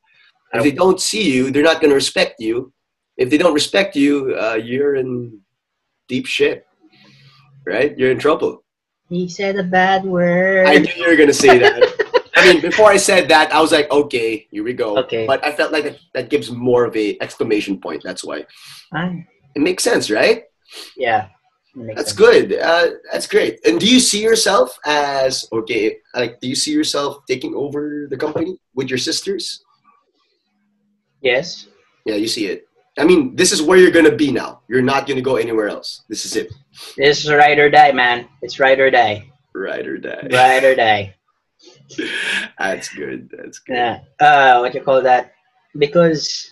If 0.53 0.63
they 0.63 0.71
don't 0.71 1.01
see 1.01 1.29
you, 1.29 1.51
they're 1.51 1.63
not 1.71 1.81
going 1.81 1.89
to 1.89 1.95
respect 1.95 2.39
you. 2.39 2.71
If 3.17 3.29
they 3.29 3.37
don't 3.37 3.53
respect 3.53 3.95
you, 3.97 4.35
uh, 4.39 4.55
you're 4.55 4.95
in 4.95 5.41
deep 6.07 6.25
shit, 6.25 6.65
right? 7.65 7.97
You're 7.97 8.11
in 8.11 8.19
trouble. 8.19 8.63
He 9.09 9.27
said 9.29 9.57
a 9.57 9.63
bad 9.63 10.03
word. 10.05 10.67
I 10.67 10.77
knew 10.77 10.91
you 10.97 11.07
were 11.09 11.15
gonna 11.15 11.33
say 11.33 11.57
that. 11.59 11.83
I 12.35 12.43
mean, 12.51 12.61
before 12.61 12.91
I 12.91 12.97
said 12.97 13.29
that, 13.29 13.53
I 13.53 13.61
was 13.61 13.71
like, 13.71 13.89
okay, 13.89 14.45
here 14.51 14.63
we 14.63 14.73
go. 14.73 14.97
Okay. 14.99 15.25
But 15.25 15.43
I 15.45 15.51
felt 15.53 15.71
like 15.71 15.85
that, 15.85 15.99
that 16.13 16.29
gives 16.29 16.51
more 16.51 16.83
of 16.85 16.95
a 16.97 17.17
exclamation 17.21 17.79
point. 17.79 18.03
That's 18.03 18.23
why 18.23 18.45
Ah, 18.93 19.11
it 19.55 19.61
makes 19.61 19.83
sense, 19.83 20.11
right? 20.11 20.43
yeah, 20.97 21.29
That's 21.95 22.11
sense. 22.11 22.13
good. 22.13 22.53
Uh, 22.59 22.99
that's 23.11 23.27
great. 23.27 23.59
And 23.65 23.79
do 23.79 23.87
you 23.87 23.99
see 24.01 24.21
yourself 24.21 24.77
as 24.85 25.47
okay? 25.53 25.97
Like, 26.13 26.41
do 26.41 26.47
you 26.49 26.55
see 26.55 26.71
yourself 26.73 27.23
taking 27.25 27.55
over 27.55 28.07
the 28.09 28.17
company 28.17 28.57
with 28.75 28.89
your 28.89 28.99
sisters? 28.99 29.63
Yes, 31.21 31.67
Yeah, 32.05 32.15
you 32.15 32.27
see 32.27 32.47
it. 32.47 32.67
I 32.97 33.03
mean, 33.03 33.35
this 33.35 33.51
is 33.51 33.61
where 33.61 33.77
you're 33.77 33.91
gonna 33.91 34.15
be 34.15 34.31
now. 34.31 34.61
You're 34.67 34.81
not 34.81 35.07
gonna 35.07 35.21
go 35.21 35.35
anywhere 35.35 35.67
else. 35.67 36.03
This 36.07 36.25
is 36.25 36.35
it. 36.35 36.53
this 36.95 37.25
is 37.25 37.31
ride 37.31 37.59
or 37.59 37.69
die, 37.69 37.91
man. 37.91 38.27
It's 38.41 38.59
ride 38.59 38.79
or 38.79 38.89
die. 38.89 39.31
Ride 39.53 39.87
or 39.87 39.97
die. 39.97 40.27
Ride 40.31 40.63
or 40.63 40.75
die. 40.75 41.15
That's 42.59 42.89
good. 42.89 43.29
That's 43.31 43.59
good. 43.59 43.75
Yeah. 43.75 43.99
Uh, 44.19 44.59
what 44.59 44.73
you 44.73 44.81
call 44.81 45.01
that? 45.01 45.33
Because 45.77 46.51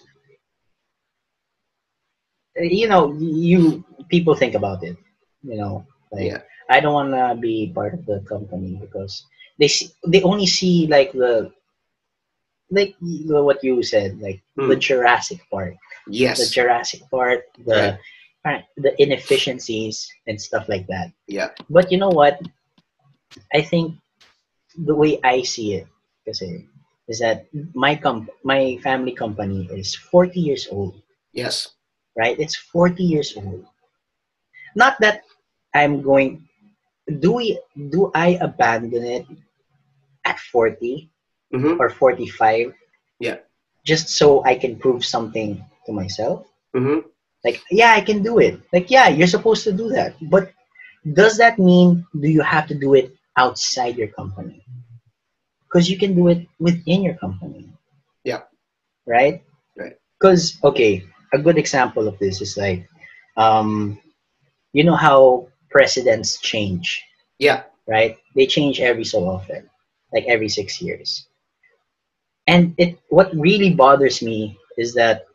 you 2.55 2.87
know, 2.87 3.13
you 3.17 3.83
people 4.09 4.35
think 4.35 4.53
about 4.55 4.83
it. 4.83 4.97
You 5.43 5.57
know, 5.57 5.87
like 6.11 6.25
Yeah. 6.27 6.41
I 6.69 6.79
don't 6.79 6.93
want 6.93 7.11
to 7.11 7.39
be 7.39 7.71
part 7.73 7.93
of 7.93 8.05
the 8.05 8.19
company 8.27 8.77
because 8.79 9.25
they 9.59 9.67
see, 9.67 9.89
they 10.07 10.21
only 10.23 10.45
see 10.45 10.87
like 10.87 11.11
the 11.11 11.51
like 12.73 12.95
what 12.99 13.63
you 13.63 13.81
said, 13.85 14.17
like 14.19 14.41
Hmm. 14.57 14.69
the 14.69 14.75
Jurassic 14.75 15.39
Park, 15.53 15.77
Yes. 16.09 16.41
the 16.41 16.49
Jurassic 16.49 17.01
Park, 17.13 17.45
the 17.65 17.97
the 18.75 18.91
inefficiencies 19.01 20.09
and 20.27 20.35
stuff 20.35 20.67
like 20.67 20.83
that. 20.91 21.13
Yeah. 21.31 21.55
But 21.69 21.91
you 21.93 21.97
know 22.01 22.11
what? 22.11 22.41
I 23.53 23.61
think 23.61 23.95
the 24.75 24.95
way 24.97 25.15
I 25.23 25.45
see 25.47 25.79
it, 25.79 25.87
kasi, 26.27 26.67
is 27.07 27.23
that 27.23 27.45
my 27.77 27.95
comp- 27.95 28.33
my 28.43 28.75
family 28.83 29.13
company 29.15 29.69
is 29.71 29.95
40 29.95 30.39
years 30.43 30.67
old, 30.67 30.97
Yes. 31.31 31.71
right? 32.19 32.35
It's 32.35 32.57
40 32.57 33.03
years 33.05 33.37
old. 33.37 33.63
Not 34.75 34.97
that 34.99 35.23
I'm 35.71 36.01
going. 36.01 36.43
Do 37.21 37.37
we? 37.39 37.59
Do 37.77 38.11
I 38.11 38.35
abandon 38.41 39.05
it 39.05 39.25
at 40.25 40.39
40 40.51 41.12
Mm-hmm. 41.53 41.79
or 41.79 41.89
45? 41.89 42.73
Yeah. 43.19 43.37
Just 43.85 44.09
so 44.09 44.43
I 44.43 44.55
can 44.55 44.77
prove 44.77 45.05
something 45.05 45.63
to 45.85 45.91
myself. 45.91 46.47
Mm-hmm. 46.75 47.07
Like, 47.43 47.61
yeah, 47.69 47.91
I 47.93 48.01
can 48.01 48.23
do 48.23 48.39
it. 48.39 48.59
Like, 48.71 48.89
yeah, 48.89 49.09
you're 49.09 49.27
supposed 49.27 49.63
to 49.65 49.71
do 49.73 49.89
that. 49.89 50.15
But 50.31 50.51
does 51.13 51.37
that 51.37 51.59
mean 51.59 52.05
do 52.19 52.27
you 52.29 52.41
have 52.41 52.67
to 52.67 52.75
do 52.75 52.93
it 52.95 53.13
outside 53.37 53.97
your 53.97 54.07
company? 54.07 54.63
Because 55.67 55.89
you 55.89 55.97
can 55.97 56.15
do 56.15 56.29
it 56.29 56.47
within 56.59 57.03
your 57.03 57.15
company. 57.15 57.69
Yeah. 58.23 58.41
Right? 59.05 59.43
Right. 59.77 59.93
Because, 60.19 60.57
okay, 60.63 61.03
a 61.33 61.37
good 61.39 61.57
example 61.57 62.07
of 62.07 62.17
this 62.19 62.41
is 62.41 62.57
like, 62.57 62.87
um, 63.37 63.99
you 64.71 64.83
know 64.83 64.95
how 64.95 65.49
presidents 65.69 66.39
change, 66.39 67.03
Yeah. 67.39 67.63
right? 67.87 68.17
They 68.35 68.45
change 68.45 68.79
every 68.79 69.03
so 69.03 69.27
often, 69.27 69.69
like 70.13 70.25
every 70.25 70.47
six 70.49 70.81
years. 70.81 71.27
And 72.47 72.75
it 72.77 72.99
what 73.09 73.33
really 73.35 73.73
bothers 73.73 74.21
me 74.21 74.57
is 74.77 74.93
that 74.95 75.25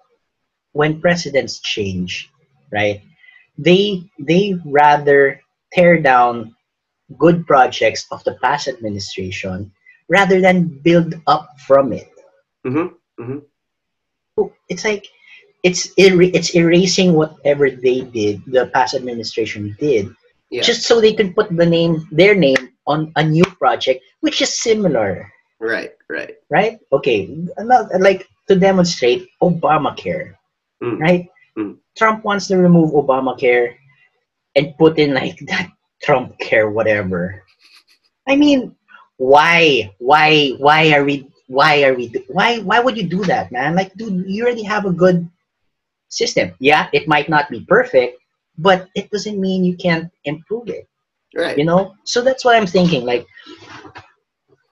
when 0.72 1.00
presidents 1.00 1.60
change, 1.60 2.28
right? 2.72 3.00
They 3.56 4.04
they 4.18 4.54
rather 4.66 5.40
tear 5.72 6.00
down 6.00 6.54
good 7.16 7.46
projects 7.46 8.06
of 8.12 8.22
the 8.24 8.36
past 8.42 8.68
administration 8.68 9.72
rather 10.08 10.40
than 10.40 10.80
build 10.84 11.14
up 11.26 11.48
from 11.66 11.92
it. 11.92 12.08
Mm-hmm. 12.66 13.38
It's 14.68 14.84
like 14.84 15.06
it's 15.64 15.88
er- 15.98 16.22
it's 16.22 16.54
erasing 16.54 17.14
whatever 17.14 17.70
they 17.70 18.00
did, 18.02 18.42
the 18.46 18.66
past 18.72 18.94
administration 18.94 19.74
did, 19.80 20.12
Yeah. 20.50 20.62
just 20.62 20.82
so 20.82 21.00
they 21.00 21.12
can 21.12 21.34
put 21.34 21.48
the 21.50 21.66
name 21.66 22.06
their 22.12 22.34
name 22.34 22.72
on 22.86 23.12
a 23.16 23.24
new 23.24 23.44
project 23.58 24.00
which 24.20 24.40
is 24.40 24.60
similar 24.60 25.28
Right. 25.60 25.92
Right. 26.08 26.36
right 26.50 26.78
okay 26.92 27.26
like 27.98 28.28
to 28.48 28.54
demonstrate 28.56 29.28
obamacare 29.42 30.34
Mm. 30.82 30.98
right 31.00 31.26
Mm. 31.58 31.76
trump 31.98 32.22
wants 32.24 32.46
to 32.46 32.56
remove 32.56 32.94
obamacare 32.94 33.74
and 34.54 34.76
put 34.78 34.98
in 34.98 35.12
like 35.12 35.38
that 35.50 35.66
trump 36.02 36.38
care 36.38 36.70
whatever 36.70 37.42
i 38.28 38.36
mean 38.36 38.76
why 39.16 39.90
why 39.98 40.54
why 40.58 40.92
are 40.94 41.02
we 41.04 41.26
why 41.48 41.82
are 41.84 41.94
we? 41.94 42.12
Why 42.28 42.58
why 42.60 42.78
would 42.78 42.96
you 42.96 43.04
do 43.08 43.24
that, 43.24 43.50
man? 43.50 43.74
Like, 43.74 43.94
dude, 43.94 44.24
you 44.28 44.44
already 44.44 44.62
have 44.64 44.84
a 44.84 44.92
good 44.92 45.28
system. 46.08 46.52
Yeah, 46.60 46.88
it 46.92 47.08
might 47.08 47.28
not 47.28 47.48
be 47.48 47.64
perfect, 47.64 48.20
but 48.58 48.88
it 48.94 49.10
doesn't 49.10 49.40
mean 49.40 49.64
you 49.64 49.76
can't 49.76 50.12
improve 50.24 50.68
it. 50.68 50.86
Right. 51.34 51.56
You 51.56 51.64
know. 51.64 51.94
So 52.04 52.20
that's 52.20 52.44
what 52.44 52.54
I'm 52.54 52.66
thinking. 52.66 53.04
Like, 53.06 53.26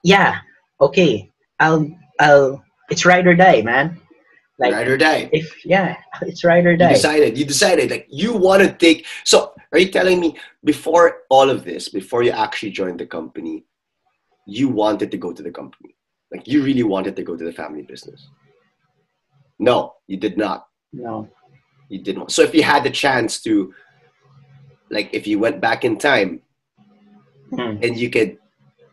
yeah, 0.03 0.37
okay, 0.81 1.31
I'll 1.59 1.87
I'll. 2.19 2.63
It's 2.89 3.05
ride 3.05 3.27
or 3.27 3.35
die, 3.35 3.61
man. 3.61 3.99
Like, 4.59 4.73
ride 4.73 4.87
or 4.87 4.97
die. 4.97 5.29
if 5.33 5.53
yeah, 5.65 5.97
it's 6.21 6.43
ride 6.43 6.65
or 6.65 6.71
You 6.71 6.77
die. 6.77 6.93
decided. 6.93 7.37
You 7.37 7.45
decided. 7.45 7.91
Like 7.91 8.07
you 8.09 8.33
want 8.35 8.63
to 8.63 8.71
take. 8.73 9.05
So 9.23 9.53
are 9.71 9.79
you 9.79 9.89
telling 9.91 10.19
me 10.19 10.37
before 10.63 11.19
all 11.29 11.49
of 11.49 11.63
this, 11.65 11.89
before 11.89 12.23
you 12.23 12.31
actually 12.31 12.71
joined 12.71 12.99
the 12.99 13.05
company, 13.05 13.65
you 14.45 14.69
wanted 14.69 15.11
to 15.11 15.17
go 15.17 15.31
to 15.33 15.43
the 15.43 15.51
company? 15.51 15.95
Like 16.31 16.47
you 16.47 16.63
really 16.63 16.83
wanted 16.83 17.15
to 17.17 17.23
go 17.23 17.35
to 17.37 17.43
the 17.43 17.51
family 17.53 17.83
business? 17.83 18.29
No, 19.59 19.95
you 20.07 20.17
did 20.17 20.37
not. 20.37 20.67
No. 20.93 21.27
You 21.89 21.99
didn't. 22.03 22.31
So 22.31 22.41
if 22.41 22.53
you 22.53 22.63
had 22.63 22.83
the 22.83 22.89
chance 22.91 23.41
to, 23.43 23.73
like, 24.89 25.09
if 25.13 25.25
you 25.25 25.39
went 25.39 25.61
back 25.61 25.85
in 25.85 25.97
time 25.97 26.41
Hmm. 27.49 27.77
and 27.81 27.95
you 27.97 28.09
could 28.09 28.37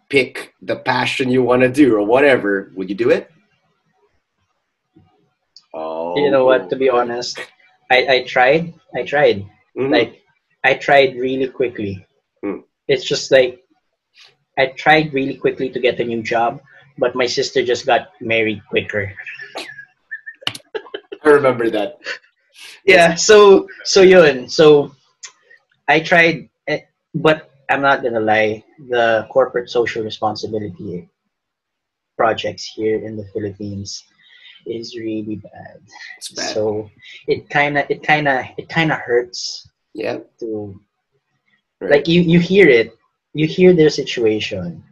pick 0.08 0.54
the 0.62 0.76
passion 0.76 1.30
you 1.30 1.42
want 1.42 1.62
to 1.62 1.68
do 1.68 1.94
or 1.96 2.02
whatever, 2.04 2.72
would 2.76 2.88
you 2.88 2.94
do 2.94 3.10
it? 3.10 3.30
Oh, 5.72 6.16
You 6.16 6.30
know 6.30 6.44
what? 6.44 6.70
To 6.70 6.76
be 6.76 6.88
honest, 6.88 7.40
I 7.90 7.98
I 8.06 8.18
tried. 8.24 8.74
I 8.94 9.02
tried. 9.02 9.46
Mhm. 9.76 9.90
like 9.90 10.22
I 10.62 10.74
tried 10.74 11.16
really 11.18 11.48
quickly. 11.48 12.06
Hmm. 12.42 12.62
It's 12.86 13.04
just 13.04 13.30
like 13.34 13.58
I 14.56 14.66
tried 14.78 15.12
really 15.12 15.34
quickly 15.34 15.68
to 15.70 15.80
get 15.82 15.98
a 15.98 16.04
new 16.06 16.22
job, 16.22 16.62
but 16.96 17.16
my 17.18 17.26
sister 17.26 17.62
just 17.66 17.86
got 17.86 18.14
married 18.20 18.62
quicker. 18.70 19.12
I 21.24 21.28
remember 21.28 21.70
that. 21.70 21.98
Yeah, 22.86 23.14
so 23.16 23.66
so 23.82 24.02
yun. 24.02 24.48
So 24.48 24.94
I 25.88 26.00
tried, 26.00 26.48
eh, 26.68 26.86
but 27.14 27.50
I'm 27.70 27.82
not 27.82 28.02
gonna 28.02 28.20
lie. 28.20 28.64
The 28.88 29.26
corporate 29.30 29.70
social 29.70 30.02
responsibility 30.04 31.08
projects 32.16 32.64
here 32.64 33.04
in 33.04 33.16
the 33.16 33.26
Philippines 33.32 34.04
is 34.66 34.96
really 34.96 35.36
bad. 35.36 35.80
It's 36.18 36.30
bad. 36.32 36.54
So 36.54 36.90
it 37.26 37.48
kind 37.50 37.78
of 37.78 37.86
it 37.90 38.02
kind 38.02 38.28
of 38.28 38.44
it 38.56 38.68
kind 38.68 38.92
of 38.92 38.98
hurts 38.98 39.68
yeah. 39.94 40.18
to 40.40 40.80
Right. 41.80 41.90
like 41.90 42.08
you 42.08 42.22
you 42.22 42.38
hear 42.38 42.68
it 42.68 42.96
you 43.34 43.46
hear 43.48 43.74
their 43.74 43.90
situation 43.90 44.82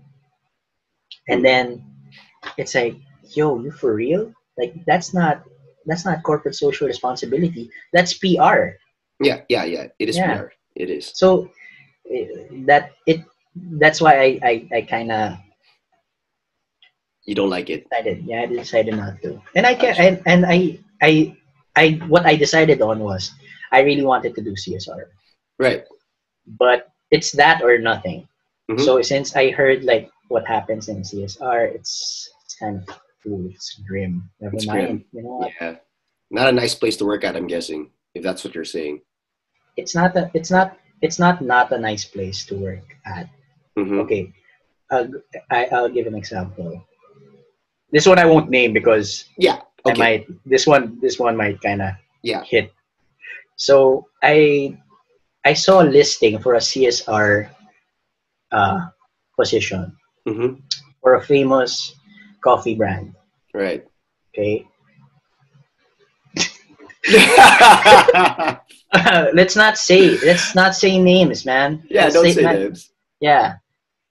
and 1.29 1.45
then 1.45 1.87
it's 2.59 2.75
like 2.75 2.97
yo 3.37 3.61
you 3.63 3.71
for 3.71 3.95
real 3.95 4.35
like 4.59 4.75
that's 4.85 5.15
not 5.15 5.45
that's 5.87 6.05
not 6.05 6.25
corporate 6.25 6.57
social 6.57 6.89
responsibility 6.89 7.71
that's 7.93 8.19
pr 8.19 8.75
yeah, 9.21 9.43
yeah, 9.49 9.65
yeah. 9.65 9.87
It 10.01 10.09
is 10.09 10.17
Yeah. 10.17 10.39
PR. 10.43 10.47
It 10.75 10.91
is. 10.91 11.13
so 11.15 11.49
that 12.67 12.91
it 13.07 13.21
that's 13.79 14.01
why 14.01 14.15
i 14.21 14.29
i, 14.43 14.55
I 14.79 14.81
kind 14.83 15.13
of 15.13 15.39
You 17.25 17.35
don't 17.35 17.51
like 17.51 17.71
it. 17.71 17.87
decided 17.89 18.25
yeah 18.27 18.43
i 18.43 18.47
decided 18.47 18.97
not 18.97 19.21
to 19.23 19.41
and 19.55 19.67
i 19.67 19.75
can 19.75 19.95
and, 19.99 20.23
and 20.27 20.45
i 20.47 20.79
i 21.03 21.37
i 21.77 22.01
what 22.09 22.27
i 22.27 22.35
decided 22.35 22.83
on 22.83 22.99
was 23.01 23.31
i 23.71 23.81
really 23.81 24.03
wanted 24.05 24.35
to 24.35 24.43
do 24.43 24.53
csr 24.53 25.07
Right. 25.59 25.85
but 26.59 26.89
it's 27.13 27.31
that 27.33 27.63
or 27.63 27.79
nothing. 27.79 28.27
Mhm. 28.71 28.81
So 28.81 29.03
since 29.03 29.37
I 29.37 29.51
heard 29.53 29.85
like 29.85 30.09
what 30.33 30.49
happens 30.49 30.89
in 30.89 31.05
CSR, 31.05 31.69
it's 31.77 32.25
it's 32.43 32.55
kind 32.57 32.81
of 32.81 32.89
ooh, 33.29 33.47
it's 33.53 33.79
grim. 33.87 34.31
Never 34.41 34.57
It's 34.57 34.67
mind. 34.67 35.05
You 35.13 35.23
know 35.23 35.37
what? 35.45 35.53
Yeah. 35.61 35.77
Not 36.33 36.49
a 36.49 36.57
nice 36.57 36.75
place 36.75 36.97
to 36.97 37.05
work 37.05 37.23
at, 37.23 37.37
I'm 37.37 37.47
guessing, 37.47 37.93
if 38.17 38.25
that's 38.25 38.43
what 38.43 38.55
you're 38.57 38.65
saying. 38.65 39.03
It's 39.77 39.95
not 39.95 40.15
that 40.15 40.33
it's 40.33 40.51
not 40.51 40.79
it's 41.03 41.19
not 41.19 41.43
not 41.43 41.73
a 41.73 41.79
nice 41.79 42.05
place 42.05 42.47
to 42.47 42.55
work 42.57 42.97
at. 43.05 43.29
hmm 43.77 44.01
Okay, 44.01 44.33
I'll, 44.91 45.11
I, 45.51 45.67
I'll 45.73 45.89
give 45.91 46.07
an 46.07 46.15
example. 46.15 46.81
This 47.91 48.07
one 48.07 48.19
I 48.19 48.25
won't 48.25 48.49
name 48.49 48.73
because 48.73 49.27
Yeah. 49.37 49.61
I 49.85 49.93
might 49.99 50.25
this 50.47 50.67
one 50.67 50.97
this 51.03 51.19
one 51.19 51.37
might 51.37 51.61
kind 51.61 51.83
of 51.83 51.93
Yeah. 52.23 52.45
hit. 52.47 52.73
So 53.57 54.07
I 54.23 54.79
I 55.45 55.53
saw 55.55 55.83
a 55.83 55.91
listing 55.91 56.39
for 56.39 56.55
a 56.55 56.63
CSR 56.63 57.51
uh, 58.53 58.81
position 59.37 59.93
hmm 60.27 60.63
for 61.03 61.19
a 61.19 61.23
famous 61.27 61.99
coffee 62.41 62.79
brand. 62.79 63.15
Right. 63.53 63.85
Okay, 64.31 64.65
let's 69.33 69.57
not 69.57 69.79
say 69.79 70.19
let's 70.21 70.55
not 70.55 70.75
say 70.75 70.99
names, 71.01 71.45
man. 71.47 71.83
yeah, 71.89 72.05
Let's 72.05 72.15
don't 72.15 72.31
say 72.33 72.43
not- 72.43 72.55
names. 72.57 72.91
Yeah, 73.21 73.57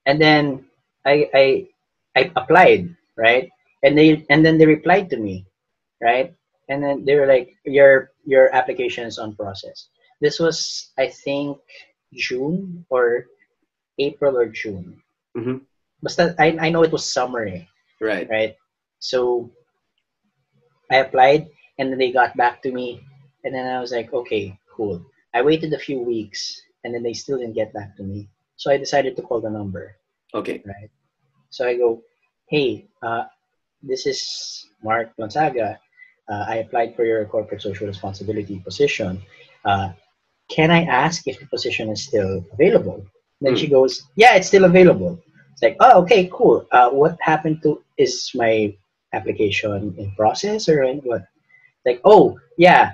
and 0.05 0.19
then 0.21 0.65
I 1.05 1.29
I 1.33 1.45
I 2.15 2.31
applied 2.35 2.95
right, 3.17 3.49
and 3.83 3.97
they 3.97 4.25
and 4.29 4.45
then 4.45 4.57
they 4.57 4.65
replied 4.65 5.09
to 5.11 5.17
me, 5.17 5.45
right, 6.01 6.33
and 6.69 6.81
then 6.83 7.05
they 7.05 7.15
were 7.19 7.27
like, 7.27 7.53
your 7.65 8.11
your 8.25 8.53
application 8.55 9.05
is 9.05 9.19
on 9.19 9.35
process. 9.35 9.89
This 10.21 10.39
was 10.39 10.89
I 10.97 11.07
think 11.09 11.57
June 12.13 12.85
or 12.89 13.25
April 13.99 14.37
or 14.37 14.47
June. 14.47 14.97
Mhm. 15.37 15.61
Basta 16.01 16.33
I 16.39 16.57
I 16.57 16.69
know 16.69 16.81
it 16.83 16.91
was 16.91 17.05
summer 17.05 17.45
eh. 17.45 17.65
Right. 18.01 18.25
right? 18.29 18.55
So 18.97 19.51
I 20.89 20.97
applied 21.05 21.47
and 21.77 21.91
then 21.91 21.99
they 21.99 22.11
got 22.11 22.35
back 22.37 22.61
to 22.63 22.71
me 22.71 23.01
and 23.43 23.53
then 23.53 23.65
I 23.69 23.79
was 23.79 23.91
like, 23.91 24.13
okay, 24.13 24.57
cool. 24.81 25.05
I 25.37 25.41
waited 25.43 25.71
a 25.73 25.85
few 25.87 25.99
weeks 26.01 26.41
and 26.83 26.89
then 26.93 27.03
they 27.03 27.13
still 27.13 27.37
didn't 27.37 27.53
get 27.61 27.73
back 27.73 27.95
to 27.97 28.03
me. 28.03 28.27
So 28.57 28.71
I 28.73 28.77
decided 28.77 29.15
to 29.15 29.21
call 29.21 29.39
the 29.41 29.49
number, 29.49 29.95
Okay. 30.33 30.57
right? 30.65 30.89
So 31.49 31.67
I 31.67 31.77
go, 31.77 32.01
hey, 32.49 32.87
uh, 33.03 33.25
this 33.83 34.07
is 34.07 34.19
Mark 34.83 35.15
Gonzaga. 35.17 35.77
Uh, 36.31 36.45
I 36.53 36.55
applied 36.63 36.95
for 36.95 37.05
your 37.05 37.23
corporate 37.25 37.61
social 37.61 37.85
responsibility 37.87 38.57
position. 38.59 39.21
Uh, 39.65 39.89
can 40.49 40.71
I 40.71 40.83
ask 40.85 41.27
if 41.27 41.39
the 41.39 41.45
position 41.45 41.89
is 41.89 42.01
still 42.09 42.43
available? 42.53 43.05
Then 43.41 43.55
she 43.55 43.67
goes, 43.67 43.93
yeah, 44.15 44.35
it's 44.35 44.47
still 44.47 44.65
available. 44.65 45.19
It's 45.53 45.63
like, 45.63 45.77
oh, 45.79 46.01
okay, 46.03 46.29
cool. 46.31 46.65
Uh, 46.71 46.89
what 46.89 47.17
happened 47.21 47.61
to 47.63 47.81
is 47.97 48.31
my 48.35 48.73
application 49.13 49.93
in 49.97 50.11
process 50.15 50.69
or 50.69 50.83
in 50.83 50.99
what? 51.09 51.23
Like, 51.85 52.01
oh, 52.05 52.37
yeah. 52.57 52.93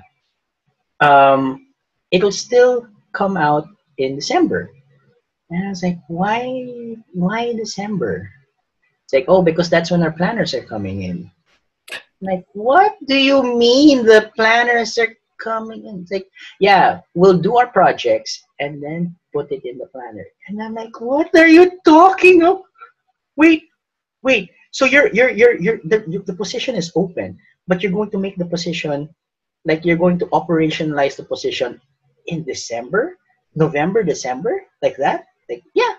Um, 1.00 1.67
it'll 2.10 2.32
still 2.32 2.86
come 3.12 3.36
out 3.36 3.66
in 3.98 4.16
December. 4.16 4.70
And 5.50 5.66
I 5.66 5.68
was 5.70 5.82
like, 5.82 5.98
why, 6.08 6.96
why 7.12 7.54
December? 7.54 8.30
It's 9.04 9.12
like, 9.12 9.24
oh, 9.28 9.42
because 9.42 9.70
that's 9.70 9.90
when 9.90 10.02
our 10.02 10.12
planners 10.12 10.52
are 10.54 10.64
coming 10.64 11.02
in. 11.02 11.30
I'm 11.92 11.98
like, 12.20 12.44
what 12.52 12.96
do 13.06 13.16
you 13.16 13.42
mean 13.56 14.04
the 14.04 14.30
planners 14.36 14.98
are 14.98 15.14
coming 15.40 15.86
in? 15.86 16.00
It's 16.00 16.12
like, 16.12 16.28
yeah, 16.60 17.00
we'll 17.14 17.38
do 17.38 17.56
our 17.56 17.68
projects 17.68 18.42
and 18.60 18.82
then 18.82 19.16
put 19.32 19.50
it 19.52 19.64
in 19.64 19.78
the 19.78 19.86
planner. 19.86 20.26
And 20.48 20.62
I'm 20.62 20.74
like, 20.74 21.00
what 21.00 21.34
are 21.34 21.48
you 21.48 21.78
talking 21.84 22.42
of? 22.42 22.62
Wait, 23.36 23.64
wait. 24.22 24.50
So 24.70 24.84
you're 24.84 25.08
you're 25.14 25.30
you're 25.30 25.58
you're 25.58 25.80
the, 25.84 26.22
the 26.26 26.34
position 26.34 26.74
is 26.74 26.92
open, 26.94 27.38
but 27.66 27.82
you're 27.82 27.92
going 27.92 28.10
to 28.10 28.18
make 28.18 28.36
the 28.36 28.44
position 28.44 29.08
like 29.64 29.84
you're 29.84 29.96
going 29.96 30.18
to 30.18 30.26
operationalize 30.26 31.16
the 31.16 31.24
position 31.24 31.80
in 32.28 32.44
December, 32.44 33.18
November, 33.54 34.02
December, 34.02 34.62
like 34.82 34.96
that? 34.96 35.26
Like, 35.48 35.62
yeah. 35.74 35.94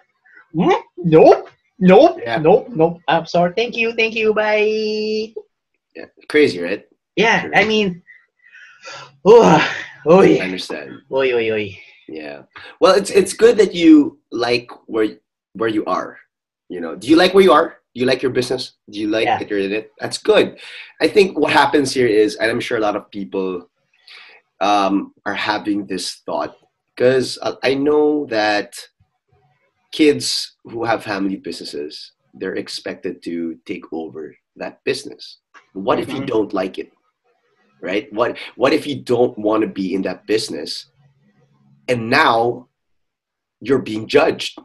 Hmm? 0.53 0.71
Nope. 0.97 1.49
Nope. 1.79 2.19
Yeah. 2.23 2.37
Nope. 2.37 2.69
Nope. 2.69 2.99
I'm 3.07 3.25
sorry. 3.25 3.53
Thank 3.55 3.75
you. 3.75 3.93
Thank 3.93 4.15
you. 4.15 4.33
Bye. 4.33 5.33
Yeah. 5.95 6.05
Crazy, 6.27 6.59
right? 6.61 6.85
Yeah. 7.15 7.41
Sure. 7.41 7.55
I 7.55 7.65
mean, 7.65 8.01
oh, 9.25 9.59
oh 10.05 10.21
yeah. 10.21 10.41
I 10.41 10.45
understand. 10.45 10.91
oy, 11.11 11.33
oy, 11.33 11.51
oy. 11.51 11.79
Yeah. 12.07 12.43
Well, 12.79 12.95
it's 12.95 13.11
it's 13.11 13.33
good 13.33 13.57
that 13.57 13.73
you 13.75 14.19
like 14.31 14.69
where 14.87 15.17
where 15.53 15.69
you 15.69 15.85
are. 15.85 16.17
You 16.69 16.81
know, 16.81 16.95
do 16.95 17.07
you 17.07 17.15
like 17.15 17.33
where 17.33 17.43
you 17.43 17.51
are? 17.53 17.77
Do 17.93 18.01
you 18.01 18.05
like 18.05 18.21
your 18.21 18.31
business? 18.31 18.73
Do 18.89 18.99
you 18.99 19.07
like 19.09 19.25
Yeah. 19.25 19.37
that 19.39 19.49
you're 19.49 19.59
in 19.59 19.73
it? 19.73 19.91
That's 19.99 20.17
good. 20.17 20.59
I 21.01 21.07
think 21.07 21.37
what 21.37 21.51
happens 21.51 21.93
here 21.93 22.07
is, 22.07 22.35
and 22.37 22.49
I'm 22.51 22.59
sure 22.59 22.77
a 22.77 22.81
lot 22.81 22.95
of 22.95 23.09
people 23.11 23.69
um, 24.61 25.13
are 25.25 25.33
having 25.33 25.85
this 25.85 26.21
thought 26.25 26.55
because 26.95 27.37
I 27.63 27.73
know 27.73 28.25
that 28.27 28.75
kids 29.91 30.55
who 30.65 30.83
have 30.83 31.03
family 31.03 31.37
businesses 31.37 32.13
they're 32.35 32.55
expected 32.55 33.23
to 33.23 33.57
take 33.65 33.91
over 33.91 34.35
that 34.55 34.83
business. 34.83 35.39
What 35.73 35.99
if 35.99 36.09
you 36.13 36.21
Mhm. 36.21 36.27
don't 36.27 36.53
like 36.53 36.77
it? 36.77 36.91
Right? 37.81 38.11
What 38.13 38.37
what 38.55 38.73
if 38.73 38.85
you 38.85 39.01
don't 39.01 39.37
want 39.39 39.61
to 39.63 39.67
be 39.67 39.93
in 39.95 40.03
that 40.03 40.27
business? 40.27 40.91
and 41.89 42.07
now 42.07 42.69
you're 43.61 43.81
being 43.81 44.05
judged 44.07 44.59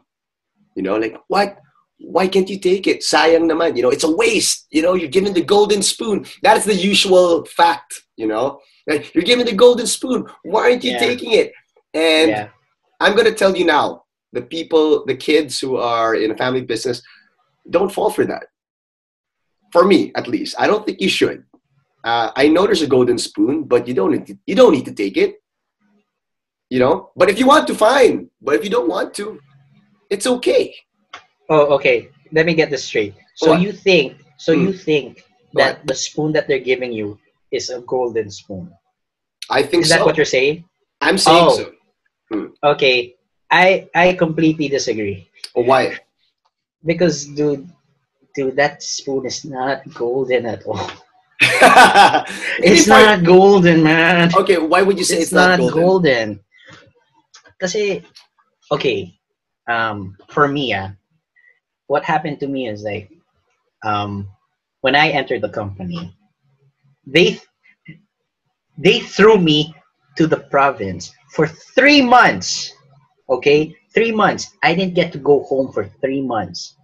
you 0.75 0.83
know 0.83 0.95
like 0.95 1.17
what 1.27 1.57
why 1.99 2.27
can't 2.27 2.49
you 2.49 2.59
take 2.59 2.87
it? 2.87 3.01
Sayang 3.01 3.49
naman, 3.49 3.75
you 3.75 3.83
know, 3.83 3.89
it's 3.89 4.03
a 4.03 4.11
waste. 4.15 4.67
You 4.71 4.81
know, 4.81 4.93
you're 4.95 5.09
given 5.09 5.33
the 5.33 5.41
golden 5.43 5.81
spoon. 5.81 6.25
That's 6.43 6.65
the 6.65 6.75
usual 6.75 7.45
fact, 7.45 8.03
you 8.17 8.27
know. 8.27 8.59
Like, 8.87 9.13
you're 9.15 9.23
given 9.23 9.45
the 9.45 9.53
golden 9.53 9.87
spoon. 9.87 10.27
Why 10.43 10.71
aren't 10.71 10.83
you 10.83 10.91
Yeah. 10.91 10.99
taking 10.99 11.31
it? 11.31 11.53
And 11.93 12.29
yeah. 12.29 12.47
I'm 12.99 13.15
gonna 13.15 13.33
tell 13.33 13.55
you 13.55 13.65
now, 13.65 14.03
the 14.33 14.41
people, 14.41 15.05
the 15.05 15.15
kids 15.15 15.59
who 15.59 15.77
are 15.77 16.15
in 16.15 16.31
a 16.31 16.37
family 16.37 16.61
business, 16.61 17.01
don't 17.69 17.91
fall 17.91 18.11
for 18.11 18.25
that. 18.25 18.47
For 19.71 19.85
me, 19.85 20.11
at 20.15 20.27
least, 20.27 20.55
I 20.59 20.67
don't 20.67 20.85
think 20.85 21.01
you 21.01 21.09
should. 21.09 21.43
Uh, 22.03 22.31
I 22.35 22.47
know 22.47 22.65
there's 22.65 22.83
a 22.83 22.87
golden 22.87 23.17
spoon, 23.17 23.63
but 23.63 23.87
you 23.87 23.93
don't 23.93 24.11
need 24.11 24.27
to, 24.27 24.37
you 24.45 24.55
don't 24.55 24.73
need 24.73 24.85
to 24.85 24.93
take 24.93 25.17
it. 25.17 25.41
You 26.69 26.79
know, 26.79 27.11
but 27.15 27.29
if 27.29 27.39
you 27.39 27.47
want 27.47 27.67
to, 27.67 27.75
fine. 27.75 28.29
But 28.41 28.55
if 28.55 28.63
you 28.63 28.69
don't 28.69 28.89
want 28.89 29.13
to, 29.15 29.39
it's 30.09 30.27
okay. 30.27 30.75
Oh, 31.49 31.75
okay. 31.77 32.09
Let 32.31 32.45
me 32.45 32.53
get 32.55 32.69
this 32.69 32.83
straight. 32.85 33.13
So 33.35 33.51
What? 33.51 33.61
you 33.61 33.71
think 33.71 34.17
so 34.37 34.53
Hmm. 34.53 34.67
you 34.67 34.73
think 34.73 35.23
that 35.53 35.85
the 35.87 35.95
spoon 35.95 36.33
that 36.33 36.47
they're 36.47 36.59
giving 36.63 36.91
you 36.91 37.17
is 37.51 37.69
a 37.69 37.79
golden 37.87 38.29
spoon. 38.31 38.67
I 39.49 39.63
think 39.63 39.85
so. 39.85 39.87
Is 39.87 39.89
that 39.95 40.05
what 40.05 40.17
you're 40.17 40.27
saying? 40.27 40.65
I'm 40.99 41.17
saying 41.17 41.45
Oh. 41.47 41.55
so. 41.55 42.51
Okay. 42.75 43.15
I 43.51 43.87
I 43.93 44.13
completely 44.17 44.67
disagree. 44.67 45.29
Oh, 45.55 45.61
why? 45.63 45.99
Because 46.83 47.25
dude 47.29 47.69
dude 48.35 48.57
that 48.57 48.83
spoon 48.83 49.23
is 49.25 49.45
not 49.45 49.85
golden 49.93 50.45
at 50.49 50.65
all. 50.65 50.81
It's 52.59 52.87
not 52.87 53.23
golden, 53.23 53.83
man. 53.83 54.31
Okay, 54.35 54.57
why 54.57 54.81
would 54.81 54.97
you 54.97 55.03
say 55.05 55.21
it's, 55.23 55.31
it's, 55.31 55.35
not, 55.35 55.59
golden? 55.59 55.75
golden. 55.75 56.27
Kasi, 57.59 58.03
okay, 58.71 59.15
um, 59.67 60.15
for 60.27 60.47
me, 60.47 60.73
ah, 60.75 60.91
what 61.87 62.03
happened 62.03 62.39
to 62.39 62.47
me 62.47 62.67
is 62.67 62.83
like, 62.83 63.11
um, 63.83 64.27
when 64.81 64.95
I 64.95 65.09
entered 65.09 65.41
the 65.41 65.49
company, 65.49 66.15
they 67.05 67.39
they 68.77 68.99
threw 68.99 69.37
me 69.37 69.73
to 70.17 70.27
the 70.27 70.37
province 70.51 71.13
for 71.31 71.47
three 71.47 72.01
months. 72.01 72.73
Okay, 73.29 73.75
three 73.93 74.11
months. 74.11 74.53
I 74.63 74.75
didn't 74.75 74.93
get 74.93 75.11
to 75.13 75.17
go 75.17 75.43
home 75.43 75.71
for 75.71 75.89
three 76.01 76.21
months 76.21 76.75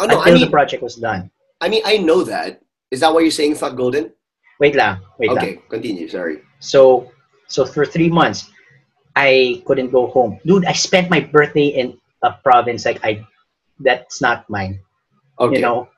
Oh 0.00 0.06
no, 0.06 0.16
I 0.16 0.18
until 0.24 0.34
mean, 0.34 0.44
the 0.46 0.50
project 0.50 0.82
was 0.82 0.96
done. 0.96 1.30
I 1.60 1.68
mean, 1.68 1.82
I 1.84 1.98
know 1.98 2.24
that. 2.24 2.62
Is 2.90 3.00
that 3.00 3.12
why 3.12 3.20
you're 3.20 3.30
saying 3.30 3.52
it's 3.52 3.60
not 3.60 3.76
golden? 3.76 4.10
Wait 4.58 4.74
lang, 4.74 4.98
wait 5.20 5.28
lang. 5.28 5.38
Okay, 5.38 5.60
continue. 5.68 6.08
Sorry. 6.08 6.40
So 6.58 7.12
so 7.48 7.68
for 7.68 7.84
three 7.84 8.08
months, 8.08 8.48
I 9.14 9.62
couldn't 9.68 9.92
go 9.92 10.08
home. 10.08 10.40
Dude, 10.46 10.64
I 10.64 10.72
spent 10.72 11.10
my 11.12 11.20
birthday 11.20 11.68
in 11.76 12.00
a 12.24 12.32
province 12.32 12.88
like 12.88 12.98
I 13.04 13.20
that's 13.80 14.20
not 14.20 14.48
mine. 14.48 14.80
Okay. 15.40 15.56
You 15.56 15.62
know? 15.62 15.88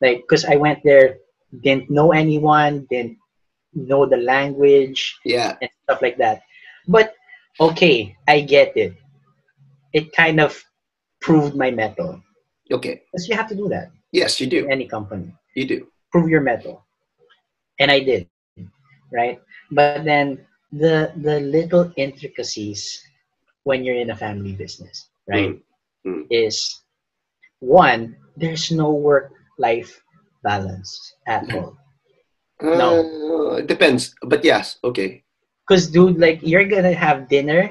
Like 0.00 0.24
cause 0.28 0.44
I 0.44 0.56
went 0.56 0.80
there, 0.84 1.16
didn't 1.62 1.90
know 1.90 2.12
anyone, 2.12 2.86
didn't 2.90 3.18
know 3.74 4.06
the 4.06 4.16
language 4.18 5.16
Yeah. 5.24 5.56
and 5.60 5.70
stuff 5.84 6.02
like 6.02 6.16
that. 6.18 6.42
But 6.88 7.14
okay, 7.60 8.16
I 8.28 8.40
get 8.40 8.76
it. 8.76 8.94
It 9.92 10.12
kind 10.12 10.40
of 10.40 10.62
proved 11.20 11.54
my 11.56 11.70
mettle. 11.70 12.22
Okay. 12.72 13.02
Because 13.12 13.28
you 13.28 13.36
have 13.36 13.48
to 13.48 13.54
do 13.56 13.68
that 13.68 13.90
Yes, 14.12 14.40
you 14.40 14.46
do. 14.46 14.66
any 14.68 14.86
company. 14.86 15.34
You 15.54 15.66
do. 15.66 15.86
prove 16.12 16.28
your 16.28 16.40
mettle 16.42 16.82
and 17.78 17.90
i 17.90 17.98
did 18.02 18.26
right 19.14 19.38
but 19.70 20.02
then 20.04 20.38
the 20.72 21.10
the 21.22 21.38
little 21.40 21.86
intricacies 21.96 23.02
when 23.62 23.84
you're 23.84 23.96
in 23.98 24.10
a 24.10 24.16
family 24.16 24.52
business 24.52 25.08
right 25.30 25.54
Mm, 25.54 25.62
mm. 26.06 26.22
is 26.30 26.79
one 27.60 28.16
there's 28.36 28.70
no 28.70 28.90
work 28.92 29.32
life 29.58 30.02
balance 30.42 30.90
at 31.26 31.44
all 31.54 31.76
Uh, 32.60 33.56
it 33.56 33.66
depends, 33.66 34.14
but 34.22 34.44
yes. 34.44 34.76
Okay. 34.84 35.24
because 35.64 35.88
dude 35.88 36.18
like 36.18 36.40
you're 36.42 36.66
gonna 36.68 36.92
have 36.92 37.28
dinner 37.28 37.70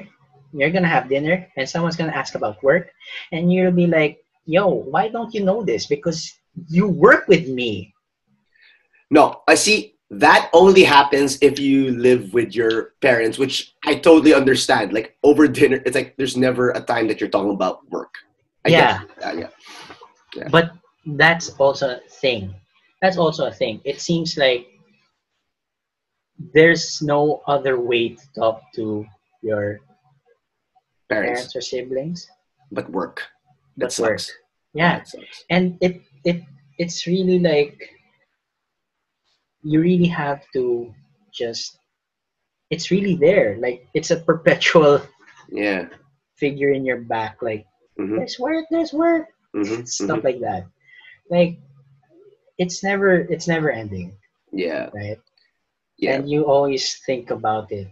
you're 0.52 0.70
gonna 0.74 0.88
have 0.90 1.08
dinner 1.08 1.46
and 1.56 1.68
someone's 1.68 1.96
gonna 1.96 2.14
ask 2.16 2.34
about 2.34 2.62
work 2.62 2.90
and 3.30 3.52
you'll 3.52 3.70
be 3.70 3.86
like 3.86 4.18
yo 4.46 4.66
why 4.66 5.06
don't 5.08 5.34
you 5.34 5.44
know 5.44 5.62
this 5.62 5.86
because 5.86 6.32
you 6.68 6.88
work 6.88 7.28
with 7.28 7.46
me 7.48 7.94
No, 9.10 9.42
I 9.48 9.54
see. 9.54 9.94
That 10.10 10.50
only 10.52 10.82
happens 10.82 11.38
if 11.40 11.58
you 11.58 11.90
live 11.92 12.32
with 12.34 12.54
your 12.54 12.94
parents, 13.00 13.38
which 13.38 13.74
I 13.86 13.94
totally 13.94 14.34
understand. 14.34 14.92
Like 14.92 15.16
over 15.22 15.46
dinner, 15.46 15.80
it's 15.86 15.94
like 15.94 16.14
there's 16.16 16.36
never 16.36 16.70
a 16.70 16.80
time 16.80 17.06
that 17.08 17.20
you're 17.20 17.30
talking 17.30 17.54
about 17.54 17.88
work. 17.90 18.14
I 18.64 18.68
Yeah. 18.70 19.02
That, 19.20 19.38
yeah. 19.38 20.48
but 20.50 20.72
that's 21.06 21.50
also 21.58 21.96
a 21.96 22.00
thing. 22.20 22.54
That's 23.02 23.16
also 23.16 23.46
a 23.46 23.52
thing. 23.52 23.80
It 23.84 24.00
seems 24.00 24.36
like 24.36 24.66
there's 26.54 27.00
no 27.02 27.42
other 27.46 27.80
way 27.80 28.10
to 28.10 28.24
talk 28.34 28.62
to 28.76 29.04
your 29.42 29.80
Parents, 31.08 31.40
parents 31.40 31.56
or 31.56 31.60
siblings. 31.60 32.28
But 32.70 32.88
work. 32.90 33.22
That 33.76 33.94
but 33.96 33.98
work. 34.02 34.20
Yeah. 34.74 34.98
That 34.98 35.08
sucks. 35.08 35.44
and 35.50 35.76
it 35.80 36.02
it 36.24 36.42
it's 36.78 37.06
really 37.06 37.38
like 37.38 37.76
you 39.62 39.80
really 39.80 40.06
have 40.06 40.42
to 40.54 40.94
just 41.32 41.78
it's 42.70 42.90
really 42.90 43.16
there. 43.16 43.56
Like 43.58 43.88
it's 43.94 44.10
a 44.10 44.16
perpetual 44.20 45.00
Yeah. 45.50 45.88
figure 46.36 46.70
in 46.70 46.84
your 46.84 47.00
back. 47.02 47.42
Like 47.42 47.66
hmm 48.00 48.16
there's 48.16 48.38
work 48.38 48.64
there's 48.70 48.92
work 48.92 49.28
hmm 49.52 49.84
stuff 49.84 50.24
like 50.24 50.40
that 50.40 50.64
like 51.30 51.58
it's 52.58 52.82
never 52.82 53.20
it's 53.28 53.48
never 53.48 53.70
ending 53.70 54.12
Yeah. 54.52 54.88
right 54.94 55.20
Yeah. 55.98 56.16
and 56.16 56.30
you 56.30 56.44
always 56.46 56.98
think 57.06 57.30
about 57.30 57.70
it 57.72 57.88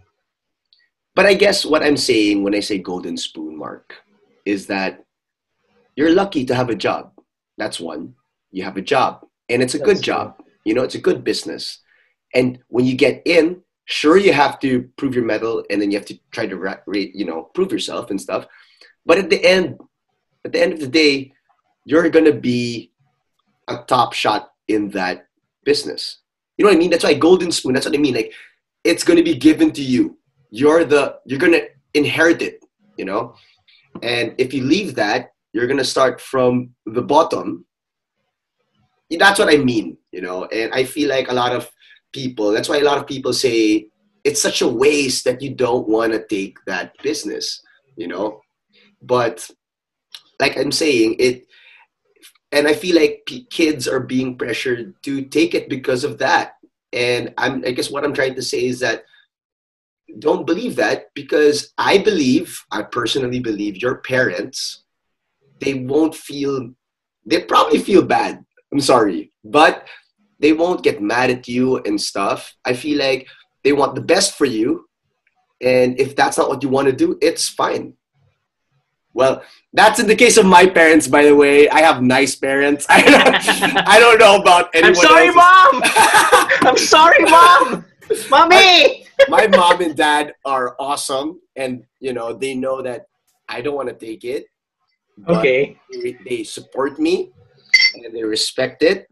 But 1.15 1.25
I 1.25 1.33
guess 1.33 1.65
what 1.65 1.83
I'm 1.83 1.97
saying 1.97 2.43
when 2.43 2.55
I 2.55 2.61
say 2.61 2.77
golden 2.79 3.17
spoon, 3.17 3.57
Mark, 3.57 3.93
is 4.45 4.67
that 4.67 5.03
you're 5.95 6.13
lucky 6.13 6.45
to 6.45 6.55
have 6.55 6.69
a 6.69 6.75
job. 6.75 7.11
That's 7.57 7.79
one. 7.79 8.15
You 8.51 8.63
have 8.63 8.77
a 8.77 8.81
job, 8.81 9.25
and 9.49 9.61
it's 9.61 9.75
a 9.75 9.79
good 9.79 9.97
That's 9.97 10.01
true. 10.01 10.13
job. 10.13 10.41
You 10.63 10.73
know, 10.73 10.83
it's 10.83 10.95
a 10.95 11.01
good 11.01 11.23
business. 11.23 11.79
And 12.33 12.59
when 12.69 12.85
you 12.85 12.95
get 12.95 13.21
in, 13.25 13.61
sure 13.85 14.17
you 14.17 14.31
have 14.33 14.59
to 14.61 14.87
prove 14.97 15.13
your 15.15 15.25
mettle, 15.25 15.63
and 15.69 15.81
then 15.81 15.91
you 15.91 15.97
have 15.97 16.07
to 16.07 16.17
try 16.31 16.47
to 16.47 16.55
you 17.13 17.25
know 17.25 17.49
prove 17.53 17.71
yourself 17.71 18.11
and 18.11 18.21
stuff. 18.21 18.47
But 19.05 19.17
at 19.17 19.29
the 19.29 19.43
end, 19.43 19.77
at 20.45 20.51
the 20.51 20.61
end 20.61 20.73
of 20.73 20.79
the 20.79 20.87
day, 20.87 21.33
you're 21.85 22.09
gonna 22.09 22.33
be 22.33 22.91
a 23.67 23.77
top 23.87 24.13
shot 24.13 24.51
in 24.67 24.89
that 24.91 25.27
business. 25.63 26.19
You 26.57 26.65
know 26.65 26.71
what 26.71 26.75
I 26.75 26.79
mean? 26.79 26.89
That's 26.89 27.03
why 27.03 27.13
golden 27.13 27.51
spoon. 27.51 27.73
That's 27.73 27.85
what 27.85 27.95
I 27.95 27.99
mean. 27.99 28.15
Like 28.15 28.33
it's 28.83 29.03
gonna 29.03 29.23
be 29.23 29.35
given 29.35 29.71
to 29.71 29.81
you 29.81 30.17
you're 30.51 30.83
the 30.83 31.17
you're 31.25 31.39
gonna 31.39 31.61
inherit 31.93 32.41
it 32.41 32.63
you 32.97 33.05
know 33.05 33.35
and 34.01 34.33
if 34.37 34.53
you 34.53 34.63
leave 34.63 34.95
that 34.95 35.31
you're 35.53 35.67
gonna 35.67 35.83
start 35.83 36.19
from 36.21 36.69
the 36.85 37.01
bottom 37.01 37.65
that's 39.17 39.39
what 39.39 39.53
i 39.53 39.57
mean 39.57 39.97
you 40.11 40.21
know 40.21 40.45
and 40.45 40.71
i 40.73 40.83
feel 40.83 41.09
like 41.09 41.29
a 41.29 41.33
lot 41.33 41.53
of 41.53 41.69
people 42.13 42.51
that's 42.51 42.69
why 42.69 42.77
a 42.77 42.83
lot 42.83 42.97
of 42.97 43.07
people 43.07 43.33
say 43.33 43.87
it's 44.23 44.41
such 44.41 44.61
a 44.61 44.67
waste 44.67 45.23
that 45.23 45.41
you 45.41 45.53
don't 45.53 45.87
want 45.87 46.11
to 46.11 46.25
take 46.27 46.57
that 46.65 46.93
business 47.03 47.61
you 47.95 48.07
know 48.07 48.41
but 49.01 49.49
like 50.39 50.57
i'm 50.57 50.71
saying 50.71 51.15
it 51.19 51.45
and 52.51 52.67
i 52.67 52.73
feel 52.73 52.95
like 52.95 53.21
p- 53.25 53.45
kids 53.49 53.87
are 53.87 53.99
being 53.99 54.37
pressured 54.37 54.93
to 55.03 55.23
take 55.23 55.53
it 55.53 55.69
because 55.69 56.03
of 56.03 56.17
that 56.17 56.53
and 56.93 57.33
i'm 57.37 57.63
i 57.65 57.71
guess 57.71 57.91
what 57.91 58.03
i'm 58.03 58.13
trying 58.13 58.35
to 58.35 58.41
say 58.41 58.65
is 58.65 58.79
that 58.79 59.03
don't 60.17 60.47
believe 60.47 60.75
that 60.77 61.13
because 61.13 61.73
I 61.77 61.99
believe, 61.99 62.63
I 62.71 62.81
personally 62.81 63.39
believe 63.39 63.81
your 63.81 63.97
parents, 63.97 64.83
they 65.59 65.75
won't 65.75 66.15
feel, 66.15 66.71
they 67.25 67.41
probably 67.43 67.79
feel 67.79 68.01
bad. 68.01 68.43
I'm 68.71 68.79
sorry, 68.79 69.31
but 69.43 69.87
they 70.39 70.53
won't 70.53 70.83
get 70.83 71.01
mad 71.01 71.29
at 71.29 71.47
you 71.47 71.77
and 71.83 71.99
stuff. 71.99 72.55
I 72.65 72.73
feel 72.73 72.97
like 72.97 73.27
they 73.63 73.73
want 73.73 73.95
the 73.95 74.01
best 74.01 74.37
for 74.37 74.45
you. 74.45 74.85
And 75.61 75.99
if 75.99 76.15
that's 76.15 76.37
not 76.37 76.49
what 76.49 76.63
you 76.63 76.69
want 76.69 76.87
to 76.87 76.93
do, 76.93 77.17
it's 77.21 77.49
fine. 77.49 77.93
Well, 79.13 79.43
that's 79.73 79.99
in 79.99 80.07
the 80.07 80.15
case 80.15 80.37
of 80.37 80.45
my 80.45 80.65
parents, 80.67 81.07
by 81.07 81.23
the 81.23 81.35
way. 81.35 81.67
I 81.69 81.81
have 81.81 82.01
nice 82.01 82.35
parents. 82.35 82.85
I 82.89 83.01
don't, 83.01 83.87
I 83.87 83.99
don't 83.99 84.19
know 84.19 84.39
about 84.39 84.69
anyone 84.73 84.89
i'm 84.89 84.95
sorry 84.95 85.27
else's. 85.27 85.35
mom! 85.35 85.81
I'm 86.61 86.77
sorry 86.77 87.23
mom! 87.25 87.85
Mommy! 88.29 89.05
My 89.27 89.47
mom 89.47 89.81
and 89.81 89.95
dad 89.95 90.33
are 90.45 90.75
awesome 90.79 91.39
and 91.59 91.83
you 91.99 92.13
know 92.13 92.33
they 92.33 92.55
know 92.55 92.81
that 92.81 93.05
i 93.49 93.61
don't 93.61 93.75
want 93.75 93.89
to 93.89 93.93
take 93.93 94.23
it 94.23 94.45
okay. 95.27 95.77
they, 95.91 96.17
they 96.27 96.43
support 96.43 96.97
me 96.97 97.31
and 97.93 98.15
they 98.15 98.23
respect 98.23 98.81
it. 98.81 99.07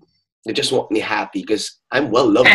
They 0.46 0.54
just 0.54 0.72
want 0.72 0.90
me 0.92 1.00
happy 1.00 1.42
because 1.42 1.80
i'm 1.92 2.10
well 2.10 2.30
loved 2.30 2.50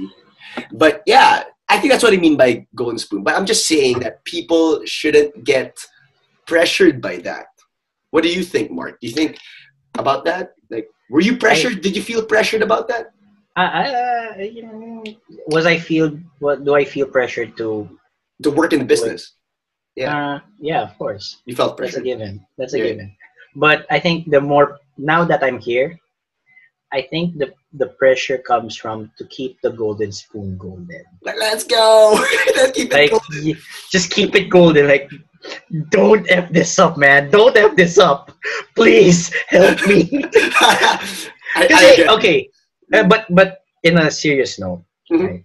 but 0.72 1.02
yeah 1.06 1.44
i 1.70 1.78
think 1.78 1.90
that's 1.90 2.04
what 2.04 2.12
i 2.12 2.16
mean 2.16 2.36
by 2.36 2.66
golden 2.74 2.98
spoon. 2.98 3.24
But 3.24 3.34
i'm 3.34 3.46
just 3.46 3.66
saying 3.66 4.00
that 4.00 4.22
people 4.24 4.84
shouldn't 4.84 5.42
get 5.44 5.74
pressured 6.52 6.96
by 7.08 7.16
that 7.28 7.46
what 8.12 8.22
do 8.26 8.30
you 8.36 8.44
think 8.52 8.66
mark 8.70 8.94
do 9.00 9.06
you 9.08 9.14
think 9.20 9.32
about 9.98 10.24
that? 10.24 10.54
Like, 10.70 10.88
were 11.10 11.20
you 11.20 11.36
pressured? 11.36 11.82
Did 11.82 11.94
you 11.96 12.02
feel 12.02 12.24
pressured 12.24 12.62
about 12.62 12.88
that? 12.88 13.12
I, 13.56 13.64
I, 13.64 13.84
uh, 13.92 14.36
you 14.40 14.62
know, 14.64 15.04
was 15.48 15.66
I 15.66 15.76
feel 15.76 16.16
what 16.40 16.64
do 16.64 16.74
I 16.74 16.84
feel 16.84 17.06
pressured 17.06 17.56
to? 17.58 17.88
To 18.42 18.50
work 18.50 18.72
in 18.72 18.80
the 18.80 18.88
business, 18.88 19.36
Yeah. 19.94 20.10
Uh, 20.16 20.40
yeah, 20.58 20.80
of 20.82 20.96
course. 20.98 21.42
you 21.44 21.54
felt 21.54 21.76
pressured. 21.76 22.02
That's 22.02 22.08
a 22.08 22.12
given. 22.12 22.32
That's 22.56 22.74
a 22.74 22.78
Yeah. 22.78 22.88
given. 22.96 23.08
But 23.54 23.84
I 23.90 24.00
think 24.00 24.30
the 24.30 24.40
more 24.40 24.80
now 24.96 25.24
that 25.28 25.44
I'm 25.44 25.60
here, 25.60 26.00
I 26.92 27.02
think 27.08 27.38
the 27.38 27.54
the 27.72 27.88
pressure 27.96 28.36
comes 28.38 28.76
from 28.76 29.10
to 29.18 29.24
keep 29.32 29.60
the 29.62 29.70
golden 29.72 30.12
spoon 30.12 30.56
golden. 30.58 31.04
Like, 31.22 31.36
let's 31.40 31.64
go. 31.64 32.12
let's 32.56 32.72
keep 32.76 32.92
it 32.92 33.12
Like 33.12 33.12
y- 33.42 33.56
just 33.90 34.10
keep 34.10 34.34
it 34.36 34.48
golden. 34.52 34.86
Like 34.86 35.08
don't 35.90 36.28
f 36.30 36.52
this 36.52 36.78
up, 36.78 36.96
man. 37.00 37.30
Don't 37.30 37.56
f 37.56 37.74
this 37.76 37.96
up. 37.98 38.30
Please 38.76 39.32
help 39.48 39.80
me. 39.88 40.04
I, 41.56 41.64
I 41.68 42.06
okay, 42.16 42.48
uh, 42.92 43.04
but 43.08 43.26
but 43.30 43.64
in 43.82 43.98
a 43.98 44.10
serious 44.10 44.58
note, 44.60 44.84
Mhm. 45.10 45.26
right? 45.28 45.44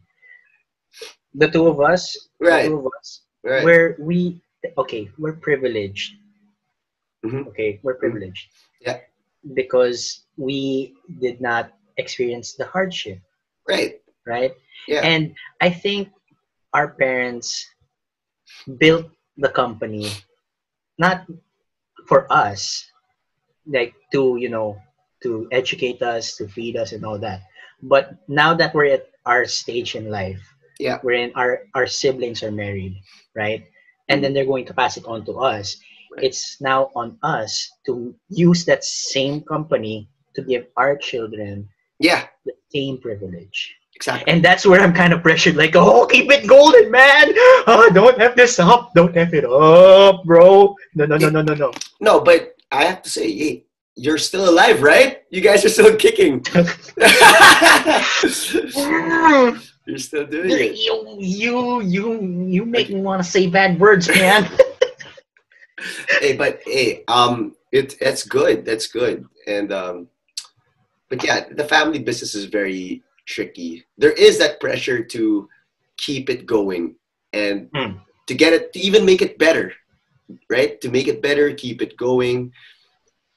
The 1.36 1.48
two 1.50 1.68
of 1.68 1.80
us, 1.82 2.16
Right. 2.39 2.64
the 2.64 2.70
two 2.76 2.80
of 2.80 2.88
us, 3.00 3.24
Right. 3.43 3.64
where 3.64 3.95
we 4.00 4.41
okay, 4.78 5.10
we're 5.18 5.39
privileged. 5.39 6.14
Mhm. 7.26 7.48
Okay, 7.56 7.80
we're 7.84 7.95
privileged. 7.98 8.48
Yeah. 8.82 9.00
Because 9.54 10.26
we 10.36 10.95
did 11.22 11.41
not 11.41 11.74
experience 11.98 12.54
the 12.54 12.66
hardship, 12.66 13.20
right. 13.68 14.02
right? 14.26 14.54
Yeah. 14.88 15.02
And 15.02 15.36
I 15.62 15.70
think 15.70 16.10
our 16.74 16.89
parents 16.89 17.66
built 18.78 19.08
the 19.38 19.50
company 19.50 20.12
not 20.98 21.26
for 22.08 22.32
us, 22.32 22.86
like 23.66 23.93
to, 24.12 24.38
you 24.39 24.50
know, 24.50 24.78
to 25.24 25.48
educate 25.52 26.02
us, 26.02 26.36
to 26.38 26.48
feed 26.48 26.78
us 26.78 26.91
and 26.91 27.06
all 27.06 27.18
that. 27.20 27.41
But 27.82 28.16
now 28.28 28.54
that 28.56 28.74
we're 28.74 28.93
at 28.93 29.10
our 29.26 29.45
stage 29.45 29.95
in 29.95 30.10
life, 30.10 30.41
Yeah. 30.80 31.00
wherein 31.02 31.34
our, 31.36 31.66
our 31.74 31.88
siblings 31.88 32.43
are 32.43 32.52
married, 32.54 33.02
right? 33.34 33.66
And 34.10 34.22
then 34.22 34.30
mm-hmm. 34.30 34.34
they're 34.36 34.45
going 34.45 34.66
to 34.70 34.78
pass 34.78 34.98
it 34.98 35.06
on 35.06 35.26
to 35.26 35.41
us. 35.41 35.78
Right. 36.16 36.24
It's 36.26 36.60
now 36.62 36.89
on 36.95 37.18
us 37.24 37.70
to 37.86 38.16
use 38.30 38.66
that 38.66 38.84
same 38.84 39.41
company 39.41 40.08
to 40.36 40.41
give 40.41 40.68
our 40.78 40.95
children 40.97 41.68
Yeah. 41.99 42.28
the 42.45 42.53
same 42.74 42.97
privilege. 42.99 43.76
Exactly. 43.95 44.32
And 44.32 44.43
that's 44.45 44.64
where 44.66 44.80
I'm 44.82 44.93
kind 44.93 45.12
of 45.12 45.24
pressured, 45.24 45.55
like, 45.55 45.76
oh, 45.76 46.05
keep 46.05 46.32
it 46.32 46.45
golden, 46.47 46.91
man. 46.91 47.34
Oh, 47.66 47.89
don't 47.91 48.22
F 48.22 48.36
this 48.36 48.60
up. 48.60 48.93
Don't 48.93 49.18
F 49.18 49.34
it 49.34 49.43
up, 49.43 50.24
bro. 50.24 50.76
No, 50.93 51.05
no, 51.05 51.18
no, 51.18 51.30
no, 51.30 51.41
no, 51.41 51.55
no. 51.55 51.72
No, 51.99 52.20
but 52.22 52.53
I 52.72 52.84
have 52.86 53.01
to 53.01 53.10
say, 53.10 53.32
hey, 53.36 53.64
you're 53.95 54.20
still 54.20 54.47
alive, 54.47 54.84
right? 54.84 55.24
You 55.32 55.41
guys 55.41 55.66
are 55.66 55.70
still 55.70 55.95
kicking. 55.95 56.45
you're 59.88 59.97
still 59.97 60.28
doing 60.28 60.51
it. 60.51 60.78
you, 60.78 61.16
you, 61.20 61.82
you, 61.82 62.22
you 62.47 62.66
make 62.66 62.89
me 62.89 63.01
want 63.01 63.24
to 63.24 63.28
say 63.30 63.47
bad 63.47 63.80
words, 63.80 64.08
man. 64.10 64.47
hey, 66.22 66.36
but 66.36 66.62
hey, 66.66 67.04
um, 67.08 67.56
it 67.72 67.98
that's 68.00 68.24
good. 68.24 68.66
That's 68.66 68.88
good. 68.88 69.26
And 69.48 69.72
um, 69.72 70.08
but 71.10 71.24
yeah, 71.24 71.46
the 71.52 71.64
family 71.66 72.00
business 72.00 72.36
is 72.36 72.46
very 72.46 73.04
tricky. 73.26 73.86
There 73.98 74.12
is 74.12 74.38
that 74.40 74.60
pressure 74.60 75.04
to 75.04 75.50
keep 75.98 76.30
it 76.30 76.46
going 76.46 76.96
and 77.34 77.70
Hmm. 77.74 77.98
to 78.28 78.34
get 78.36 78.54
it 78.54 78.74
to 78.74 78.80
even 78.80 79.06
make 79.06 79.22
it 79.22 79.38
better, 79.38 79.74
right? 80.50 80.80
To 80.82 80.90
make 80.90 81.08
it 81.08 81.22
better, 81.22 81.54
keep 81.54 81.82
it 81.82 81.98
going, 81.98 82.52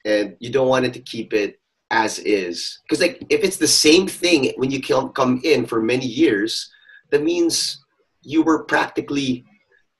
and 0.05 0.35
you 0.39 0.51
don't 0.51 0.67
want 0.67 0.85
it 0.85 0.93
to 0.93 1.01
keep 1.01 1.33
it 1.33 1.59
as 1.91 2.19
is 2.19 2.79
because 2.83 3.01
like 3.01 3.21
if 3.29 3.43
it's 3.43 3.57
the 3.57 3.67
same 3.67 4.07
thing 4.07 4.53
when 4.55 4.71
you 4.71 4.81
come 4.81 5.41
in 5.43 5.65
for 5.65 5.81
many 5.81 6.05
years, 6.05 6.71
that 7.11 7.21
means 7.21 7.83
you 8.21 8.43
were 8.43 8.63
practically 8.63 9.43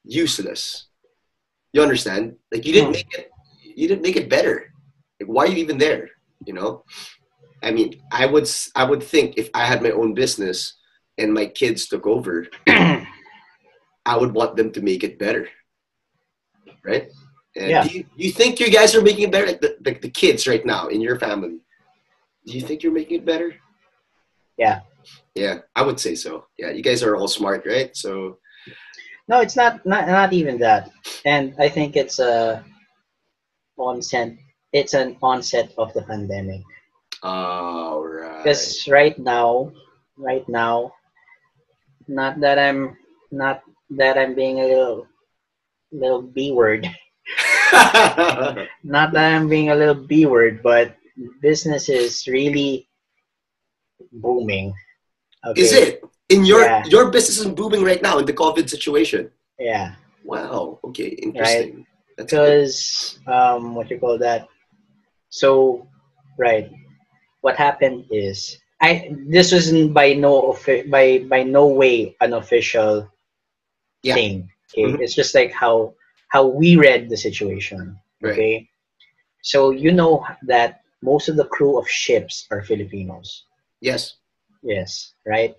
useless. 0.06 0.88
You 1.74 1.82
understand? 1.82 2.36
Like 2.52 2.66
you 2.66 2.74
didn't 2.74 2.88
Hmm. 2.90 3.00
make 3.00 3.14
it. 3.18 3.30
You 3.76 3.88
didn't 3.88 4.02
make 4.04 4.18
it 4.18 4.30
better. 4.30 4.74
Like 5.20 5.30
why 5.30 5.46
are 5.46 5.50
you 5.50 5.58
even 5.58 5.78
there? 5.78 6.10
You 6.46 6.54
know. 6.54 6.84
I 7.64 7.72
mean, 7.72 8.02
I 8.12 8.26
would 8.26 8.50
I 8.76 8.84
would 8.84 9.04
think 9.04 9.38
if 9.38 9.50
I 9.54 9.66
had 9.66 9.82
my 9.82 9.92
own 9.92 10.14
business 10.14 10.76
and 11.18 11.34
my 11.34 11.46
kids 11.46 11.88
took 11.88 12.06
over, 12.08 12.48
I 12.68 14.18
would 14.18 14.34
want 14.34 14.56
them 14.58 14.72
to 14.74 14.82
make 14.82 15.04
it 15.04 15.20
better, 15.20 15.48
right? 16.84 17.08
And 17.56 17.70
Yeah. 17.70 17.84
Do 17.84 17.90
you, 17.94 18.06
you 18.16 18.32
think 18.32 18.60
you 18.60 18.72
guys 18.72 18.96
are 18.96 19.02
making 19.04 19.26
it 19.26 19.32
better? 19.32 19.48
Like 19.48 19.62
the, 19.62 19.78
like 19.86 20.02
the 20.02 20.10
kids 20.10 20.48
right 20.48 20.66
now 20.66 20.88
in 20.88 21.02
your 21.02 21.20
family, 21.20 21.60
do 22.46 22.54
you 22.54 22.62
think 22.62 22.82
you're 22.82 22.94
making 22.94 23.20
it 23.20 23.26
better? 23.26 23.54
Yeah. 24.58 24.82
Yeah, 25.36 25.60
I 25.76 25.82
would 25.84 26.00
say 26.00 26.16
so. 26.16 26.46
Yeah, 26.58 26.72
you 26.72 26.82
guys 26.84 27.04
are 27.04 27.16
all 27.16 27.28
smart, 27.28 27.66
right? 27.66 27.96
So 27.96 28.40
no, 29.32 29.40
it's 29.40 29.56
not, 29.56 29.86
not, 29.86 30.08
not 30.08 30.34
even 30.34 30.60
that. 30.60 30.92
And 31.24 31.56
I 31.58 31.70
think 31.70 31.96
it's 31.96 32.20
a 32.20 32.66
onset. 33.78 34.36
It's 34.74 34.94
an 34.94 35.16
onset 35.24 35.72
of 35.78 35.94
the 35.94 36.02
pandemic. 36.04 36.62
all 37.24 38.04
right. 38.04 38.44
Because 38.44 38.86
right 38.90 39.18
now, 39.18 39.72
right 40.18 40.44
now, 40.50 40.92
not 42.10 42.42
that 42.42 42.60
I'm 42.60 42.98
not 43.32 43.64
that 43.92 44.18
I'm 44.18 44.36
being 44.36 44.60
a 44.60 44.68
little 44.68 45.08
little 45.94 46.22
B 46.22 46.52
word. 46.52 46.84
Not 48.84 49.14
that 49.14 49.34
I'm 49.36 49.48
being 49.48 49.70
a 49.70 49.76
little 49.76 49.96
B 49.96 50.26
word, 50.26 50.62
but 50.64 50.98
business 51.42 51.88
is 51.88 52.28
really 52.28 52.90
booming. 54.12 54.74
Okay? 55.46 55.62
Is 55.62 55.72
it 55.72 56.04
in 56.32 56.46
your 56.46 56.62
Yeah. 56.64 56.84
your 56.94 57.12
business 57.12 57.38
is 57.40 57.48
booming 57.60 57.84
right 57.84 58.02
now 58.02 58.18
in 58.20 58.26
the 58.26 58.34
COVID 58.34 58.70
situation? 58.70 59.32
Yeah. 59.60 59.96
Wow. 60.24 60.80
Okay. 60.84 61.10
Interesting. 61.28 61.86
Good. 62.18 62.26
Because 62.26 63.20
um 63.28 63.76
what 63.76 63.90
you 63.90 64.00
call 64.00 64.18
that? 64.20 64.48
So 65.30 65.88
right. 66.38 66.70
What 67.42 67.56
happened 67.58 68.06
is 68.12 68.58
I 68.82 69.12
this 69.28 69.52
wasn't 69.52 69.94
by 69.94 70.14
no 70.14 70.58
by 70.90 71.20
by 71.30 71.44
no 71.44 71.68
way 71.68 72.16
an 72.22 72.34
official 72.34 73.10
Yeah. 74.04 74.16
thing. 74.16 74.50
Okay. 74.72 74.88
Mhm. 74.88 75.02
It's 75.02 75.16
just 75.16 75.36
like 75.36 75.52
how 75.52 75.94
how 76.34 76.48
we 76.48 76.76
read 76.78 77.10
the 77.10 77.18
situation. 77.18 78.00
Right. 78.22 78.34
Okay. 78.34 78.54
So 79.44 79.72
you 79.72 79.92
know 79.92 80.26
that 80.48 80.82
most 81.02 81.30
of 81.30 81.36
the 81.36 81.50
crew 81.50 81.78
of 81.80 81.90
ships 81.90 82.46
are 82.52 82.62
Filipinos. 82.62 83.46
Yes. 83.82 84.22
Yes, 84.62 85.14
right? 85.26 85.56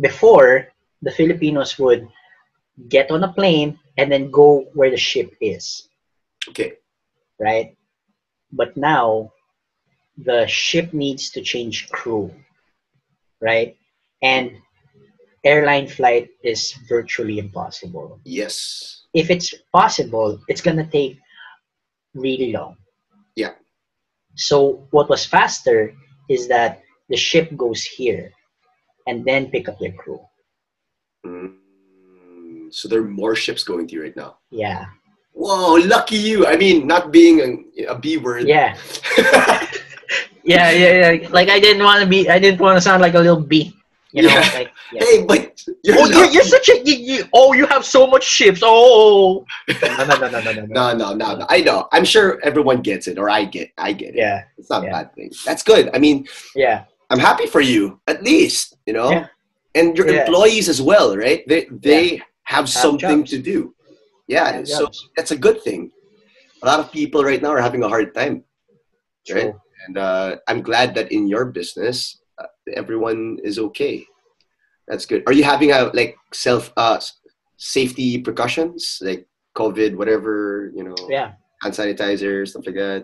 Before, 0.00 0.68
the 1.02 1.10
Filipinos 1.10 1.78
would 1.78 2.08
get 2.88 3.10
on 3.10 3.22
a 3.22 3.32
plane 3.32 3.78
and 3.96 4.10
then 4.10 4.30
go 4.30 4.66
where 4.74 4.90
the 4.90 4.96
ship 4.98 5.34
is, 5.40 5.88
Okay. 6.48 6.78
right? 7.38 7.76
But 8.52 8.76
now, 8.76 9.32
the 10.18 10.46
ship 10.46 10.92
needs 10.92 11.30
to 11.30 11.42
change 11.42 11.88
crew, 11.90 12.34
right? 13.40 13.76
And 14.22 14.58
airline 15.44 15.86
flight 15.86 16.30
is 16.42 16.72
virtually 16.88 17.38
impossible. 17.38 18.18
Yes. 18.24 19.02
If 19.12 19.30
it's 19.30 19.54
possible, 19.72 20.40
it's 20.48 20.60
gonna 20.60 20.86
take 20.86 21.18
really 22.14 22.52
long. 22.52 22.76
Yeah. 23.36 23.54
So 24.34 24.88
what 24.90 25.08
was 25.08 25.26
faster 25.26 25.94
is 26.28 26.48
that 26.48 26.82
the 27.08 27.16
ship 27.16 27.54
goes 27.56 27.84
here 27.84 28.32
and 29.06 29.24
then 29.24 29.50
pick 29.50 29.68
up 29.68 29.78
their 29.78 29.92
crew. 29.92 30.20
Mm, 31.26 32.72
so 32.72 32.88
there 32.88 33.00
are 33.00 33.04
more 33.08 33.34
ships 33.34 33.64
going 33.64 33.86
to 33.88 33.94
you 33.94 34.02
right 34.02 34.16
now. 34.16 34.38
Yeah. 34.50 34.86
Whoa, 35.32 35.74
lucky 35.86 36.16
you. 36.16 36.46
I 36.46 36.56
mean, 36.56 36.86
not 36.86 37.10
being 37.10 37.40
a, 37.78 37.84
a 37.86 37.98
B 37.98 38.16
word. 38.18 38.46
Yeah. 38.46 38.76
Yeah, 40.46 40.70
yeah, 40.70 41.10
yeah. 41.12 41.28
Like 41.30 41.48
I 41.48 41.58
didn't 41.58 41.82
want 41.82 42.02
to 42.02 42.06
be 42.06 42.28
I 42.28 42.38
didn't 42.38 42.60
want 42.60 42.76
to 42.76 42.80
sound 42.80 43.00
like 43.00 43.14
a 43.14 43.18
little 43.18 43.40
B. 43.40 43.74
You 44.12 44.22
know, 44.22 44.28
Yeah. 44.28 44.50
like 44.54 44.70
yeah. 44.92 45.02
hey, 45.02 45.24
but 45.24 45.64
you're 45.82 45.96
Oh, 45.98 46.04
you're, 46.04 46.30
you're 46.30 46.44
such 46.44 46.68
a 46.68 46.82
you, 46.84 46.94
you, 46.94 47.24
oh, 47.32 47.54
you 47.54 47.66
have 47.66 47.84
so 47.84 48.06
much 48.06 48.24
ships. 48.24 48.60
Oh. 48.62 49.44
No, 49.82 50.04
no, 50.04 50.18
no, 50.18 50.28
no, 50.28 50.40
no, 50.40 50.52
no. 50.52 50.66
No, 50.66 50.96
no, 50.96 51.14
no, 51.14 51.36
no. 51.36 51.46
I 51.48 51.62
know. 51.62 51.88
I'm 51.92 52.04
sure 52.04 52.38
everyone 52.44 52.82
gets 52.82 53.08
it, 53.08 53.18
or 53.18 53.30
I 53.30 53.44
get, 53.46 53.70
I 53.78 53.92
get 53.94 54.10
it. 54.10 54.16
Yeah, 54.18 54.44
It's 54.58 54.68
not 54.68 54.82
yeah. 54.82 54.90
a 54.90 54.92
bad 54.92 55.14
thing. 55.14 55.32
That's 55.46 55.62
good. 55.62 55.88
I 55.94 55.98
mean, 55.98 56.26
yeah, 56.54 56.84
I'm 57.14 57.20
happy 57.22 57.46
for 57.46 57.60
you, 57.62 58.00
at 58.06 58.22
least, 58.22 58.74
you 58.86 58.92
know. 58.92 59.10
Yeah. 59.10 59.26
And 59.78 59.96
your 59.96 60.06
Yeah. 60.10 60.26
employees 60.26 60.68
as 60.68 60.80
well, 60.82 61.16
right? 61.16 61.46
They 61.46 61.66
they 61.70 62.22
have 62.44 62.66
something 62.68 63.22
jobs. 63.22 63.30
to 63.30 63.38
do. 63.38 63.58
Yeah, 64.26 64.50
Have 64.52 64.68
so 64.68 64.84
jobs. 64.86 64.98
that's 65.16 65.30
a 65.30 65.38
good 65.38 65.62
thing. 65.62 65.90
A 66.62 66.66
lot 66.66 66.80
of 66.80 66.90
people 66.90 67.22
right 67.22 67.42
now 67.42 67.50
are 67.54 67.60
having 67.62 67.82
a 67.82 67.88
hard 67.88 68.14
time, 68.14 68.42
right? 69.30 69.52
True. 69.52 69.60
And 69.86 69.94
uh, 69.98 70.36
I'm 70.48 70.62
glad 70.62 70.94
that 70.96 71.12
in 71.12 71.28
your 71.28 71.44
business, 71.52 72.18
uh, 72.40 72.46
everyone 72.74 73.38
is 73.44 73.58
okay. 73.70 74.06
That's 74.88 75.06
good. 75.06 75.22
Are 75.26 75.32
you 75.36 75.44
having 75.44 75.70
a 75.72 75.90
like 75.94 76.16
self 76.32 76.72
uh 76.76 76.98
safety 77.56 78.18
precautions 78.20 78.98
like 79.02 79.26
COVID, 79.56 79.96
whatever 79.96 80.70
you 80.74 80.84
know, 80.84 80.96
Yeah. 81.08 81.32
hand 81.62 81.74
sanitizer, 81.74 82.46
stuff 82.48 82.66
like 82.66 82.76
that? 82.76 83.02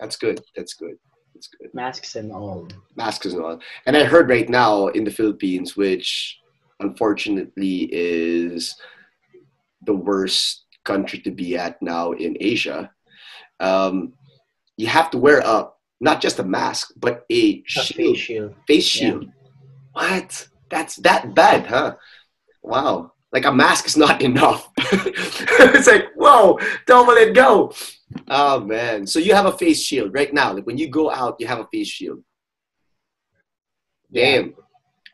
That's 0.00 0.16
good. 0.16 0.40
That's 0.56 0.74
good. 0.74 0.96
That's 1.42 1.48
good. 1.58 1.74
Masks 1.74 2.14
and 2.14 2.30
all. 2.30 2.68
Masks 2.94 3.26
and 3.26 3.42
all. 3.42 3.58
And 3.86 3.96
I 3.96 4.04
heard 4.04 4.28
right 4.28 4.48
now 4.48 4.86
in 4.88 5.02
the 5.02 5.10
Philippines, 5.10 5.76
which 5.76 6.38
unfortunately 6.78 7.88
is 7.90 8.76
the 9.84 9.94
worst 9.94 10.62
country 10.84 11.18
to 11.20 11.32
be 11.32 11.56
at 11.56 11.82
now 11.82 12.12
in 12.12 12.36
Asia. 12.38 12.92
Um, 13.58 14.12
you 14.76 14.86
have 14.86 15.10
to 15.10 15.18
wear 15.18 15.40
a 15.40 15.70
not 16.00 16.20
just 16.20 16.38
a 16.38 16.44
mask, 16.44 16.92
but 16.96 17.24
a 17.30 17.34
A 17.34 17.62
shield, 17.66 17.96
face 17.96 18.18
shield. 18.18 18.54
face 18.68 18.96
Yeah. 19.00 19.08
shield. 19.10 19.26
What? 19.94 20.48
That's 20.70 20.94
that 20.96 21.34
bad, 21.34 21.66
huh? 21.66 21.96
Wow. 22.62 23.12
Like 23.32 23.46
a 23.46 23.52
mask 23.52 23.86
is 23.86 23.96
not 23.96 24.22
enough. 24.30 24.70
it's 24.78 25.88
like, 25.88 26.06
whoa, 26.14 26.58
double 26.86 27.14
it, 27.14 27.34
go. 27.34 27.72
Oh 28.28 28.60
man. 28.60 29.06
So 29.06 29.18
you 29.18 29.34
have 29.34 29.46
a 29.46 29.56
face 29.56 29.82
shield 29.82 30.14
right 30.14 30.32
now. 30.32 30.52
Like 30.52 30.66
when 30.66 30.78
you 30.78 30.88
go 30.88 31.10
out, 31.10 31.36
you 31.38 31.46
have 31.46 31.60
a 31.60 31.66
face 31.72 31.88
shield. 31.88 32.22
Yeah. 34.10 34.42
Damn. 34.42 34.54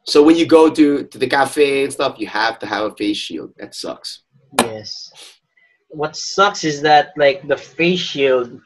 So 0.05 0.23
when 0.23 0.37
you 0.37 0.47
go 0.47 0.71
to, 0.71 1.05
to 1.05 1.19
the 1.19 1.27
cafe 1.27 1.85
and 1.85 1.93
stuff, 1.93 2.17
you 2.19 2.27
have 2.27 2.59
to 2.61 2.67
have 2.67 2.85
a 2.87 2.95
face 2.97 3.17
shield. 3.19 3.53
That 3.59 3.75
sucks. 3.75 4.23
Yes. 4.63 5.13
What 5.89 6.17
sucks 6.17 6.65
is 6.65 6.81
that 6.83 7.13
like 7.17 7.47
the 7.47 7.57
face 7.57 8.01
shield, 8.01 8.61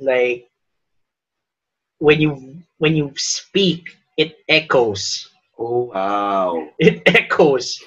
like 0.00 0.48
when 1.98 2.20
you 2.20 2.62
when 2.78 2.96
you 2.96 3.12
speak, 3.16 3.96
it 4.16 4.36
echoes. 4.48 5.28
Oh 5.58 5.84
wow. 5.94 6.68
It 6.78 7.02
echoes. 7.06 7.80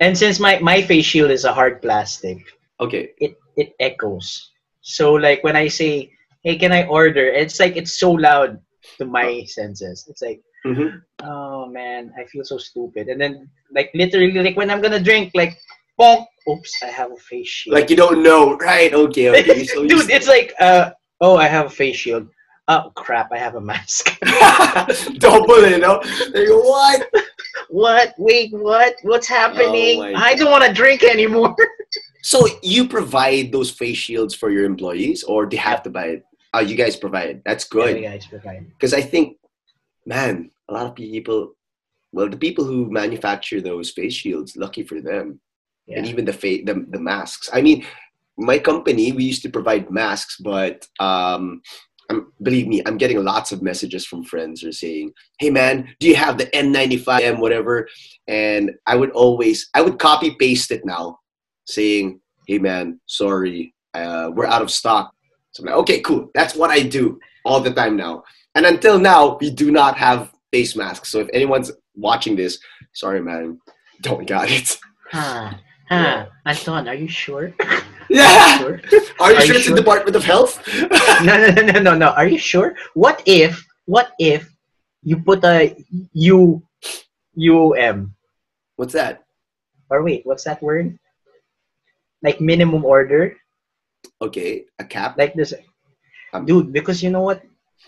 And 0.00 0.16
since 0.16 0.38
my, 0.38 0.58
my 0.60 0.80
face 0.80 1.04
shield 1.04 1.30
is 1.30 1.44
a 1.44 1.52
hard 1.52 1.82
plastic, 1.82 2.38
Okay. 2.80 3.10
it 3.18 3.36
it 3.56 3.74
echoes. 3.80 4.52
So 4.88 5.12
like 5.12 5.44
when 5.44 5.54
I 5.54 5.68
say, 5.68 6.10
"Hey, 6.42 6.56
can 6.56 6.72
I 6.72 6.88
order?" 6.88 7.28
It's 7.28 7.60
like 7.60 7.76
it's 7.76 8.00
so 8.00 8.10
loud 8.12 8.58
to 8.96 9.04
my 9.04 9.44
senses. 9.44 10.08
It's 10.08 10.22
like, 10.22 10.40
Mhm. 10.64 11.02
oh 11.22 11.66
man, 11.68 12.10
I 12.18 12.24
feel 12.24 12.42
so 12.42 12.56
stupid. 12.56 13.08
And 13.08 13.20
then 13.20 13.50
like 13.70 13.90
literally, 13.94 14.32
like 14.32 14.56
when 14.56 14.70
I'm 14.70 14.80
gonna 14.80 14.98
drink, 14.98 15.32
like, 15.34 15.60
bonk, 16.00 16.24
oops, 16.48 16.72
I 16.82 16.86
have 16.86 17.12
a 17.12 17.20
face 17.20 17.48
shield. 17.48 17.74
Like 17.76 17.90
you 17.90 17.96
don't 17.96 18.22
know, 18.22 18.56
right? 18.56 18.92
Okay, 18.92 19.28
okay. 19.28 19.64
So 19.64 19.86
Dude, 19.92 20.08
it's 20.10 20.26
like, 20.26 20.54
uh, 20.58 20.90
oh, 21.20 21.36
I 21.36 21.48
have 21.48 21.66
a 21.66 21.70
face 21.70 21.96
shield. 21.96 22.26
Oh 22.68 22.90
crap, 22.96 23.28
I 23.30 23.38
have 23.38 23.56
a 23.56 23.60
mask. 23.60 24.16
double 25.20 25.60
it, 25.68 25.72
you 25.72 25.78
know? 25.84 26.00
Like, 26.32 26.48
what? 26.48 27.00
what? 27.68 28.14
Wait, 28.16 28.52
what? 28.52 28.94
What's 29.02 29.28
happening? 29.28 29.98
my 30.00 30.14
I 30.16 30.34
don't 30.34 30.50
want 30.50 30.64
to 30.64 30.72
drink 30.72 31.04
anymore. 31.04 31.54
So 32.22 32.46
you 32.62 32.88
provide 32.88 33.52
those 33.52 33.70
face 33.70 33.96
shields 33.96 34.34
for 34.34 34.50
your 34.50 34.64
employees, 34.64 35.22
or 35.24 35.46
they 35.46 35.56
have 35.56 35.82
to 35.84 35.90
buy 35.90 36.06
it? 36.06 36.24
Oh, 36.54 36.60
you 36.60 36.76
guys 36.76 36.96
provide. 36.96 37.42
That's 37.44 37.64
good. 37.64 37.96
you 37.96 38.02
guys 38.02 38.26
provide. 38.26 38.68
Because 38.70 38.94
I 38.94 39.02
think, 39.02 39.36
man, 40.06 40.50
a 40.68 40.72
lot 40.72 40.86
of 40.86 40.94
people, 40.94 41.54
well, 42.12 42.28
the 42.28 42.36
people 42.36 42.64
who 42.64 42.90
manufacture 42.90 43.60
those 43.60 43.90
face 43.90 44.14
shields, 44.14 44.56
lucky 44.56 44.82
for 44.82 45.00
them. 45.00 45.40
Yeah. 45.86 45.98
And 45.98 46.06
even 46.06 46.24
the, 46.24 46.32
fa- 46.32 46.64
the 46.64 46.84
the 46.90 46.98
masks. 46.98 47.48
I 47.52 47.62
mean, 47.62 47.86
my 48.36 48.58
company, 48.58 49.12
we 49.12 49.24
used 49.24 49.42
to 49.42 49.50
provide 49.50 49.90
masks, 49.90 50.36
but 50.38 50.86
um, 51.00 51.60
I'm, 52.10 52.32
believe 52.42 52.68
me, 52.68 52.82
I'm 52.86 52.98
getting 52.98 53.22
lots 53.22 53.52
of 53.52 53.62
messages 53.62 54.06
from 54.06 54.24
friends 54.24 54.60
who 54.62 54.68
are 54.68 54.72
saying, 54.72 55.12
"Hey, 55.38 55.50
man, 55.50 55.94
do 55.98 56.08
you 56.08 56.14
have 56.14 56.38
the 56.38 56.46
N95M, 56.46 57.38
whatever?" 57.40 57.88
And 58.26 58.72
I 58.86 58.96
would 58.96 59.10
always, 59.10 59.68
I 59.74 59.82
would 59.82 59.98
copy 59.98 60.36
paste 60.38 60.70
it 60.70 60.82
now, 60.84 61.18
saying, 61.68 62.20
"Hey, 62.46 62.58
man, 62.58 62.98
sorry, 63.06 63.74
uh, 63.94 64.30
we're 64.34 64.46
out 64.46 64.62
of 64.62 64.70
stock." 64.70 65.12
So 65.52 65.62
I'm 65.62 65.66
like, 65.68 65.76
"Okay, 65.82 66.00
cool. 66.00 66.30
That's 66.34 66.54
what 66.54 66.70
I 66.70 66.80
do 66.82 67.20
all 67.44 67.60
the 67.60 67.72
time 67.72 67.96
now." 67.96 68.24
And 68.54 68.66
until 68.66 68.98
now, 68.98 69.36
we 69.40 69.50
do 69.50 69.70
not 69.70 69.96
have 69.98 70.32
face 70.50 70.74
masks. 70.74 71.10
So 71.12 71.20
if 71.20 71.28
anyone's 71.32 71.70
watching 71.94 72.34
this, 72.36 72.58
sorry, 72.92 73.20
man, 73.22 73.60
don't 74.00 74.26
got 74.26 74.50
it. 74.50 74.78
Huh. 75.10 75.52
Huh. 75.88 76.26
Anton, 76.44 76.88
are 76.88 76.94
you 76.94 77.08
sure? 77.08 77.54
Yeah. 78.10 78.58
sure? 78.58 78.80
Are 79.20 79.32
you 79.32 79.36
Are 79.36 79.40
sure 79.40 79.54
you 79.54 79.60
it's 79.60 79.68
the? 79.68 79.74
Department 79.74 80.16
of 80.16 80.24
Health? 80.24 80.60
no, 81.24 81.36
no, 81.36 81.50
no, 81.50 81.62
no, 81.62 81.80
no, 81.80 81.94
no. 81.94 82.08
Are 82.10 82.26
you 82.26 82.38
sure? 82.38 82.74
What 82.94 83.22
if, 83.26 83.64
what 83.84 84.12
if 84.18 84.48
you 85.02 85.16
put 85.20 85.44
a 85.44 85.76
U, 86.12 86.62
UM? 87.36 88.14
What's 88.76 88.92
that? 88.94 89.24
Or 89.90 90.02
wait, 90.02 90.24
what's 90.24 90.44
that 90.44 90.62
word? 90.62 90.98
Like 92.22 92.40
minimum 92.40 92.84
order? 92.84 93.36
Okay, 94.22 94.64
a 94.78 94.84
cap. 94.84 95.16
Like 95.18 95.34
this. 95.34 95.54
Um, 96.32 96.44
Dude, 96.46 96.72
because 96.72 97.02
you 97.02 97.10
know 97.10 97.22
what? 97.22 97.42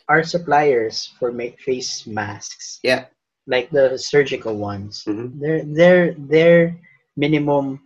Our 0.09 0.23
suppliers 0.23 1.13
for 1.19 1.31
make 1.31 1.61
face 1.61 2.07
masks, 2.07 2.79
Yeah. 2.83 3.07
like 3.47 3.71
the 3.71 3.99
surgical 3.99 4.57
ones, 4.57 5.03
Mhm. 5.07 5.39
their 5.39 5.59
their 5.67 6.01
their 6.19 6.59
minimum 7.17 7.81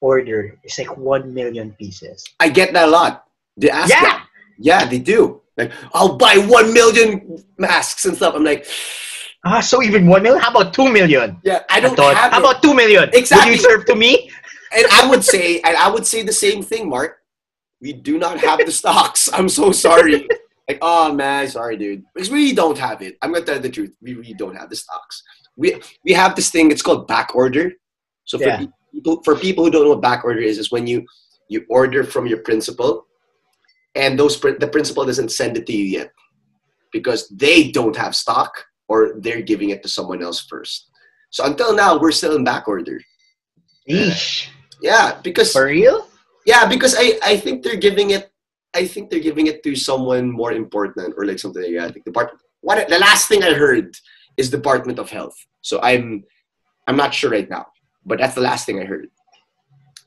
order 0.00 0.54
is 0.64 0.78
like 0.78 0.94
one 0.96 1.34
million 1.34 1.74
pieces. 1.78 2.22
I 2.38 2.48
get 2.48 2.72
that 2.74 2.86
a 2.88 2.90
lot. 2.90 3.26
They 3.58 3.70
ask 3.70 3.90
Yeah. 3.90 4.02
that. 4.02 4.18
Yeah, 4.58 4.84
they 4.86 4.98
do. 4.98 5.42
Like, 5.58 5.72
I'll 5.94 6.14
buy 6.18 6.38
one 6.38 6.72
million 6.72 7.42
masks 7.58 8.06
and 8.06 8.14
stuff. 8.16 8.34
I'm 8.34 8.44
like, 8.46 8.66
Ah, 9.46 9.60
so 9.62 9.82
even 9.82 10.06
one 10.10 10.22
million? 10.22 10.42
How 10.42 10.50
about 10.50 10.74
two 10.74 10.90
million? 10.90 11.38
yeah, 11.46 11.62
I 11.70 11.78
don't 11.78 11.94
Anton, 11.94 12.10
have 12.14 12.32
How 12.34 12.38
it. 12.38 12.42
about 12.42 12.58
two 12.62 12.74
million? 12.74 13.06
Exactly. 13.14 13.54
Would 13.54 13.62
you 13.62 13.62
serve 13.62 13.86
to 13.86 13.94
me? 13.94 14.30
And 14.74 14.86
I 14.92 15.08
would 15.08 15.24
say, 15.24 15.60
and 15.60 15.76
I 15.76 15.88
would 15.90 16.06
say 16.06 16.22
the 16.22 16.32
same 16.32 16.62
thing, 16.62 16.88
Mark. 16.88 17.18
We 17.80 17.92
do 17.92 18.18
not 18.18 18.38
have 18.40 18.58
the 18.64 18.72
stocks. 18.72 19.28
I'm 19.32 19.48
so 19.48 19.70
sorry. 19.72 20.26
like, 20.68 20.78
oh 20.82 21.12
man, 21.12 21.48
sorry, 21.48 21.76
dude. 21.76 22.04
Because 22.14 22.30
we 22.30 22.52
don't 22.52 22.76
have 22.78 23.02
it. 23.02 23.16
I'm 23.22 23.32
gonna 23.32 23.44
tell 23.44 23.56
you 23.56 23.62
the 23.62 23.70
truth. 23.70 23.92
We 24.02 24.14
really 24.14 24.34
don't 24.34 24.56
have 24.56 24.70
the 24.70 24.76
stocks. 24.76 25.22
We 25.56 25.80
we 26.04 26.12
have 26.12 26.34
this 26.34 26.50
thing. 26.50 26.70
It's 26.70 26.82
called 26.82 27.06
back 27.06 27.34
order. 27.34 27.72
So 28.24 28.38
for 28.38 28.44
Yeah. 28.48 28.66
people 28.92 29.22
for 29.22 29.36
people 29.36 29.64
who 29.64 29.70
don't 29.70 29.84
know 29.84 29.90
what 29.90 30.02
back 30.02 30.24
order 30.24 30.40
is, 30.40 30.58
is 30.58 30.70
when 30.72 30.86
you 30.86 31.06
you 31.48 31.64
order 31.70 32.02
from 32.04 32.26
your 32.26 32.38
principal, 32.38 33.06
and 33.94 34.18
those 34.18 34.40
the 34.40 34.68
principal 34.70 35.04
doesn't 35.06 35.30
send 35.30 35.56
it 35.56 35.66
to 35.66 35.72
you 35.72 35.84
yet 35.84 36.10
because 36.92 37.28
they 37.28 37.70
don't 37.70 37.96
have 37.96 38.14
stock 38.16 38.52
or 38.88 39.14
they're 39.20 39.42
giving 39.42 39.70
it 39.70 39.82
to 39.82 39.88
someone 39.88 40.22
else 40.22 40.40
first. 40.40 40.90
So 41.30 41.44
until 41.44 41.74
now, 41.74 41.98
we're 41.98 42.10
still 42.12 42.34
in 42.36 42.42
back 42.44 42.66
order. 42.68 43.00
Eesh. 43.88 44.48
Yeah, 44.80 45.18
because 45.22 45.52
For 45.52 45.66
real? 45.66 46.06
yeah, 46.46 46.66
because 46.66 46.94
I, 46.98 47.18
I 47.24 47.36
think 47.36 47.62
they're 47.62 47.76
giving 47.80 48.10
it 48.10 48.30
I 48.76 48.86
think 48.86 49.08
they're 49.10 49.24
giving 49.24 49.46
it 49.48 49.62
to 49.64 49.74
someone 49.74 50.30
more 50.30 50.52
important 50.52 51.14
or 51.16 51.24
like 51.24 51.38
something 51.38 51.62
like 51.62 51.72
that. 51.74 51.88
I 51.88 51.92
think 51.92 52.04
Department 52.04 52.40
what 52.60 52.88
the 52.88 52.98
last 52.98 53.28
thing 53.28 53.42
I 53.42 53.54
heard 53.54 53.96
is 54.36 54.50
Department 54.50 54.98
of 54.98 55.10
Health. 55.10 55.34
So 55.62 55.80
I'm 55.82 56.24
I'm 56.86 56.96
not 56.96 57.14
sure 57.14 57.30
right 57.30 57.48
now. 57.48 57.66
But 58.04 58.18
that's 58.18 58.34
the 58.34 58.40
last 58.44 58.66
thing 58.66 58.80
I 58.80 58.84
heard. 58.84 59.08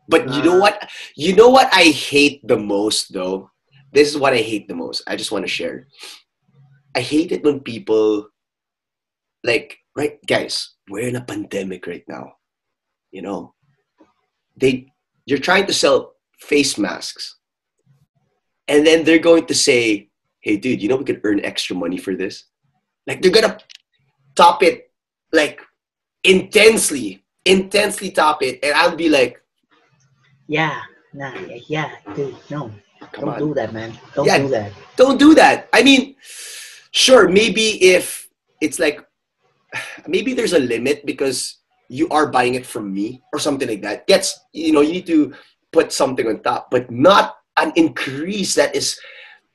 But 0.07 0.30
you 0.34 0.41
know 0.43 0.57
Ah. 0.57 0.61
what? 0.61 0.89
You 1.15 1.36
know 1.36 1.49
what 1.49 1.69
I 1.74 1.89
hate 1.93 2.45
the 2.47 2.57
most 2.57 3.13
though? 3.13 3.49
This 3.93 4.09
is 4.09 4.17
what 4.17 4.34
I 4.34 4.41
hate 4.41 4.67
the 4.67 4.76
most. 4.76 5.03
I 5.07 5.15
just 5.15 5.32
want 5.32 5.43
to 5.45 5.51
share. 5.51 5.88
I 6.95 7.01
hate 7.01 7.32
it 7.32 7.43
when 7.43 7.59
people 7.61 8.30
like 9.43 9.78
right 9.95 10.19
guys, 10.26 10.76
we're 10.89 11.07
in 11.07 11.15
a 11.17 11.26
pandemic 11.26 11.88
right 11.88 12.05
now. 12.07 12.34
You 13.11 13.22
know. 13.24 13.53
They 14.62 14.93
you're 15.26 15.39
trying 15.39 15.68
to 15.68 15.74
sell 15.74 16.14
face 16.39 16.78
masks. 16.78 17.38
And 18.68 18.86
then 18.88 19.03
they're 19.03 19.20
going 19.20 19.45
to 19.47 19.53
say, 19.53 20.09
hey, 20.39 20.55
dude, 20.57 20.82
you 20.82 20.88
know 20.88 20.95
we 20.95 21.03
could 21.03 21.22
earn 21.24 21.43
extra 21.43 21.76
money 21.76 21.97
for 21.97 22.16
this? 22.16 22.45
Like, 23.05 23.22
they're 23.22 23.32
to 23.32 23.57
top 24.36 24.64
it, 24.64 24.89
like, 25.34 25.59
intensely, 26.24 27.24
intensely 27.45 28.12
top 28.12 28.41
it. 28.43 28.59
And 28.64 28.74
I'll 28.74 28.95
be 28.95 29.09
like, 29.09 29.43
Yeah. 30.47 30.82
Nah, 31.14 31.34
yeah, 31.36 31.59
yeah, 31.68 31.89
dude, 32.16 32.36
no. 32.49 32.72
come 33.12 33.26
Don't 33.26 33.34
on. 33.36 33.39
do 33.39 33.53
that, 33.55 33.74
man. 33.74 33.97
Don't 34.16 34.26
Yeah. 34.26 34.38
do 34.39 34.47
that. 34.49 34.72
Don't 34.95 35.20
do 35.20 35.36
that. 35.36 35.68
I 35.74 35.84
mean, 35.84 36.16
sure, 36.91 37.28
maybe 37.28 37.84
if 37.84 38.30
it's 38.62 38.80
like, 38.80 39.01
maybe 40.07 40.34
there's 40.34 40.53
a 40.53 40.59
limit 40.59 41.05
because 41.05 41.57
you 41.91 42.07
are 42.07 42.31
buying 42.31 42.55
it 42.55 42.65
from 42.65 42.93
me 42.93 43.21
or 43.33 43.39
something 43.39 43.67
like 43.67 43.81
that. 43.81 44.07
Gets, 44.07 44.39
you 44.53 44.71
know, 44.71 44.79
you 44.79 44.93
need 44.93 45.07
to 45.07 45.33
put 45.73 45.91
something 45.91 46.25
on 46.25 46.41
top, 46.41 46.71
but 46.71 46.89
not 46.89 47.35
an 47.57 47.73
increase 47.75 48.55
that 48.55 48.73
is 48.73 48.97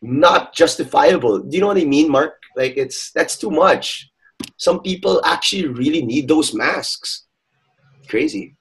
not 0.03 0.55
justifiable. 0.55 1.39
Do 1.39 1.57
you 1.57 1.62
know 1.62 1.68
what 1.68 1.78
I 1.80 1.84
mean, 1.84 2.11
Mark? 2.11 2.34
Like 2.55 2.76
it's 2.76 3.11
that's 3.12 3.39
too 3.39 3.51
much. 3.51 4.11
Some 4.59 4.80
people 4.80 5.24
actually 5.24 5.68
really 5.68 6.05
need 6.05 6.28
those 6.28 6.53
masks. 6.53 7.24
Crazy. 8.07 8.55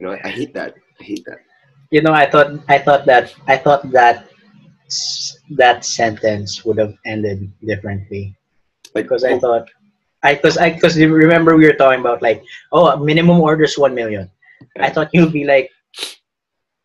You 0.00 0.06
know, 0.08 0.12
I, 0.12 0.20
I 0.24 0.30
hate 0.30 0.52
that. 0.54 0.74
I 1.00 1.04
hate 1.04 1.24
that. 1.26 1.38
You 1.92 2.02
know, 2.02 2.12
I 2.12 2.28
thought 2.28 2.50
I 2.68 2.78
thought 2.78 3.06
that 3.06 3.32
I 3.46 3.56
thought 3.56 3.90
that 3.92 4.26
that 5.50 5.84
sentence 5.84 6.64
would 6.64 6.78
have 6.78 6.94
ended 7.06 7.52
differently 7.64 8.34
because 8.92 9.22
I 9.22 9.34
oh, 9.34 9.40
thought 9.40 9.70
I 10.22 10.34
because 10.34 10.58
I 10.58 10.70
because 10.70 10.98
remember 10.98 11.56
we 11.56 11.66
were 11.66 11.78
talking 11.78 12.00
about 12.00 12.22
like 12.22 12.44
oh 12.72 12.96
minimum 12.96 13.40
orders 13.40 13.78
one 13.78 13.94
million. 13.94 14.30
I 14.78 14.90
thought 14.90 15.10
you'd 15.12 15.32
be 15.32 15.44
like 15.44 15.70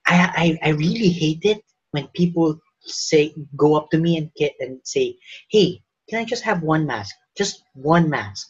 I 0.08 0.58
I 0.64 0.70
I 0.70 0.70
really 0.72 1.10
hate 1.10 1.44
it 1.44 1.62
when 1.92 2.08
people 2.16 2.60
say 2.86 3.34
go 3.58 3.76
up 3.76 3.90
to 3.92 3.98
me 3.98 4.18
and 4.18 4.32
get 4.36 4.54
and 4.60 4.80
say, 4.84 5.18
"Hey, 5.50 5.82
can 6.10 6.20
I 6.20 6.26
just 6.26 6.44
have 6.44 6.62
one 6.62 6.86
mask? 6.86 7.16
Just 7.36 7.64
one 7.74 8.10
mask." 8.10 8.48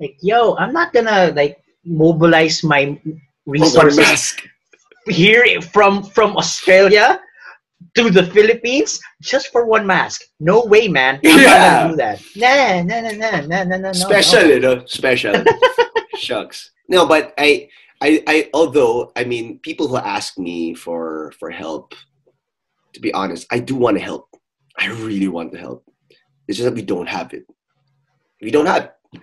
Like, 0.00 0.16
yo, 0.22 0.56
I'm 0.56 0.72
not 0.72 0.92
gonna 0.92 1.32
like 1.36 1.60
mobilize 1.84 2.64
my 2.64 2.98
resources 3.46 4.34
here 5.06 5.44
from 5.60 6.02
from 6.02 6.36
Australia 6.36 7.20
to 7.94 8.10
the 8.10 8.26
Philippines 8.26 9.00
just 9.22 9.48
for 9.52 9.66
one 9.66 9.86
mask. 9.86 10.22
No 10.40 10.64
way, 10.64 10.88
man. 10.88 11.20
I'm 11.24 11.38
Yeah. 11.40 11.88
do 11.88 11.96
that. 11.96 12.18
Nah, 12.36 12.82
nah, 12.82 13.00
nah, 13.00 13.14
nah, 13.14 13.40
nah, 13.46 13.64
nah, 13.64 13.78
nah, 13.78 13.92
Special, 13.92 14.42
no. 14.42 14.48
you 14.48 14.60
know, 14.60 14.82
special. 14.86 15.34
Shucks. 16.18 16.70
No, 16.88 17.06
but 17.06 17.32
I, 17.38 17.68
I, 18.02 18.22
I. 18.26 18.50
Although 18.52 19.12
I 19.16 19.24
mean, 19.24 19.58
people 19.60 19.88
who 19.88 19.96
ask 19.96 20.38
me 20.38 20.74
for 20.74 21.32
for 21.38 21.50
help, 21.50 21.94
to 22.94 23.00
be 23.00 23.12
honest, 23.14 23.46
I 23.50 23.58
do 23.58 23.74
want 23.74 23.96
to 23.96 24.02
help. 24.02 24.28
I 24.78 24.88
really 24.88 25.28
want 25.28 25.52
to 25.52 25.58
help. 25.58 25.86
It's 26.46 26.58
just 26.58 26.68
that 26.68 26.74
we 26.74 26.82
don't 26.82 27.08
have 27.08 27.32
it. 27.32 27.46
We 28.42 28.50
don't 28.50 28.66
have. 28.66 28.90
It. 29.12 29.22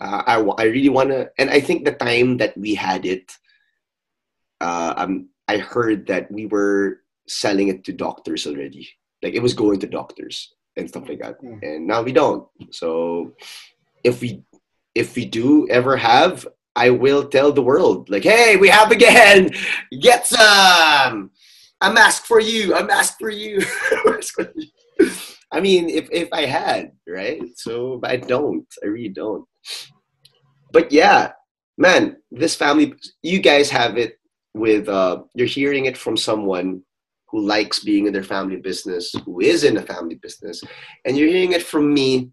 Uh, 0.00 0.22
I 0.26 0.34
I 0.62 0.64
really 0.70 0.90
want 0.90 1.10
to, 1.10 1.30
and 1.38 1.50
I 1.50 1.58
think 1.60 1.84
the 1.84 1.92
time 1.92 2.36
that 2.38 2.56
we 2.56 2.74
had 2.74 3.06
it, 3.06 3.32
uh, 4.60 4.94
um, 4.96 5.30
I 5.48 5.58
heard 5.58 6.06
that 6.06 6.30
we 6.30 6.46
were 6.46 7.00
selling 7.28 7.68
it 7.68 7.84
to 7.84 7.92
doctors 7.92 8.46
already. 8.46 8.88
Like 9.22 9.34
it 9.34 9.42
was 9.42 9.54
going 9.54 9.80
to 9.80 9.86
doctors 9.86 10.52
and 10.76 10.88
stuff 10.88 11.08
like 11.08 11.20
that, 11.20 11.40
Mm. 11.42 11.58
and 11.62 11.86
now 11.86 12.02
we 12.02 12.12
don't. 12.12 12.46
So 12.70 13.34
if 14.04 14.20
we 14.20 14.42
if 14.94 15.14
we 15.16 15.24
do 15.24 15.68
ever 15.70 15.96
have, 15.96 16.46
I 16.76 16.90
will 16.90 17.28
tell 17.28 17.52
the 17.52 17.62
world, 17.62 18.08
like, 18.10 18.24
hey, 18.24 18.56
we 18.56 18.68
have 18.68 18.90
again. 18.92 19.50
Get 20.00 20.26
some. 20.26 21.30
A 21.80 21.92
mask 21.92 22.24
for 22.24 22.40
you. 22.40 22.74
A 22.74 22.84
mask 22.84 23.18
for 23.20 23.30
you. 23.30 23.58
A 24.06 24.10
mask 24.10 24.34
for 24.34 24.52
you. 24.54 25.10
I 25.50 25.60
mean, 25.60 25.88
if 25.88 26.08
if 26.12 26.28
I 26.32 26.44
had, 26.46 26.92
right? 27.08 27.40
So, 27.56 27.98
but 28.00 28.10
I 28.10 28.16
don't. 28.16 28.66
I 28.82 28.86
really 28.86 29.08
don't. 29.08 29.44
But 30.72 30.92
yeah, 30.92 31.32
man, 31.78 32.16
this 32.30 32.54
family, 32.54 32.94
you 33.22 33.40
guys 33.40 33.70
have 33.70 33.96
it 33.96 34.18
with. 34.54 34.88
Uh, 34.88 35.22
you're 35.34 35.46
hearing 35.46 35.86
it 35.86 35.96
from 35.96 36.16
someone 36.16 36.82
who 37.30 37.40
likes 37.40 37.80
being 37.80 38.06
in 38.06 38.12
their 38.12 38.22
family 38.24 38.56
business, 38.56 39.14
who 39.24 39.40
is 39.40 39.64
in 39.64 39.76
a 39.76 39.82
family 39.82 40.14
business, 40.16 40.62
and 41.04 41.16
you're 41.16 41.28
hearing 41.28 41.52
it 41.52 41.62
from 41.62 41.92
me, 41.92 42.30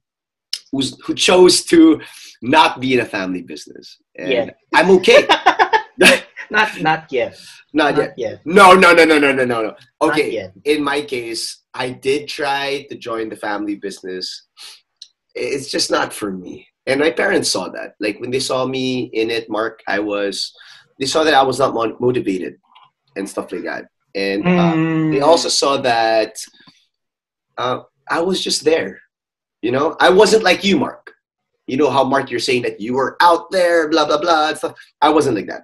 who's 0.72 0.98
who 1.06 1.14
chose 1.14 1.64
to 1.66 2.02
not 2.42 2.80
be 2.80 2.94
in 2.94 3.00
a 3.02 3.06
family 3.06 3.42
business. 3.42 3.98
And 4.18 4.32
Yeah. 4.32 4.50
I'm 4.74 4.90
okay. 4.92 5.28
Not 5.98 6.70
not 6.82 7.12
yet. 7.12 7.40
not 7.74 7.96
yet. 7.98 8.08
Not 8.08 8.18
yet. 8.20 8.42
No, 8.46 8.74
no, 8.74 8.94
no, 8.94 9.04
no, 9.06 9.18
no, 9.18 9.32
no, 9.32 9.46
no, 9.46 9.62
no. 9.62 9.62
Not 9.64 9.78
Okay. 10.02 10.30
yet. 10.32 10.54
In 10.66 10.84
my 10.84 11.02
case, 11.02 11.64
I 11.74 11.90
did 11.90 12.28
try 12.28 12.86
to 12.90 12.96
join 12.98 13.30
the 13.30 13.36
family 13.38 13.76
business. 13.76 14.46
It's 15.34 15.72
just 15.72 15.90
not 15.90 16.14
for 16.14 16.32
me. 16.32 16.68
And 16.86 17.00
my 17.00 17.10
parents 17.12 17.50
saw 17.50 17.70
that. 17.70 17.96
Like 18.00 18.20
when 18.20 18.30
they 18.30 18.40
saw 18.42 18.66
me 18.68 19.10
in 19.14 19.32
it, 19.32 19.50
Mark, 19.50 19.82
I 19.88 20.00
was, 20.00 20.54
they 21.00 21.06
saw 21.08 21.24
that 21.24 21.34
I 21.34 21.42
was 21.44 21.58
not 21.60 21.74
motivated 22.00 22.58
and 23.16 23.28
stuff 23.28 23.52
like 23.52 23.64
that. 23.64 23.86
And 24.16 24.48
uh, 24.48 24.74
Mm. 24.74 25.12
they 25.12 25.20
also 25.22 25.50
saw 25.50 25.78
that 25.82 26.40
uh, 27.58 27.80
I 28.10 28.22
was 28.22 28.42
just 28.42 28.64
there. 28.64 29.02
You 29.62 29.72
know, 29.72 29.96
I 30.00 30.10
wasn't 30.10 30.44
like 30.44 30.64
you, 30.64 30.78
Mark. 30.80 31.12
You 31.68 31.78
know 31.78 31.90
how 31.90 32.04
Mark, 32.04 32.30
you're 32.32 32.40
saying 32.40 32.62
that 32.64 32.80
you 32.80 32.94
were 32.94 33.18
out 33.22 33.52
there, 33.52 33.90
blah 33.90 34.06
blah 34.06 34.20
blah, 34.20 34.50
and 34.50 34.58
stuff. 34.58 34.76
I 35.02 35.10
wasn't 35.10 35.36
like 35.36 35.48
that. 35.48 35.64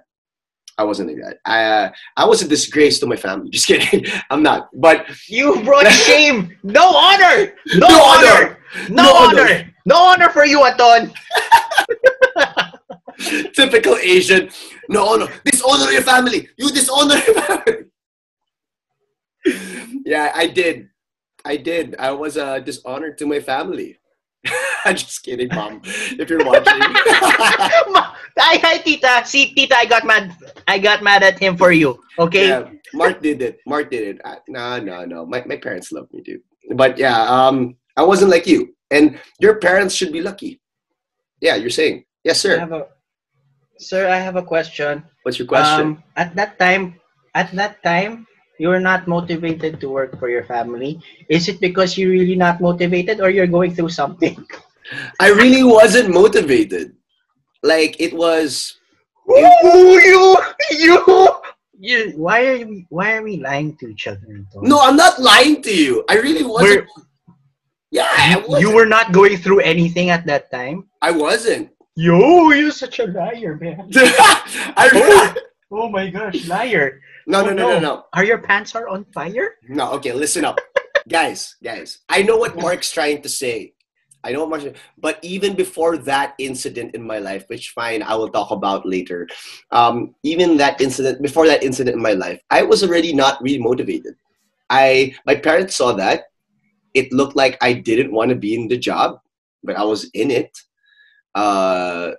I 0.76 0.84
wasn't 0.84 1.08
like 1.10 1.18
that. 1.24 1.36
I 1.44 1.64
uh, 1.64 1.90
I 2.16 2.24
was 2.26 2.42
a 2.42 2.48
disgrace 2.48 2.98
to 3.00 3.06
my 3.06 3.16
family. 3.16 3.48
Just 3.56 3.66
kidding. 3.66 4.04
I'm 4.30 4.42
not. 4.42 4.68
But 4.74 5.06
You 5.28 5.62
brought 5.64 5.86
shame. 6.08 6.56
No 6.62 6.84
honor. 6.96 7.54
No, 7.76 7.88
No 7.88 8.02
honor. 8.02 8.28
honor. 8.28 8.58
No, 8.90 9.02
No 9.02 9.14
honor. 9.14 9.70
No 9.86 9.96
honor 9.96 10.28
for 10.30 10.44
you, 10.44 10.64
Anton. 10.64 11.12
typical 13.54 13.96
Asian. 13.96 14.50
No, 14.88 15.16
no. 15.16 15.28
Dishonor 15.44 15.90
your 15.92 16.02
family. 16.02 16.48
You 16.56 16.70
dishonor 16.70 17.16
your 17.16 17.34
family. 17.42 17.74
yeah, 20.04 20.32
I 20.34 20.46
did. 20.46 20.88
I 21.44 21.56
did. 21.56 21.96
I 21.98 22.12
was 22.12 22.36
a 22.36 22.46
uh, 22.46 22.58
dishonor 22.60 23.12
to 23.14 23.26
my 23.26 23.40
family. 23.40 23.98
I'm 24.84 24.96
just 24.96 25.22
kidding, 25.22 25.48
mom. 25.48 25.82
If 25.84 26.30
you're 26.30 26.44
watching. 26.44 26.78
Ma- 27.92 28.14
Hi, 28.38 28.56
hi, 28.58 28.78
tita. 28.78 29.22
See, 29.26 29.54
tita, 29.54 29.76
I 29.76 29.84
got 29.86 30.04
mad. 30.06 30.34
I 30.66 30.78
got 30.78 31.02
mad 31.02 31.22
at 31.22 31.38
him 31.38 31.56
for 31.56 31.70
you. 31.70 32.00
Okay. 32.18 32.48
Yeah, 32.48 32.70
Mark 32.94 33.20
did 33.20 33.42
it. 33.42 33.60
Mark 33.66 33.90
did 33.90 34.16
it. 34.16 34.20
Uh, 34.24 34.36
No, 34.48 34.80
no, 34.80 35.04
no. 35.04 35.26
My, 35.26 35.44
my 35.44 35.56
parents 35.56 35.92
love 35.92 36.08
me, 36.12 36.22
dude. 36.22 36.40
But 36.74 36.96
yeah, 36.98 37.22
um, 37.28 37.76
I 37.96 38.02
wasn't 38.02 38.30
like 38.30 38.46
you. 38.46 38.74
And 38.90 39.18
your 39.38 39.56
parents 39.56 39.94
should 39.94 40.12
be 40.12 40.22
lucky. 40.22 40.60
Yeah, 41.40 41.56
you're 41.56 41.70
saying. 41.70 42.04
Yes, 42.24 42.44
I 42.44 42.48
sir. 42.48 42.58
have 42.58 42.72
a, 42.72 42.86
sir, 43.78 44.08
I 44.08 44.16
have 44.16 44.36
a 44.36 44.42
question. 44.42 45.04
What's 45.22 45.38
your 45.38 45.48
question? 45.48 45.98
Um, 45.98 46.02
at 46.16 46.34
that 46.36 46.58
time, 46.58 47.00
at 47.34 47.52
that 47.52 47.82
time, 47.82 48.26
you 48.62 48.68
were 48.68 48.78
not 48.78 49.08
motivated 49.08 49.80
to 49.80 49.90
work 49.90 50.14
for 50.20 50.30
your 50.30 50.46
family. 50.46 51.02
Is 51.28 51.48
it 51.50 51.58
because 51.58 51.98
you're 51.98 52.14
really 52.14 52.38
not 52.38 52.60
motivated, 52.60 53.18
or 53.18 53.28
you're 53.28 53.50
going 53.50 53.74
through 53.74 53.90
something? 53.90 54.38
I 55.18 55.34
really 55.34 55.66
wasn't 55.66 56.14
motivated. 56.14 56.94
Like 57.64 57.98
it 57.98 58.14
was. 58.14 58.78
Ooh, 59.26 59.98
you, 59.98 60.38
you, 60.78 60.94
you. 61.74 62.12
Why 62.14 62.38
are 62.54 62.62
we? 62.62 62.86
Why 62.88 63.18
are 63.18 63.24
we 63.26 63.42
lying 63.42 63.74
to 63.82 63.90
each 63.90 64.06
other? 64.06 64.30
No, 64.54 64.78
I'm 64.78 64.94
not 64.94 65.18
lying 65.18 65.58
to 65.66 65.74
you. 65.74 66.04
I 66.06 66.22
really 66.22 66.46
wasn't. 66.46 66.86
yeah, 67.90 68.06
you, 68.30 68.46
wasn't. 68.46 68.60
you 68.62 68.70
were 68.70 68.86
not 68.86 69.10
going 69.10 69.38
through 69.42 69.66
anything 69.66 70.10
at 70.10 70.22
that 70.30 70.54
time. 70.54 70.86
I 71.02 71.10
wasn't. 71.10 71.74
Yo, 71.98 72.54
you're 72.54 72.70
such 72.70 73.02
a 73.02 73.10
liar, 73.10 73.58
man. 73.58 73.90
I 74.78 74.86
really, 74.94 75.42
oh, 75.74 75.82
oh 75.82 75.88
my 75.90 76.06
gosh, 76.10 76.46
liar. 76.46 77.02
No, 77.26 77.42
no, 77.42 77.50
Oh, 77.50 77.54
no, 77.54 77.70
no, 77.74 77.78
no. 77.80 78.04
Are 78.14 78.24
your 78.24 78.38
pants 78.38 78.74
are 78.74 78.88
on 78.88 79.04
fire? 79.12 79.56
No, 79.68 79.92
okay, 79.92 80.12
listen 80.12 80.44
up. 80.44 80.58
guys, 81.08 81.56
guys. 81.62 81.98
I 82.08 82.22
know 82.22 82.36
what 82.36 82.56
Mark's 82.56 82.90
trying 82.90 83.22
to 83.22 83.28
say. 83.28 83.74
I 84.24 84.30
know 84.32 84.44
what 84.46 84.50
Mark's 84.62 84.78
but 84.98 85.18
even 85.22 85.54
before 85.56 85.96
that 85.98 86.34
incident 86.38 86.94
in 86.94 87.02
my 87.02 87.18
life, 87.18 87.44
which 87.48 87.70
fine, 87.70 88.02
I 88.02 88.14
will 88.14 88.28
talk 88.28 88.50
about 88.50 88.86
later. 88.86 89.26
Um, 89.70 90.14
even 90.22 90.56
that 90.58 90.80
incident, 90.80 91.20
before 91.22 91.46
that 91.48 91.62
incident 91.62 91.96
in 91.96 92.02
my 92.02 92.12
life, 92.12 92.40
I 92.50 92.62
was 92.62 92.84
already 92.84 93.12
not 93.12 93.42
really 93.42 93.58
motivated. 93.58 94.14
I 94.70 95.14
my 95.26 95.34
parents 95.34 95.76
saw 95.76 95.92
that. 95.94 96.24
It 96.94 97.12
looked 97.12 97.36
like 97.36 97.58
I 97.60 97.72
didn't 97.72 98.12
want 98.12 98.30
to 98.30 98.36
be 98.36 98.54
in 98.54 98.68
the 98.68 98.78
job, 98.78 99.18
but 99.64 99.76
I 99.76 99.84
was 99.84 100.08
in 100.14 100.30
it. 100.30 100.56
Uh, 101.34 102.12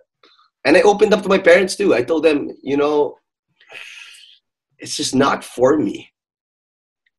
and 0.65 0.75
I 0.75 0.81
opened 0.81 1.13
up 1.13 1.23
to 1.23 1.29
my 1.29 1.37
parents 1.37 1.75
too. 1.75 1.93
I 1.93 2.03
told 2.03 2.23
them, 2.23 2.49
you 2.61 2.75
know, 2.77 3.17
it's 4.84 4.97
just 4.97 5.15
not 5.15 5.45
for 5.45 5.77
me. 5.77 6.11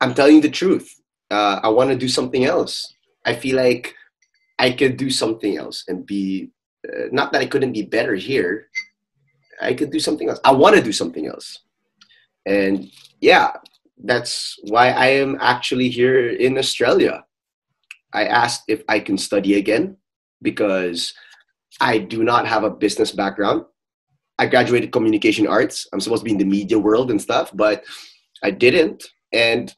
I'm 0.01 0.13
telling 0.13 0.37
you 0.37 0.43
the 0.43 0.51
truth. 0.51 1.01
Uh, 1.31 1.61
I 1.63 1.69
want 1.71 1.89
to 1.89 1.97
do 1.97 2.09
something 2.09 2.45
else. 2.45 2.93
I 3.25 3.35
feel 3.35 3.57
like 3.57 3.95
I 4.59 4.71
could 4.71 4.99
do 4.99 5.11
something 5.11 5.57
else 5.57 5.85
and 5.89 6.05
be, 6.05 6.51
uh, 6.87 7.09
not 7.11 7.33
that 7.33 7.41
I 7.41 7.47
couldn't 7.47 7.73
be 7.73 7.83
better 7.83 8.15
here. 8.15 8.69
I 9.63 9.73
could 9.73 9.91
do 9.91 9.99
something 9.99 10.29
else. 10.29 10.41
I 10.45 10.53
want 10.53 10.77
to 10.77 10.83
do 10.83 10.93
something 10.93 11.27
else. 11.27 11.61
And 12.45 12.91
yeah, 13.23 13.53
that's 13.97 14.57
why 14.65 14.91
I 14.91 15.07
am 15.07 15.39
actually 15.41 15.89
here 15.89 16.29
in 16.29 16.59
Australia. 16.59 17.25
I 18.13 18.27
asked 18.27 18.65
if 18.69 18.83
I 18.91 19.01
can 19.01 19.17
study 19.17 19.55
again 19.55 19.97
because 20.43 21.15
I 21.81 21.97
do 21.97 22.25
not 22.25 22.47
have 22.47 22.63
a 22.63 22.71
business 22.71 23.11
background. 23.11 23.65
I 24.39 24.47
graduated 24.47 24.93
communication 24.93 25.47
arts. 25.47 25.87
I'm 25.93 26.01
supposed 26.01 26.21
to 26.23 26.25
be 26.25 26.33
in 26.33 26.39
the 26.39 26.45
media 26.45 26.79
world 26.79 27.11
and 27.11 27.21
stuff, 27.21 27.51
but 27.55 27.85
I 28.43 28.51
didn't. 28.51 29.05
And 29.33 29.75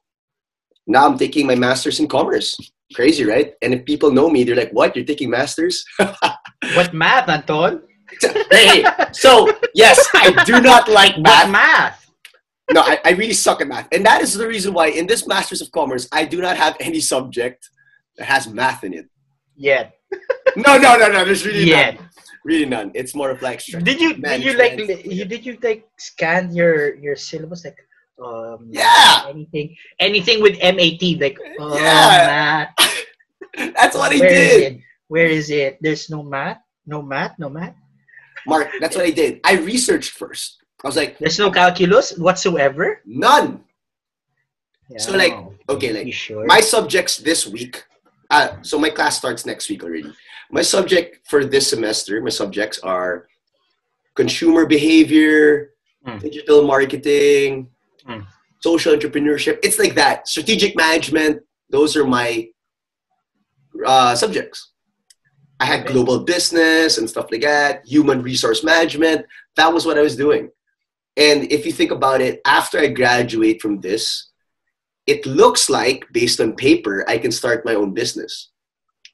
now 0.87 1.07
I'm 1.07 1.19
taking 1.19 1.47
my 1.47 1.55
master's 1.55 2.01
in 2.01 2.09
commerce. 2.09 2.57
Crazy, 2.95 3.25
right? 3.25 3.53
And 3.63 3.75
if 3.75 3.85
people 3.85 4.11
know 4.13 4.31
me, 4.31 4.45
they're 4.45 4.57
like, 4.57 4.71
"What? 4.71 4.95
You're 4.95 5.05
taking 5.05 5.31
masters?" 5.31 5.85
What 6.75 6.95
math, 6.95 7.29
Anton? 7.29 7.83
hey, 8.51 8.85
so 9.13 9.51
yes, 9.75 9.99
I 10.15 10.43
do 10.45 10.61
not 10.61 10.89
like 10.89 11.15
What 11.17 11.23
math. 11.23 11.51
math? 11.51 12.11
No, 12.73 12.81
I, 12.81 12.99
I 13.05 13.11
really 13.11 13.35
suck 13.35 13.61
at 13.61 13.69
math, 13.69 13.89
and 13.93 14.05
that 14.07 14.23
is 14.23 14.35
the 14.35 14.47
reason 14.47 14.73
why 14.73 14.89
in 14.89 15.07
this 15.07 15.27
Masters 15.27 15.61
of 15.61 15.71
Commerce 15.73 16.09
I 16.13 16.25
do 16.25 16.41
not 16.41 16.57
have 16.57 16.77
any 16.81 17.01
subject 17.01 17.69
that 18.17 18.25
has 18.27 18.49
math 18.49 18.85
in 18.85 18.95
it. 18.95 19.07
Yeah. 19.57 19.91
No, 20.57 20.77
no, 20.79 20.97
no, 20.97 21.09
no. 21.09 21.25
There's 21.25 21.45
really 21.45 21.65
Yeah. 21.69 21.91
none. 21.93 22.09
Really 22.47 22.65
none. 22.71 22.95
It's 22.95 23.11
more 23.19 23.31
of 23.35 23.43
like 23.43 23.59
Did 23.67 23.99
you 23.99 24.15
did 24.23 24.39
you 24.47 24.55
like 24.55 24.79
you 25.03 25.25
did 25.27 25.43
you 25.43 25.59
like 25.67 25.83
scan 25.99 26.55
your 26.55 26.95
your 26.95 27.19
syllabus 27.19 27.67
like 27.67 27.83
um 28.23 28.71
Yeah. 28.71 29.27
anything 29.27 29.75
anything 29.99 30.39
with 30.39 30.55
MAT 30.63 31.03
like 31.19 31.35
oh 31.59 31.75
Yeah. 31.75 32.23
math 32.31 32.71
That's 33.75 33.99
what 33.99 34.15
I 34.15 34.23
where 34.23 34.31
did. 34.31 34.79
where 35.11 35.27
is 35.27 35.51
it 35.51 35.83
there's 35.83 36.07
no 36.07 36.23
math 36.23 36.63
no 36.87 37.03
math 37.03 37.35
no 37.43 37.51
math 37.51 37.75
Mark, 38.47 38.71
that's 38.79 38.95
what 38.95 39.05
I 39.05 39.11
did. 39.11 39.41
I 39.43 39.59
researched 39.59 40.15
first. 40.15 40.63
I 40.79 40.87
was 40.87 40.95
like, 40.95 41.19
there's 41.19 41.35
no 41.43 41.51
calculus 41.51 42.15
whatsoever 42.15 43.03
none. 43.03 43.67
Yeah. 44.87 45.03
So, 45.03 45.19
like, 45.19 45.35
okay, 45.67 45.91
like, 45.91 46.15
sure? 46.15 46.47
my 46.47 46.63
subjects 46.63 47.19
this 47.19 47.43
week 47.43 47.83
uh, 48.31 48.49
so 48.63 48.79
my 48.79 48.91
class 48.91 49.17
starts 49.17 49.47
next 49.47 49.69
week 49.71 49.83
already. 49.85 50.13
My 50.51 50.63
subject 50.63 51.27
for 51.29 51.45
this 51.45 51.69
semester 51.69 52.21
my 52.21 52.31
subjects 52.31 52.79
are 52.81 53.27
consumer 54.15 54.67
behavior 54.67 55.71
Mm. 56.07 56.21
digital 56.21 56.63
marketing 56.65 57.69
Mm. 58.09 58.25
social 58.63 58.95
entrepreneurship. 58.95 59.59
It's 59.65 59.79
like 59.79 59.97
that. 59.97 60.29
Strategic 60.29 60.77
management. 60.77 61.43
Those 61.69 61.97
are 61.97 62.05
my 62.07 62.49
uh, 63.85 64.15
subjects. 64.15 64.73
I 65.59 65.65
had 65.65 65.87
global 65.87 66.21
business 66.21 66.99
and 66.99 67.09
stuff 67.11 67.27
like 67.33 67.43
that 67.43 67.85
human 67.87 68.23
resource 68.23 68.63
management. 68.63 69.27
That 69.57 69.73
was 69.73 69.85
what 69.85 69.99
i 69.99 70.03
was 70.03 70.17
doing. 70.17 70.51
And 71.17 71.51
if 71.51 71.67
you 71.67 71.73
think 71.73 71.91
about 71.91 72.21
it 72.21 72.41
after 72.47 72.79
i 72.79 72.87
graduate 72.87 73.61
from 73.61 73.81
this 73.81 74.26
it 75.07 75.25
looks 75.25 75.71
like 75.71 76.05
based 76.13 76.41
on 76.41 76.55
paper 76.55 77.05
i 77.09 77.17
can 77.19 77.33
start 77.33 77.65
my 77.65 77.75
own 77.75 77.93
business. 77.95 78.51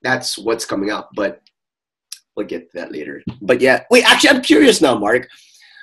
That's 0.03 0.37
what's 0.37 0.65
coming 0.65 0.91
up 0.91 1.11
but 1.15 1.41
we'll 2.35 2.47
get 2.47 2.71
to 2.73 2.79
that 2.79 2.93
later. 2.93 3.23
But 3.41 3.61
yeah 3.61 3.85
wait 3.91 4.05
actually 4.05 4.31
i'm 4.31 4.43
curious 4.43 4.81
now 4.81 4.99
mark. 4.99 5.29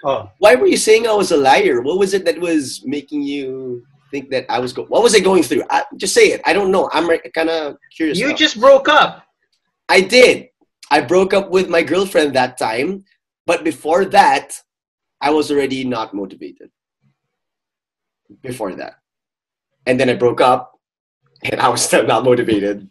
Oh, 0.03 0.31
why 0.39 0.55
were 0.55 0.67
you 0.67 0.77
saying 0.77 1.07
i 1.07 1.13
was 1.13 1.31
a 1.31 1.37
liar? 1.37 1.81
What 1.81 1.99
was 1.99 2.13
it 2.13 2.25
that 2.25 2.39
was 2.39 2.83
making 2.85 3.23
you 3.23 3.83
think 4.11 4.29
that 4.31 4.45
i 4.49 4.59
was 4.59 4.73
go- 4.73 4.85
what 4.85 5.03
was 5.03 5.15
i 5.15 5.19
going 5.19 5.43
through? 5.43 5.63
I, 5.69 5.83
just 5.97 6.13
say 6.13 6.27
it. 6.33 6.41
I 6.45 6.53
don't 6.53 6.71
know. 6.71 6.89
I'm 6.91 7.07
kind 7.35 7.49
of 7.49 7.77
curious 7.95 8.17
you 8.17 8.29
now. 8.29 8.35
just 8.35 8.59
broke 8.59 8.89
up. 8.89 9.25
i 9.89 10.01
did. 10.01 10.47
I 10.91 11.01
broke 11.01 11.33
up 11.35 11.51
with 11.51 11.69
my 11.69 11.83
girlfriend 11.83 12.35
that 12.35 12.57
time 12.57 13.05
but 13.45 13.63
before 13.63 14.05
that 14.05 14.59
i 15.21 15.29
was 15.29 15.51
already 15.51 15.83
not 15.83 16.13
motivated. 16.13 16.71
Before 18.41 18.73
that 18.75 18.98
and 19.85 19.99
then 19.99 20.09
i 20.09 20.13
broke 20.13 20.41
up 20.41 20.79
and 21.43 21.59
i 21.61 21.67
was 21.69 21.81
still 21.81 22.05
not 22.05 22.23
motivated 22.23 22.87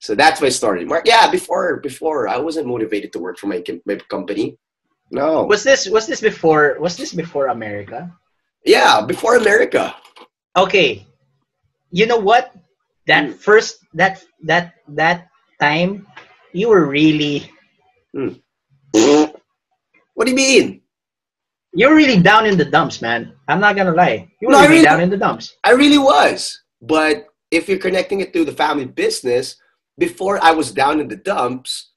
so 0.00 0.14
that's 0.14 0.40
my 0.40 0.48
story 0.48 0.84
mark 0.84 1.06
yeah 1.06 1.30
before 1.30 1.80
before 1.80 2.28
i 2.28 2.36
wasn't 2.38 2.66
motivated 2.66 3.12
to 3.12 3.18
work 3.18 3.38
for 3.38 3.46
my, 3.46 3.62
my 3.86 3.96
company 4.08 4.56
no 5.10 5.44
Was 5.44 5.62
this 5.62 5.88
was 5.88 6.06
this 6.06 6.20
before 6.20 6.76
was 6.80 6.96
this 6.96 7.12
before 7.12 7.48
America? 7.48 8.10
yeah 8.64 9.00
before 9.04 9.36
america 9.36 9.94
Okay. 10.56 11.02
You 11.90 12.06
know 12.06 12.18
what? 12.22 12.54
That 13.10 13.24
Mm. 13.26 13.34
first 13.42 13.82
that 13.98 14.22
that 14.46 14.78
that 14.94 15.26
time 15.58 16.06
you 16.54 16.70
were 16.70 16.86
really 16.86 17.50
what 20.14 20.24
do 20.24 20.30
you 20.30 20.36
mean 20.38 20.80
you 21.74 21.88
were 21.88 21.94
really 21.94 22.20
down 22.20 22.46
in 22.46 22.56
the 22.56 22.64
dumps, 22.64 23.02
man. 23.02 23.32
I'm 23.48 23.60
not 23.60 23.76
gonna 23.76 23.92
lie. 23.94 24.28
You 24.40 24.48
were 24.48 24.52
No, 24.52 24.60
really 24.60 24.70
really- 24.74 24.84
down 24.84 25.00
in 25.00 25.10
the 25.10 25.16
dumps. 25.16 25.56
I 25.64 25.72
really 25.72 25.98
was. 25.98 26.62
But 26.82 27.26
if 27.50 27.68
you're 27.68 27.78
connecting 27.78 28.20
it 28.20 28.32
to 28.34 28.44
the 28.44 28.52
family 28.52 28.86
business, 28.86 29.56
before 29.98 30.42
I 30.42 30.50
was 30.52 30.72
down 30.72 31.00
in 31.00 31.08
the 31.08 31.16
dumps, 31.16 31.90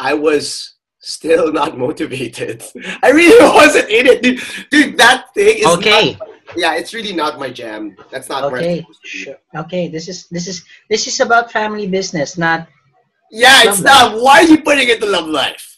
I 0.00 0.14
was 0.14 0.74
still 1.00 1.52
not 1.60 1.78
motivated. 1.78 2.62
I 3.02 3.10
really 3.10 3.38
wasn't 3.54 3.88
in 3.90 4.06
it, 4.06 4.22
dude. 4.22 4.40
Dude, 4.70 4.96
that 4.98 5.32
thing 5.34 5.58
is 5.58 5.66
Okay. 5.66 6.16
not- 6.18 6.28
yeah, 6.56 6.74
it's 6.76 6.94
really 6.94 7.12
not 7.12 7.38
my 7.38 7.50
jam. 7.50 7.94
That's 8.10 8.28
not 8.30 8.44
Okay. 8.44 8.78
supposed 8.80 9.00
to 9.02 9.02
be. 9.02 9.08
Sure. 9.24 9.36
Okay. 9.56 9.88
This 9.88 10.08
is 10.08 10.28
this 10.30 10.48
is 10.48 10.64
this 10.88 11.06
is 11.06 11.20
about 11.20 11.52
family 11.52 11.86
business, 11.86 12.38
not 12.38 12.66
Yeah, 13.30 13.68
it's 13.68 13.80
not. 13.84 14.16
Why 14.22 14.40
are 14.40 14.48
you 14.48 14.62
putting 14.64 14.88
it 14.88 14.98
to 15.00 15.06
love 15.06 15.26
life? 15.28 15.76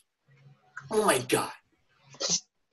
Oh 0.91 1.05
my 1.05 1.19
god. 1.19 1.51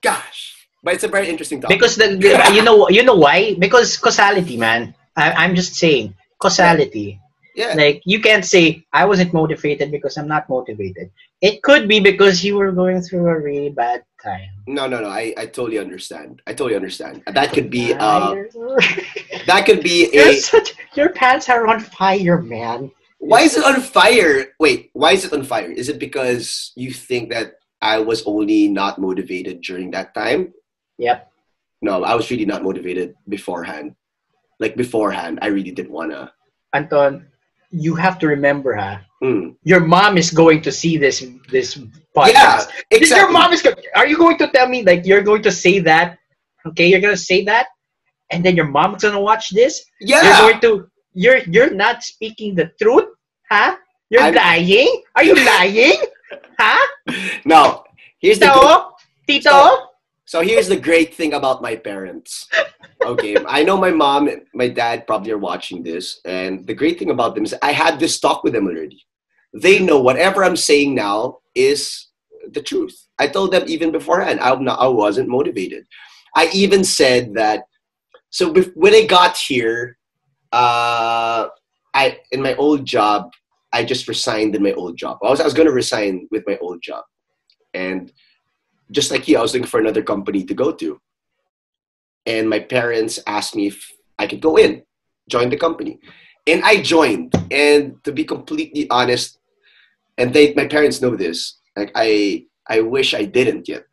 Gosh. 0.02 0.54
But 0.88 0.94
it's 0.94 1.04
a 1.04 1.10
very 1.12 1.28
interesting 1.28 1.60
topic. 1.60 1.76
because 1.76 1.98
the 1.98 2.16
you 2.56 2.64
know 2.64 2.88
you 2.88 3.04
know 3.04 3.20
why? 3.20 3.60
Because 3.60 3.98
causality, 3.98 4.56
man. 4.56 4.96
I, 5.18 5.34
I'm 5.44 5.54
just 5.54 5.76
saying 5.76 6.16
causality. 6.40 7.20
yeah. 7.60 7.76
Like 7.76 8.04
you 8.06 8.24
can't 8.24 8.46
say 8.46 8.88
I 8.94 9.04
wasn't 9.04 9.34
motivated 9.34 9.92
because 9.92 10.16
I'm 10.16 10.32
not 10.32 10.48
motivated. 10.48 11.12
It 11.42 11.60
could 11.62 11.90
be 11.92 12.00
because 12.00 12.40
you 12.40 12.56
were 12.56 12.72
going 12.72 13.02
through 13.02 13.28
a 13.28 13.36
really 13.38 13.68
bad 13.68 14.08
time. 14.24 14.48
No, 14.66 14.88
no, 14.88 15.04
no. 15.04 15.10
I, 15.12 15.36
I 15.36 15.52
totally 15.52 15.78
understand. 15.78 16.42
I 16.48 16.54
totally 16.54 16.80
understand. 16.80 17.20
That 17.28 17.52
could 17.52 17.68
be 17.70 17.92
uh 17.92 18.48
that 19.44 19.68
could 19.68 19.84
be 19.84 20.08
a 20.16 20.40
such, 20.40 20.72
your 20.96 21.10
pants 21.10 21.50
are 21.50 21.68
on 21.68 21.82
fire, 21.84 22.40
man. 22.40 22.96
Why 23.20 23.42
is 23.42 23.60
it 23.60 23.66
on 23.68 23.84
fire? 23.84 24.56
Wait, 24.56 24.92
why 24.94 25.20
is 25.20 25.28
it 25.28 25.36
on 25.36 25.44
fire? 25.44 25.68
Is 25.68 25.90
it 25.92 26.00
because 26.00 26.72
you 26.80 26.96
think 26.96 27.36
that 27.36 27.60
I 27.82 28.00
was 28.00 28.24
only 28.24 28.72
not 28.72 29.04
motivated 29.04 29.60
during 29.60 29.92
that 29.92 30.16
time? 30.16 30.56
Yep. 30.98 31.32
No, 31.82 32.04
I 32.04 32.16
was 32.16 32.30
really 32.32 32.46
not 32.46 32.64
motivated 32.64 33.14
beforehand. 33.30 33.96
Like 34.60 34.76
beforehand, 34.76 35.40
I 35.42 35.48
really 35.48 35.72
didn't 35.72 35.92
wanna. 35.92 36.34
Anton, 36.74 37.28
you 37.72 37.96
have 37.96 38.18
to 38.20 38.28
remember, 38.28 38.74
ha. 38.76 39.02
Hmm. 39.22 39.50
Your 39.64 39.80
mom 39.82 40.18
is 40.18 40.30
going 40.32 40.62
to 40.62 40.72
see 40.72 40.98
this 40.98 41.26
this 41.50 41.76
podcast. 42.16 42.34
Yeah, 42.34 42.66
podcast. 42.94 43.10
Your 43.18 43.32
mom 43.32 43.54
is. 43.54 43.62
go- 43.62 43.74
Are 43.96 44.06
you 44.08 44.18
going 44.18 44.38
to 44.40 44.48
tell 44.50 44.68
me 44.70 44.84
like 44.84 45.06
you're 45.06 45.22
going 45.24 45.42
to 45.44 45.52
say 45.52 45.80
that? 45.80 46.18
Okay, 46.66 46.88
you're 46.88 47.00
gonna 47.02 47.18
say 47.18 47.44
that, 47.46 47.68
and 48.32 48.44
then 48.46 48.56
your 48.56 48.68
mom's 48.68 49.02
gonna 49.04 49.22
watch 49.22 49.50
this. 49.52 49.84
Yeah. 50.02 50.22
You're 50.22 50.38
going 50.50 50.62
to. 50.62 50.72
You're 51.14 51.38
you're 51.50 51.74
not 51.74 52.04
speaking 52.04 52.54
the 52.54 52.70
truth, 52.82 53.10
huh? 53.50 53.78
You're 54.10 54.22
I'm- 54.22 54.36
lying. 54.36 55.02
Are 55.16 55.24
you 55.24 55.34
lying, 55.58 55.98
huh? 56.60 56.86
no. 57.46 57.84
Here's 58.20 58.38
the 58.40 58.48
good, 58.54 58.82
Tito, 59.28 59.50
Tito. 59.50 59.88
So 60.28 60.42
here's 60.42 60.68
the 60.68 60.76
great 60.76 61.16
thing 61.16 61.34
about 61.34 61.62
my 61.62 61.78
parents. 61.78 62.50
Okay, 63.06 63.38
I 63.48 63.64
know 63.64 63.78
my 63.78 63.92
mom, 63.92 64.28
and 64.28 64.42
my 64.54 64.68
dad 64.68 65.08
probably 65.08 65.32
are 65.32 65.38
watching 65.38 65.82
this, 65.82 66.20
and 66.26 66.68
the 66.68 66.74
great 66.74 67.00
thing 67.00 67.12
about 67.12 67.34
them 67.34 67.46
is 67.46 67.56
I 67.62 67.72
had 67.72 67.98
this 67.98 68.20
talk 68.20 68.44
with 68.44 68.52
them 68.52 68.68
already. 68.68 69.06
They 69.54 69.80
know 69.80 70.02
whatever 70.02 70.44
I'm 70.44 70.58
saying 70.58 70.94
now 70.94 71.38
is 71.56 72.08
the 72.52 72.62
truth. 72.62 73.08
I 73.18 73.28
told 73.28 73.54
them 73.54 73.64
even 73.68 73.94
beforehand 73.94 74.42
I'm 74.42 74.66
not, 74.66 74.80
I 74.80 74.88
wasn't 74.88 75.30
motivated. 75.30 75.86
I 76.36 76.50
even 76.54 76.84
said 76.84 77.34
that. 77.36 77.64
So 78.30 78.54
when 78.76 78.94
I 78.94 79.06
got 79.06 79.38
here, 79.38 79.98
uh, 80.52 81.48
I 81.94 82.20
in 82.34 82.42
my 82.42 82.54
old 82.56 82.86
job, 82.86 83.32
I 83.72 83.86
just 83.86 84.10
resigned 84.10 84.56
in 84.56 84.62
my 84.62 84.74
old 84.74 84.98
job. 84.98 85.20
I 85.24 85.30
was 85.30 85.40
I 85.40 85.46
was 85.46 85.54
going 85.54 85.68
to 85.68 85.74
resign 85.74 86.28
with 86.32 86.44
my 86.46 86.58
old 86.58 86.82
job, 86.82 87.06
and 87.74 88.12
just 88.92 89.12
like 89.12 89.28
you, 89.28 89.38
I 89.38 89.42
was 89.42 89.54
looking 89.54 89.68
for 89.68 89.80
another 89.80 90.04
company 90.04 90.44
to 90.46 90.54
go 90.54 90.72
to 90.72 91.00
and 92.28 92.50
my 92.50 92.60
parents 92.60 93.18
asked 93.26 93.56
me 93.56 93.68
if 93.68 93.92
I 94.20 94.28
could 94.28 94.42
go 94.42 94.58
in, 94.58 94.84
join 95.30 95.50
the 95.50 95.58
company. 95.58 95.98
And 96.46 96.62
I 96.64 96.84
joined. 96.84 97.34
And 97.50 98.04
to 98.04 98.12
be 98.12 98.26
completely 98.26 98.88
honest, 98.92 99.40
and 100.18 100.34
they 100.34 100.54
my 100.54 100.68
parents 100.68 101.02
know 101.02 101.16
this, 101.16 101.58
like 101.76 101.92
I 101.96 102.46
I 102.68 102.82
wish 102.82 103.16
I 103.16 103.24
didn't 103.24 103.68
yet. 103.68 103.88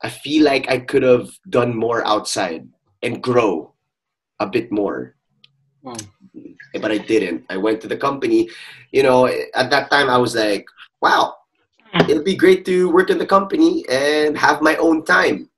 I 0.00 0.08
feel 0.10 0.44
like 0.44 0.70
I 0.70 0.78
could 0.78 1.02
have 1.02 1.28
done 1.50 1.74
more 1.74 2.06
outside 2.06 2.68
and 3.02 3.22
grow 3.22 3.74
a 4.38 4.46
bit 4.46 4.70
more. 4.70 5.16
Hmm. 5.82 5.98
But 6.80 6.92
I 6.92 6.98
didn't. 6.98 7.46
I 7.50 7.56
went 7.56 7.80
to 7.80 7.88
the 7.88 7.96
company. 7.96 8.48
You 8.92 9.02
know, 9.02 9.26
at 9.26 9.70
that 9.70 9.90
time 9.90 10.08
I 10.08 10.18
was 10.18 10.36
like, 10.36 10.66
wow, 11.00 11.34
it'll 12.08 12.22
be 12.22 12.36
great 12.36 12.64
to 12.66 12.90
work 12.90 13.10
in 13.10 13.18
the 13.18 13.26
company 13.26 13.84
and 13.88 14.36
have 14.36 14.62
my 14.62 14.76
own 14.76 15.04
time. 15.04 15.48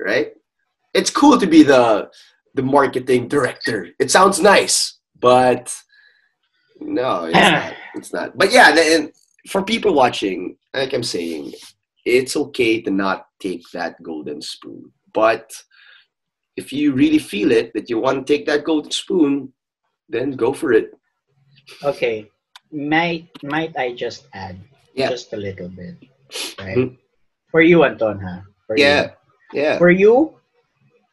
Right? 0.00 0.32
it's 0.94 1.10
cool 1.10 1.38
to 1.38 1.46
be 1.46 1.62
the 1.62 2.10
the 2.54 2.62
marketing 2.62 3.28
director. 3.28 3.88
It 3.98 4.10
sounds 4.10 4.40
nice, 4.40 4.98
but 5.20 5.74
no, 6.80 7.24
it's 7.24 7.34
not. 7.34 7.74
It's 7.94 8.12
not. 8.12 8.38
But 8.38 8.52
yeah, 8.52 8.74
and 8.76 9.12
for 9.48 9.62
people 9.62 9.94
watching, 9.94 10.56
like 10.74 10.92
I'm 10.92 11.02
saying, 11.02 11.52
it's 12.04 12.36
okay 12.36 12.80
to 12.82 12.90
not 12.90 13.26
take 13.40 13.62
that 13.72 14.02
golden 14.02 14.42
spoon. 14.42 14.92
But 15.14 15.50
if 16.56 16.72
you 16.72 16.92
really 16.92 17.18
feel 17.18 17.52
it 17.52 17.72
that 17.74 17.88
you 17.88 17.98
want 17.98 18.26
to 18.26 18.32
take 18.32 18.46
that 18.46 18.64
golden 18.64 18.90
spoon, 18.90 19.52
then 20.08 20.32
go 20.32 20.52
for 20.52 20.72
it. 20.72 20.90
Okay, 21.82 22.28
might 22.70 23.28
might 23.42 23.74
I 23.76 23.94
just 23.94 24.26
add 24.34 24.58
Yeah. 24.94 25.08
just 25.08 25.32
a 25.32 25.36
little 25.36 25.68
bit, 25.68 25.96
right? 26.60 26.76
Mhm. 26.76 26.98
For 27.50 27.60
you, 27.62 27.84
Anton, 27.84 28.20
huh? 28.20 28.40
For 28.66 28.76
you. 28.76 28.84
Yeah, 28.84 29.10
yeah, 29.52 29.78
For 29.78 29.90
you, 29.90 30.36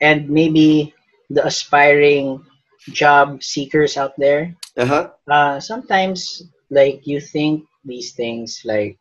and 0.01 0.30
maybe 0.30 0.93
the 1.30 1.45
aspiring 1.45 2.43
job 2.91 3.43
seekers 3.43 3.97
out 3.97 4.15
there. 4.17 4.55
uh 4.77 4.86
huh, 4.86 5.05
Uh, 5.27 5.59
sometimes, 5.59 6.43
like 6.69 7.05
you 7.07 7.19
think 7.19 7.65
these 7.86 8.13
things, 8.15 8.61
like, 8.65 8.97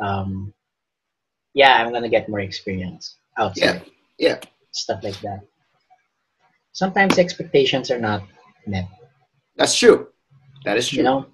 um, 0.00 0.52
yeah, 1.54 1.76
I'm 1.80 1.92
gonna 1.92 2.08
get 2.08 2.28
more 2.28 2.40
experience 2.40 3.16
outside. 3.36 3.82
yeah. 4.18 4.40
Stuff 4.72 5.00
like 5.02 5.18
that. 5.20 5.40
Sometimes 6.72 7.18
expectations 7.18 7.90
are 7.90 7.98
not 7.98 8.22
met. 8.66 8.86
That's 9.56 9.74
true. 9.74 10.08
That 10.64 10.76
is 10.76 10.88
true. 10.88 10.98
you 10.98 11.02
know 11.04 11.26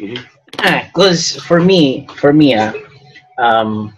Mhm. 0.00 0.20
Because 0.56 1.36
for 1.44 1.60
me 1.60 2.06
for 2.16 2.32
me 2.32 2.54
uh, 2.54 2.72
um 3.38 3.92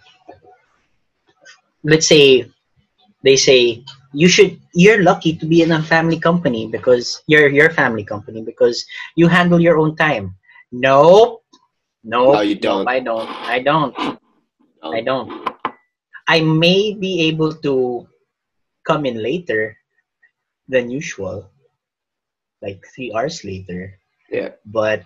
let's 1.84 2.06
say 2.06 2.44
they 3.22 3.36
say 3.36 3.84
you 4.12 4.28
should 4.28 4.58
you're 4.74 5.02
lucky 5.02 5.36
to 5.36 5.46
be 5.46 5.62
in 5.62 5.72
a 5.72 5.82
family 5.82 6.18
company 6.18 6.66
because 6.66 7.22
you're 7.26 7.48
your 7.48 7.70
family 7.70 8.04
company 8.04 8.40
because 8.42 8.84
you 9.14 9.28
handle 9.28 9.60
your 9.60 9.78
own 9.78 9.96
time. 9.96 10.34
Nope. 10.72 11.42
Nope. 12.04 12.34
No, 12.34 12.40
you 12.40 12.54
don't. 12.54 12.84
Nope, 12.84 12.88
I 12.88 13.00
don't. 13.00 13.28
I 13.28 13.58
don't. 13.60 13.94
I 14.82 15.00
don't. 15.00 15.30
I 16.28 16.40
may 16.40 16.94
be 16.94 17.28
able 17.28 17.52
to 17.66 18.06
come 18.86 19.04
in 19.04 19.22
later 19.22 19.76
than 20.68 20.90
usual, 20.90 21.50
like 22.62 22.82
three 22.94 23.12
hours 23.12 23.44
later. 23.44 23.98
Yeah. 24.30 24.56
But 24.64 25.04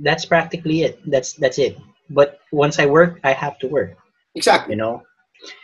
that's 0.00 0.24
practically 0.24 0.82
it. 0.82 1.00
That's 1.06 1.34
that's 1.34 1.58
it. 1.58 1.76
But 2.10 2.40
once 2.52 2.78
I 2.78 2.86
work, 2.86 3.20
I 3.22 3.32
have 3.32 3.58
to 3.60 3.68
work. 3.68 3.96
Exactly. 4.34 4.74
You 4.74 4.80
know. 4.80 5.02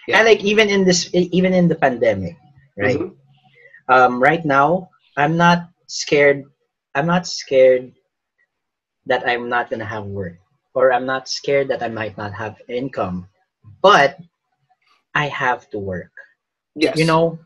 Yeah. 0.08 0.18
And 0.18 0.26
like 0.26 0.42
even 0.44 0.68
in 0.70 0.84
this, 0.84 1.10
even 1.12 1.52
in 1.52 1.68
the 1.68 1.76
pandemic, 1.76 2.36
right? 2.78 2.96
Mhm. 2.98 3.16
Um, 3.88 4.22
right 4.22 4.44
now, 4.44 4.88
I'm 5.16 5.36
not 5.36 5.68
scared. 5.86 6.44
I'm 6.94 7.06
not 7.06 7.26
scared 7.26 7.92
that 9.06 9.22
I'm 9.28 9.48
not 9.48 9.70
gonna 9.70 9.86
have 9.86 10.04
work, 10.06 10.38
or 10.74 10.92
I'm 10.92 11.06
not 11.06 11.28
scared 11.28 11.68
that 11.68 11.82
I 11.82 11.88
might 11.88 12.16
not 12.16 12.32
have 12.34 12.56
income. 12.68 13.28
But 13.82 14.18
I 15.14 15.28
have 15.28 15.68
to 15.70 15.78
work. 15.78 16.12
Yes. 16.74 16.96
You 16.98 17.04
know, 17.06 17.38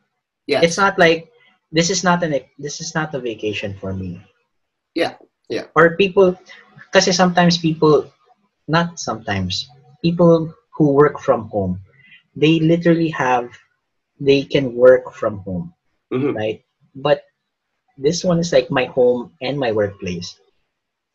Yes. 0.47 0.65
it's 0.65 0.79
not 0.79 0.99
like 0.99 1.31
this 1.71 1.91
is 1.91 2.03
not 2.03 2.23
an 2.23 2.35
this 2.59 2.81
is 2.81 2.95
not 2.95 3.15
a 3.15 3.21
vacation 3.21 3.75
for 3.79 3.93
me. 3.95 4.23
Yeah, 4.95 5.15
yeah. 5.49 5.67
Or 5.75 5.95
people, 5.95 6.35
because 6.91 7.15
sometimes 7.15 7.59
people, 7.59 8.11
not 8.69 8.99
sometimes 8.99 9.69
people 10.03 10.53
who 10.75 10.93
work 10.93 11.21
from 11.21 11.49
home, 11.49 11.81
they 12.37 12.59
literally 12.61 13.09
have, 13.11 13.51
they 14.19 14.43
can 14.43 14.75
work 14.75 15.15
from 15.15 15.39
home, 15.47 15.73
Mhm. 16.13 16.35
right? 16.35 16.65
But 16.95 17.23
this 17.97 18.25
one 18.25 18.39
is 18.41 18.53
like 18.53 18.71
my 18.71 18.85
home 18.87 19.33
and 19.41 19.59
my 19.59 19.73
workplace, 19.73 20.39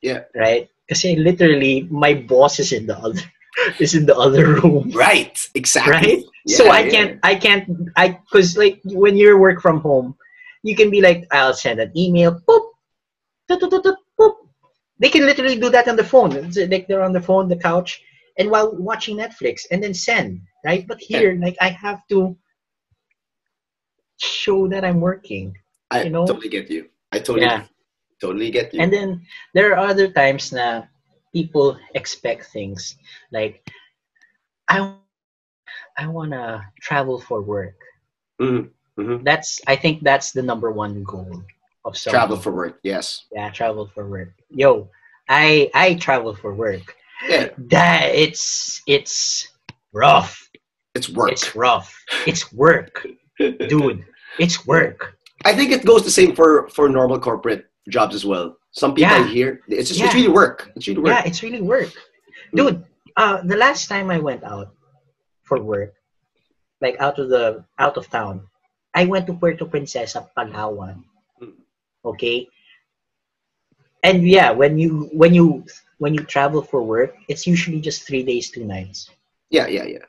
Yeah. 0.02 0.24
right? 0.36 0.70
Because 0.88 1.04
literally 1.18 1.88
my 1.90 2.14
boss 2.14 2.60
is 2.60 2.72
in 2.72 2.86
the 2.86 2.98
other 2.98 3.22
is 3.80 3.96
in 3.96 4.06
the 4.06 4.16
other 4.16 4.60
room 4.62 4.92
Right. 4.94 5.34
Exactly. 5.56 5.92
right 5.94 6.24
Yeah, 6.46 6.58
so 6.58 6.64
i 6.70 6.80
yeah. 6.86 6.92
can't 6.92 7.14
i 7.24 7.34
can't 7.34 7.66
i 7.98 8.20
because 8.22 8.54
like 8.60 8.82
when 8.86 9.16
you 9.18 9.34
work 9.40 9.62
from 9.64 9.80
home 9.82 10.14
you 10.62 10.76
can 10.76 10.92
be 10.92 11.02
like 11.02 11.26
i'll 11.32 11.56
send 11.58 11.80
an 11.80 11.90
email 11.98 12.38
boop, 12.46 12.64
tut, 13.48 13.58
tut, 13.60 13.72
tut, 13.72 13.82
tut, 13.82 13.98
boop. 13.98 14.05
They 15.00 15.10
can 15.10 15.26
literally 15.26 15.60
do 15.60 15.70
that 15.70 15.88
on 15.88 15.96
the 15.96 16.04
phone 16.04 16.32
It's 16.36 16.58
like 16.58 16.88
they're 16.88 17.04
on 17.04 17.14
the 17.14 17.22
phone 17.22 17.48
the 17.50 17.58
couch 17.58 18.02
and 18.38 18.50
while 18.50 18.76
watching 18.78 19.18
netflix 19.18 19.64
and 19.72 19.84
then 19.84 19.94
send 19.94 20.42
right 20.66 20.86
but 20.88 21.00
here 21.00 21.38
like 21.42 21.56
i 21.62 21.70
have 21.70 22.02
to 22.10 22.36
show 24.18 24.68
that 24.68 24.84
i'm 24.86 25.00
working 25.02 25.54
I 25.92 26.04
you 26.04 26.10
know? 26.10 26.26
totally 26.26 26.50
get 26.50 26.70
you. 26.70 26.90
I 27.12 27.20
totally, 27.20 27.46
Yeah. 27.46 27.64
totally 28.20 28.50
get 28.52 28.74
you. 28.74 28.82
And 28.82 28.92
then 28.92 29.22
there 29.54 29.72
are 29.74 29.88
other 29.88 30.08
times 30.10 30.52
na 30.52 30.84
people 31.34 31.78
expect 31.94 32.46
things 32.52 32.98
like 33.32 33.62
I 34.68 34.98
I 35.98 36.08
want 36.08 36.32
to 36.32 36.62
travel 36.82 37.20
for 37.20 37.42
work. 37.42 37.76
Mhm. 38.42 38.72
Mhm. 39.00 39.24
That's 39.24 39.62
I 39.68 39.76
think 39.76 40.04
that's 40.04 40.32
the 40.32 40.42
number 40.42 40.72
one 40.72 41.04
goal 41.04 41.44
of 41.86 41.96
Travel 41.96 42.38
for 42.38 42.52
work. 42.52 42.80
Yes. 42.84 43.26
yeah, 43.32 43.50
travel 43.52 43.88
for 43.94 44.10
work. 44.10 44.34
Yo, 44.50 44.90
I 45.30 45.70
I 45.74 45.94
travel 45.96 46.36
for 46.36 46.54
work. 46.54 46.96
Yeah. 47.30 47.50
That 47.70 48.10
it's 48.14 48.82
it's 48.88 49.48
rough. 49.94 50.50
It's 50.96 51.08
work. 51.10 51.32
It's 51.32 51.56
rough. 51.56 51.94
It's 52.26 52.52
work. 52.52 53.06
Dude, 53.40 54.04
it's 54.40 54.66
work. 54.66 55.16
I 55.46 55.54
think 55.54 55.72
it 55.72 55.86
goes 55.86 56.04
the 56.04 56.12
same 56.12 56.36
for 56.36 56.68
for 56.70 56.90
normal 56.90 57.20
corporate 57.20 57.66
jobs 57.88 58.16
as 58.16 58.26
well. 58.26 58.58
Some 58.72 58.96
people 58.96 59.14
Yeah. 59.16 59.28
here, 59.28 59.62
it's 59.70 59.90
just 59.90 60.00
Yeah. 60.00 60.08
it's 60.08 60.16
really 60.16 60.34
work. 60.34 60.72
It's 60.76 60.88
really 60.88 61.02
work. 61.02 61.14
Yeah, 61.14 61.24
it's 61.30 61.44
really 61.44 61.62
work. 61.62 61.94
Dude, 62.54 62.84
uh 63.16 63.42
the 63.46 63.56
last 63.58 63.88
time 63.88 64.10
I 64.10 64.18
went 64.20 64.44
out 64.44 64.74
for 65.44 65.62
work, 65.62 65.94
like 66.82 66.98
out 67.00 67.20
of 67.22 67.30
the 67.30 67.64
out 67.78 67.96
of 67.98 68.10
town, 68.10 68.48
I 68.94 69.06
went 69.06 69.28
to 69.28 69.34
Puerto 69.38 69.66
Princesa, 69.70 70.28
Palawan. 70.36 71.04
Okay? 72.06 72.48
And 74.04 74.28
yeah, 74.28 74.52
when 74.52 74.78
you 74.78 75.10
when 75.14 75.34
you 75.34 75.66
when 75.98 76.14
you 76.14 76.24
travel 76.24 76.62
for 76.62 76.84
work, 76.84 77.16
it's 77.28 77.48
usually 77.48 77.82
just 77.82 78.06
3 78.06 78.24
days, 78.24 78.52
2 78.52 78.64
nights, 78.64 79.10
yeah, 79.50 79.66
yeah, 79.66 79.86
yeah. 79.86 80.06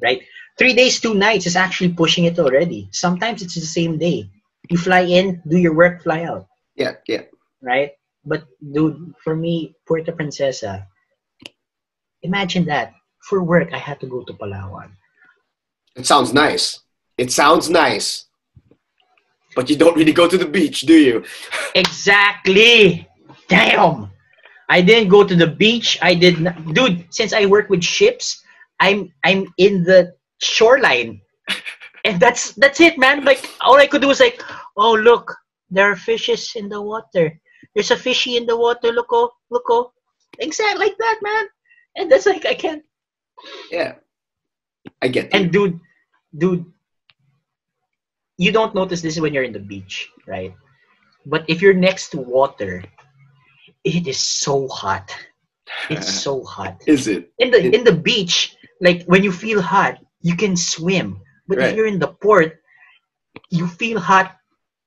right? 0.00 0.22
3 0.58 0.72
days, 0.72 1.00
2 1.00 1.12
nights 1.12 1.44
is 1.46 1.56
actually 1.56 1.92
pushing 1.92 2.24
it 2.24 2.38
already. 2.38 2.88
Sometimes 2.92 3.42
it's 3.42 3.54
the 3.54 3.60
same 3.66 3.98
day. 3.98 4.30
You 4.70 4.78
fly 4.78 5.00
in, 5.00 5.42
do 5.46 5.58
your 5.58 5.74
work, 5.74 6.02
fly 6.02 6.24
out. 6.24 6.46
Yeah, 6.74 6.94
yeah. 7.06 7.22
right? 7.60 7.92
But 8.24 8.44
dude, 8.60 9.14
for 9.22 9.36
me, 9.36 9.76
Puerto 9.86 10.12
Princesa, 10.12 10.86
imagine 12.22 12.64
that. 12.66 12.94
For 13.20 13.42
work, 13.42 13.72
I 13.74 13.78
had 13.78 13.98
to 14.00 14.06
go 14.06 14.22
to 14.22 14.32
Palawan. 14.32 14.94
It 15.96 16.06
sounds 16.06 16.32
nice. 16.32 16.80
It 17.18 17.32
sounds 17.32 17.68
nice. 17.68 18.25
But 19.56 19.70
you 19.70 19.76
don't 19.76 19.96
really 19.96 20.12
go 20.12 20.28
to 20.28 20.36
the 20.36 20.46
beach, 20.46 20.82
do 20.82 20.94
you? 20.94 21.24
Exactly. 21.74 23.08
Damn. 23.48 24.10
I 24.68 24.80
didn't 24.80 25.08
go 25.08 25.24
to 25.24 25.34
the 25.34 25.46
beach. 25.46 25.98
I 26.02 26.14
did 26.14 26.40
not, 26.40 26.74
dude. 26.74 27.06
Since 27.10 27.32
I 27.32 27.46
work 27.46 27.70
with 27.70 27.82
ships, 27.82 28.42
I'm 28.80 29.12
I'm 29.24 29.46
in 29.58 29.84
the 29.84 30.14
shoreline, 30.42 31.20
and 32.04 32.18
that's 32.18 32.52
that's 32.58 32.80
it, 32.80 32.98
man. 32.98 33.24
Like 33.24 33.48
all 33.60 33.78
I 33.78 33.86
could 33.86 34.02
do 34.02 34.08
was 34.08 34.20
like, 34.20 34.42
oh 34.76 34.94
look, 34.94 35.36
there 35.70 35.90
are 35.90 35.96
fishes 35.96 36.52
in 36.56 36.68
the 36.68 36.82
water. 36.82 37.38
There's 37.74 37.92
a 37.92 37.96
fishy 37.96 38.36
in 38.36 38.46
the 38.46 38.56
water. 38.56 38.90
Look 38.90 39.12
oh, 39.12 39.30
look 39.50 39.70
oh, 39.70 39.92
exactly 40.40 40.86
like 40.86 40.98
that, 40.98 41.18
man. 41.22 41.44
And 41.96 42.10
that's 42.10 42.26
like 42.26 42.44
I 42.46 42.54
can't. 42.54 42.82
Yeah. 43.70 43.94
I 45.02 45.08
get 45.08 45.32
you. 45.32 45.38
And 45.38 45.52
dude, 45.52 45.78
dude, 46.36 46.66
you 48.38 48.52
don't 48.52 48.74
notice 48.74 49.00
this 49.00 49.18
when 49.20 49.32
you're 49.32 49.44
in 49.44 49.52
the 49.52 49.58
beach, 49.60 50.08
right? 50.26 50.54
But 51.24 51.44
if 51.48 51.60
you're 51.60 51.74
next 51.74 52.10
to 52.10 52.18
water, 52.18 52.84
it 53.84 54.06
is 54.06 54.18
so 54.18 54.68
hot. 54.68 55.14
It's 55.90 56.08
so 56.08 56.44
hot. 56.44 56.82
Is 56.86 57.08
it? 57.08 57.32
In 57.38 57.50
the 57.50 57.74
in 57.74 57.82
the 57.84 57.92
beach, 57.92 58.56
like 58.80 59.04
when 59.06 59.22
you 59.22 59.32
feel 59.32 59.60
hot, 59.60 59.98
you 60.22 60.36
can 60.36 60.56
swim. 60.56 61.20
But 61.48 61.58
Right. 61.58 61.70
if 61.70 61.76
you're 61.76 61.86
in 61.86 61.98
the 61.98 62.08
port, 62.08 62.60
you 63.50 63.66
feel 63.66 63.98
hot. 63.98 64.36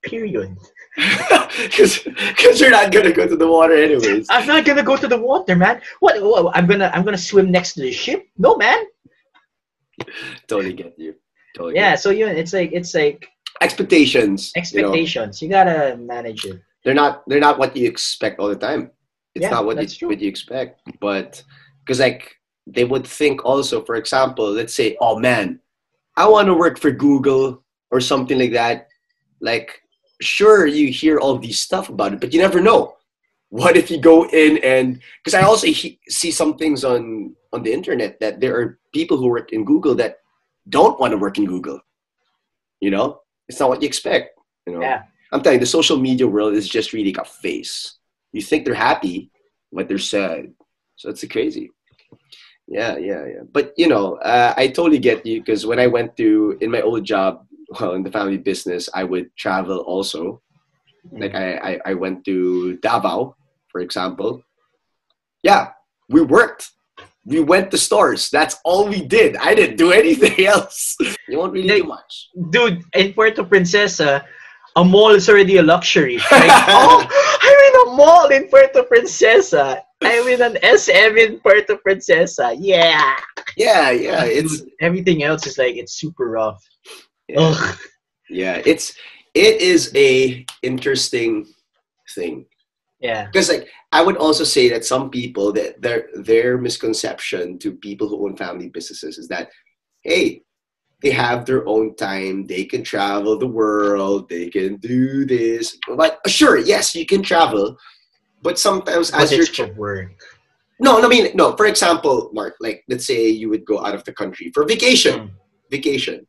Period. 0.01 0.55
Because 1.59 2.59
you're 2.59 2.71
not 2.71 2.91
gonna 2.91 3.11
go 3.11 3.27
to 3.27 3.35
the 3.35 3.47
water 3.47 3.75
anyways. 3.75 4.27
I'm 4.29 4.47
not 4.47 4.63
gonna 4.65 4.83
go 4.83 4.95
to 4.95 5.07
the 5.07 5.17
water, 5.17 5.55
man. 5.55 5.81
What? 5.99 6.21
what 6.21 6.55
I'm 6.55 6.67
gonna 6.67 6.89
I'm 6.93 7.03
gonna 7.03 7.17
swim 7.17 7.51
next 7.51 7.73
to 7.73 7.81
the 7.81 7.91
ship? 7.91 8.27
No, 8.37 8.55
man. 8.55 8.85
totally 10.47 10.73
get 10.73 10.95
you. 10.97 11.15
Totally. 11.55 11.75
Yeah. 11.75 11.91
get 11.91 11.99
So 11.99 12.09
you, 12.11 12.27
it's 12.27 12.53
like 12.53 12.71
it's 12.71 12.93
like 12.93 13.27
you. 13.61 13.65
Expectations. 13.65 14.51
you 14.55 14.59
know, 14.59 14.61
expectations. 14.61 15.41
You 15.41 15.49
gotta 15.49 15.97
manage 15.97 16.45
it. 16.45 16.61
they're 16.83 16.93
not. 16.93 17.23
They're 17.27 17.39
not 17.39 17.59
what 17.59 17.75
you 17.75 17.87
expect 17.87 18.39
all 18.39 18.49
the 18.49 18.55
time. 18.55 18.91
It's 19.35 19.43
Yeah, 19.43 19.51
not 19.51 19.65
what 19.65 20.01
you 20.01 20.07
what 20.07 20.19
you 20.19 20.27
expect. 20.27 20.81
But 20.99 21.43
because 21.85 21.99
like 21.99 22.35
they 22.67 22.83
would 22.83 23.05
think 23.05 23.43
also, 23.45 23.83
for 23.83 23.95
example, 23.95 24.51
let's 24.51 24.73
say, 24.73 24.95
oh 25.01 25.19
man, 25.19 25.59
I 26.15 26.27
want 26.27 26.47
to 26.47 26.53
work 26.53 26.79
for 26.79 26.91
Google 26.91 27.63
or 27.91 27.99
something 27.99 28.37
like 28.37 28.53
that. 28.53 28.87
Like, 29.41 29.81
sure, 30.21 30.67
you 30.67 30.91
hear 30.91 31.17
all 31.19 31.37
these 31.37 31.59
stuff 31.59 31.89
about 31.89 32.13
it, 32.13 32.19
but 32.19 32.33
you 32.33 32.41
never 32.41 32.61
know. 32.61 32.95
What 33.49 33.77
if 33.77 33.89
you 33.89 33.99
go 33.99 34.27
in 34.29 34.59
and 34.63 35.01
because 35.23 35.33
I 35.33 35.41
also 35.41 35.67
he, 35.67 35.99
see 36.07 36.29
some 36.29 36.55
things 36.57 36.83
on 36.83 37.35
on 37.51 37.63
the 37.63 37.73
internet 37.73 38.19
that 38.19 38.39
there 38.39 38.55
are 38.59 38.79
people 38.93 39.17
who 39.17 39.27
work 39.27 39.53
in 39.53 39.65
Google 39.65 39.95
that 39.95 40.17
don't 40.69 40.99
want 40.99 41.11
to 41.11 41.17
work 41.17 41.37
in 41.39 41.45
Google. 41.45 41.79
You 42.79 42.91
know, 42.91 43.21
it's 43.49 43.59
not 43.59 43.69
what 43.69 43.81
you 43.81 43.87
expect. 43.87 44.39
You 44.65 44.73
know, 44.75 44.81
Yeah. 44.81 45.03
I'm 45.31 45.41
telling 45.41 45.57
you, 45.57 45.65
the 45.65 45.77
social 45.77 45.97
media 45.97 46.27
world 46.27 46.53
is 46.53 46.69
just 46.69 46.93
really 46.93 47.13
a 47.19 47.25
face. 47.25 47.97
You 48.31 48.41
think 48.41 48.63
they're 48.63 48.73
happy, 48.73 49.31
but 49.71 49.87
they're 49.87 49.97
sad. 49.97 50.53
So 50.95 51.09
it's 51.09 51.25
crazy. 51.27 51.69
Yeah, 52.67 52.97
yeah, 52.97 53.25
yeah. 53.25 53.43
But 53.51 53.73
you 53.77 53.87
know, 53.87 54.15
uh, 54.17 54.53
I 54.55 54.67
totally 54.67 54.99
get 54.99 55.25
you 55.25 55.41
because 55.41 55.65
when 55.65 55.79
I 55.79 55.87
went 55.87 56.15
to 56.17 56.57
in 56.61 56.69
my 56.69 56.81
old 56.81 57.03
job, 57.03 57.45
well, 57.79 57.93
in 57.93 58.03
the 58.03 58.11
family 58.11 58.37
business, 58.37 58.89
I 58.93 59.03
would 59.03 59.35
travel 59.35 59.79
also. 59.79 60.41
Like 61.11 61.33
I, 61.33 61.55
I, 61.57 61.79
I 61.85 61.93
went 61.93 62.25
to 62.25 62.77
Davao, 62.77 63.35
for 63.71 63.81
example. 63.81 64.43
Yeah, 65.41 65.71
we 66.09 66.21
worked. 66.21 66.69
We 67.25 67.39
went 67.41 67.69
to 67.71 67.77
stores. 67.77 68.29
That's 68.29 68.57
all 68.63 68.87
we 68.87 69.01
did. 69.05 69.35
I 69.37 69.53
didn't 69.53 69.77
do 69.77 69.91
anything 70.03 70.45
else. 70.45 70.95
You 71.27 71.37
won't 71.39 71.53
really 71.53 71.67
do 71.81 71.83
much. 71.83 72.29
dude, 72.49 72.83
in 72.93 73.13
Puerto 73.13 73.43
Princesa, 73.43 74.25
a 74.75 74.83
mall 74.83 75.11
is 75.11 75.29
already 75.29 75.57
a 75.57 75.63
luxury. 75.63 76.17
Like, 76.31 76.49
oh, 76.69 77.05
I'm 77.41 77.59
in 77.67 77.93
a 77.93 77.95
mall 77.97 78.27
in 78.29 78.47
Puerto 78.47 78.83
Princesa. 78.83 79.81
I'm 80.01 80.27
in 80.29 80.41
an 80.41 80.57
SM 80.77 81.17
in 81.17 81.39
Puerto 81.41 81.77
Princesa. 81.77 82.55
Yeah. 82.57 83.15
Yeah, 83.57 83.91
yeah. 83.91 84.23
It's 84.23 84.61
Dude, 84.61 84.69
everything 84.79 85.23
else 85.23 85.45
is 85.45 85.57
like 85.57 85.75
it's 85.75 85.93
super 85.93 86.29
rough. 86.29 86.63
yeah. 87.27 87.39
Ugh. 87.41 87.77
Yeah, 88.29 88.61
it's 88.65 88.93
it 89.33 89.59
is 89.59 89.91
a 89.95 90.45
interesting 90.63 91.47
thing 92.15 92.45
Yeah. 92.99 93.25
because 93.27 93.49
like 93.49 93.67
I 93.91 94.01
would 94.03 94.17
also 94.17 94.43
say 94.43 94.67
that 94.69 94.83
some 94.85 95.09
people 95.09 95.51
that 95.53 95.81
their 95.81 96.09
their 96.15 96.57
misconception 96.57 97.57
to 97.59 97.71
people 97.73 98.07
who 98.09 98.25
own 98.25 98.35
family 98.35 98.69
businesses 98.69 99.17
is 99.17 99.27
that 99.29 99.49
hey 100.01 100.41
they 101.01 101.11
have 101.11 101.45
their 101.45 101.65
own 101.67 101.95
time 101.95 102.45
they 102.45 102.65
can 102.65 102.83
travel 102.83 103.37
the 103.39 103.47
world 103.47 104.27
they 104.29 104.49
can 104.49 104.75
do 104.77 105.23
this 105.25 105.77
but 105.95 106.19
sure 106.27 106.57
yes 106.57 106.93
you 106.93 107.05
can 107.05 107.23
travel 107.23 107.77
but 108.43 108.59
sometimes 108.59 109.11
But 109.11 109.21
as 109.21 109.31
you're 109.31 109.45
for 109.45 109.73
work. 109.75 110.11
no, 110.79 110.99
no, 110.99 111.05
I 111.05 111.09
mean 111.09 111.31
no. 111.35 111.55
For 111.57 111.65
example, 111.65 112.29
Mark, 112.33 112.55
like 112.61 112.83
let's 112.87 113.05
say 113.05 113.27
you 113.29 113.49
would 113.49 113.65
go 113.65 113.79
out 113.85 113.93
of 113.95 114.03
the 114.05 114.13
country 114.13 114.49
for 114.53 114.63
vacation, 114.65 115.13
Mm. 115.19 115.29
vacation, 115.71 116.25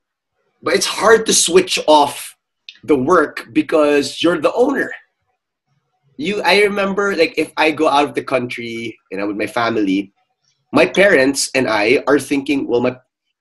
but 0.63 0.75
it's 0.75 0.87
hard 0.87 1.25
to 1.27 1.33
switch 1.33 1.79
off 1.87 2.37
the 2.83 2.97
work 2.97 3.47
because 3.53 4.21
you're 4.23 4.41
the 4.41 4.53
owner. 4.55 4.91
You, 6.21 6.43
I 6.43 6.61
remember 6.61 7.17
like 7.17 7.33
if 7.39 7.51
I 7.57 7.71
go 7.71 7.89
out 7.89 8.05
of 8.05 8.15
the 8.15 8.23
country 8.23 8.95
and 9.11 9.23
I'm 9.23 9.29
with 9.29 9.39
my 9.39 9.47
family, 9.47 10.13
my 10.71 10.85
parents 10.85 11.51
and 11.55 11.67
I 11.67 12.05
are 12.07 12.19
thinking, 12.19 12.69
well, 12.69 12.83
my 12.83 12.95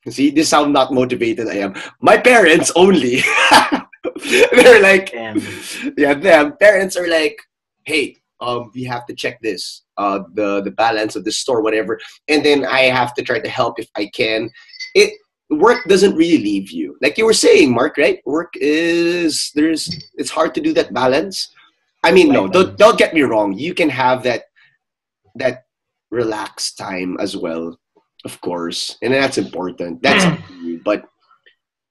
see 0.09 0.31
this 0.31 0.47
is 0.47 0.53
how 0.53 0.63
not 0.63 0.93
motivated 0.93 1.49
I 1.49 1.55
am. 1.55 1.75
My 1.99 2.15
parents 2.17 2.71
only. 2.77 3.19
They're 4.55 4.81
like, 4.81 5.11
Damn. 5.11 5.41
yeah, 5.97 6.13
them 6.13 6.55
parents 6.55 6.95
are 6.95 7.09
like, 7.09 7.37
hey, 7.83 8.15
um, 8.39 8.71
we 8.73 8.85
have 8.85 9.05
to 9.07 9.13
check 9.13 9.41
this, 9.41 9.83
uh, 9.97 10.19
the 10.33 10.61
the 10.61 10.71
balance 10.71 11.17
of 11.17 11.25
the 11.25 11.33
store, 11.33 11.61
whatever, 11.61 11.99
and 12.29 12.45
then 12.45 12.63
I 12.63 12.83
have 12.83 13.13
to 13.15 13.21
try 13.21 13.39
to 13.39 13.49
help 13.49 13.77
if 13.77 13.89
I 13.97 14.05
can. 14.15 14.49
It 14.95 15.11
work 15.49 15.83
doesn't 15.89 16.15
really 16.15 16.41
leave 16.41 16.71
you, 16.71 16.95
like 17.01 17.17
you 17.17 17.25
were 17.25 17.33
saying, 17.33 17.73
Mark. 17.73 17.97
Right? 17.97 18.21
Work 18.25 18.53
is 18.55 19.51
there's 19.53 19.83
it's 20.15 20.31
hard 20.31 20.55
to 20.55 20.61
do 20.61 20.71
that 20.75 20.93
balance. 20.93 21.53
I 22.03 22.11
mean, 22.11 22.31
no, 22.31 22.47
don't 22.47 22.77
don't 22.77 22.97
get 22.97 23.13
me 23.13 23.21
wrong. 23.21 23.53
You 23.53 23.73
can 23.73 23.89
have 23.89 24.23
that 24.23 24.43
that 25.35 25.65
relaxed 26.11 26.77
time 26.77 27.17
as 27.19 27.35
well, 27.35 27.77
of 28.25 28.39
course, 28.41 28.97
and 29.01 29.13
that's 29.13 29.37
important. 29.37 30.01
That's 30.01 30.25
you, 30.61 30.81
but 30.83 31.03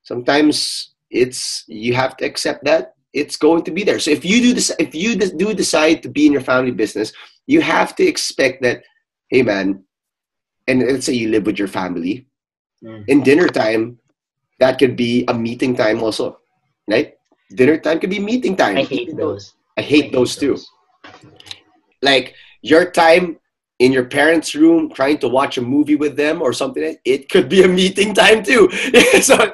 sometimes 0.02 0.94
it's 1.11 1.64
you 1.68 1.94
have 1.94 2.16
to 2.18 2.24
accept 2.24 2.64
that 2.64 2.94
it's 3.12 3.36
going 3.36 3.64
to 3.64 3.70
be 3.70 3.84
there. 3.84 3.98
So 3.98 4.11
if 4.11 4.24
you 4.24 4.40
do 4.40 4.52
this, 4.54 4.72
if 4.78 4.94
you 4.94 5.16
do 5.16 5.54
decide 5.54 6.02
to 6.02 6.09
be 6.09 6.26
in 6.26 6.32
your 6.32 6.42
family 6.42 6.72
business, 6.72 7.12
you 7.46 7.61
have 7.61 7.96
to 7.96 8.04
expect 8.04 8.62
that, 8.62 8.84
hey 9.28 9.42
man, 9.42 9.84
and 10.66 10.80
let's 10.80 11.06
say 11.06 11.14
you 11.14 11.28
live 11.28 11.46
with 11.46 11.59
your 11.59 11.68
family, 11.68 12.28
Mm. 12.78 13.04
in 13.09 13.22
dinner 13.24 13.48
time, 13.48 13.98
that 14.61 14.78
could 14.78 14.94
be 14.94 15.24
a 15.26 15.34
meeting 15.34 15.74
time 15.74 16.00
also, 16.00 16.38
right? 16.88 17.14
Dinner 17.50 17.76
time 17.78 17.98
could 17.98 18.11
be 18.11 18.20
meeting 18.20 18.54
time. 18.54 18.76
I 18.78 18.84
hate 18.84 19.16
those. 19.16 19.54
I 19.79 19.83
hate 19.83 20.12
those 20.12 20.35
too. 20.35 20.59
Like 22.03 22.35
your 22.62 22.91
time 22.91 23.39
in 23.79 23.93
your 23.93 24.07
parents' 24.07 24.57
room 24.57 24.91
trying 24.93 25.18
to 25.18 25.29
watch 25.29 25.57
a 25.57 25.62
movie 25.62 25.95
with 25.95 26.16
them 26.16 26.43
or 26.43 26.53
something, 26.53 26.97
it 27.05 27.29
could 27.29 27.49
be 27.49 27.62
a 27.62 27.68
meeting 27.68 28.12
time 28.12 28.43
too. 28.43 28.68
so, 29.22 29.53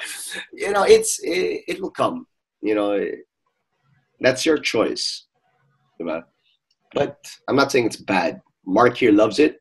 you 0.55 0.73
know, 0.73 0.85
it's 0.85 1.21
it, 1.23 1.65
it 1.69 1.83
will 1.83 1.91
come. 1.91 2.27
You 2.63 2.75
know, 2.75 3.07
that's 4.21 4.47
your 4.47 4.57
choice. 4.57 5.27
But 6.95 7.19
I'm 7.47 7.57
not 7.57 7.71
saying 7.71 7.85
it's 7.87 7.97
bad. 7.97 8.41
Mark 8.67 8.97
here 8.97 9.13
loves 9.13 9.39
it. 9.39 9.61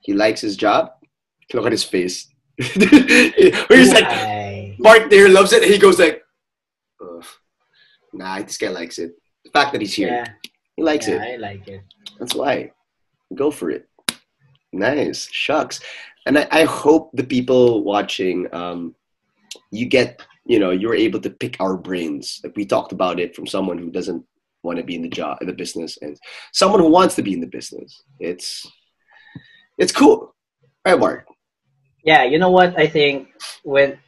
He 0.00 0.14
likes 0.14 0.40
his 0.40 0.56
job. 0.56 0.92
Look 1.52 1.66
at 1.66 1.72
his 1.72 1.84
face. 1.84 2.28
He's 2.56 3.92
like, 3.92 4.78
Mark 4.78 5.10
there 5.10 5.28
loves 5.28 5.52
it. 5.52 5.62
And 5.62 5.70
he 5.70 5.78
goes 5.78 5.98
like, 5.98 6.22
"Ugh, 7.02 7.24
nah, 8.14 8.40
this 8.40 8.56
guy 8.56 8.68
likes 8.68 8.98
it. 8.98 9.12
The 9.44 9.50
fact 9.50 9.72
that 9.72 9.80
he's 9.80 9.94
here, 9.94 10.08
Yeah, 10.08 10.26
he 10.76 10.82
likes 10.82 11.08
yeah, 11.08 11.22
it. 11.22 11.34
I 11.34 11.36
like 11.36 11.68
it. 11.68 11.82
That's 12.18 12.34
why. 12.34 12.72
Go 13.34 13.50
for 13.50 13.70
it. 13.70 13.88
Nice. 14.72 15.28
Shucks. 15.30 15.80
And 16.26 16.38
I, 16.38 16.48
I 16.50 16.64
hope 16.64 17.10
the 17.12 17.24
people 17.24 17.84
watching, 17.84 18.48
um, 18.52 18.94
you 19.70 19.86
get, 19.86 20.22
you 20.46 20.58
know, 20.58 20.70
you're 20.70 20.94
able 20.94 21.20
to 21.20 21.30
pick 21.30 21.56
our 21.60 21.76
brains. 21.76 22.40
Like 22.42 22.56
we 22.56 22.64
talked 22.64 22.92
about 22.92 23.20
it 23.20 23.36
from 23.36 23.46
someone 23.46 23.78
who 23.78 23.90
doesn't 23.90 24.24
want 24.62 24.78
to 24.78 24.84
be 24.84 24.94
in 24.94 25.02
the 25.02 25.08
job, 25.08 25.38
in 25.40 25.46
the 25.46 25.52
business, 25.52 25.98
and 26.00 26.18
someone 26.52 26.80
who 26.80 26.88
wants 26.88 27.14
to 27.16 27.22
be 27.22 27.34
in 27.34 27.40
the 27.40 27.46
business. 27.46 28.02
It's, 28.18 28.66
it's 29.78 29.92
cool. 29.92 30.34
All 30.86 30.92
right, 30.92 30.98
Mark. 30.98 31.26
Yeah, 32.04 32.24
you 32.24 32.38
know 32.38 32.50
what? 32.50 32.78
I 32.78 32.86
think 32.86 33.28
when 33.62 33.98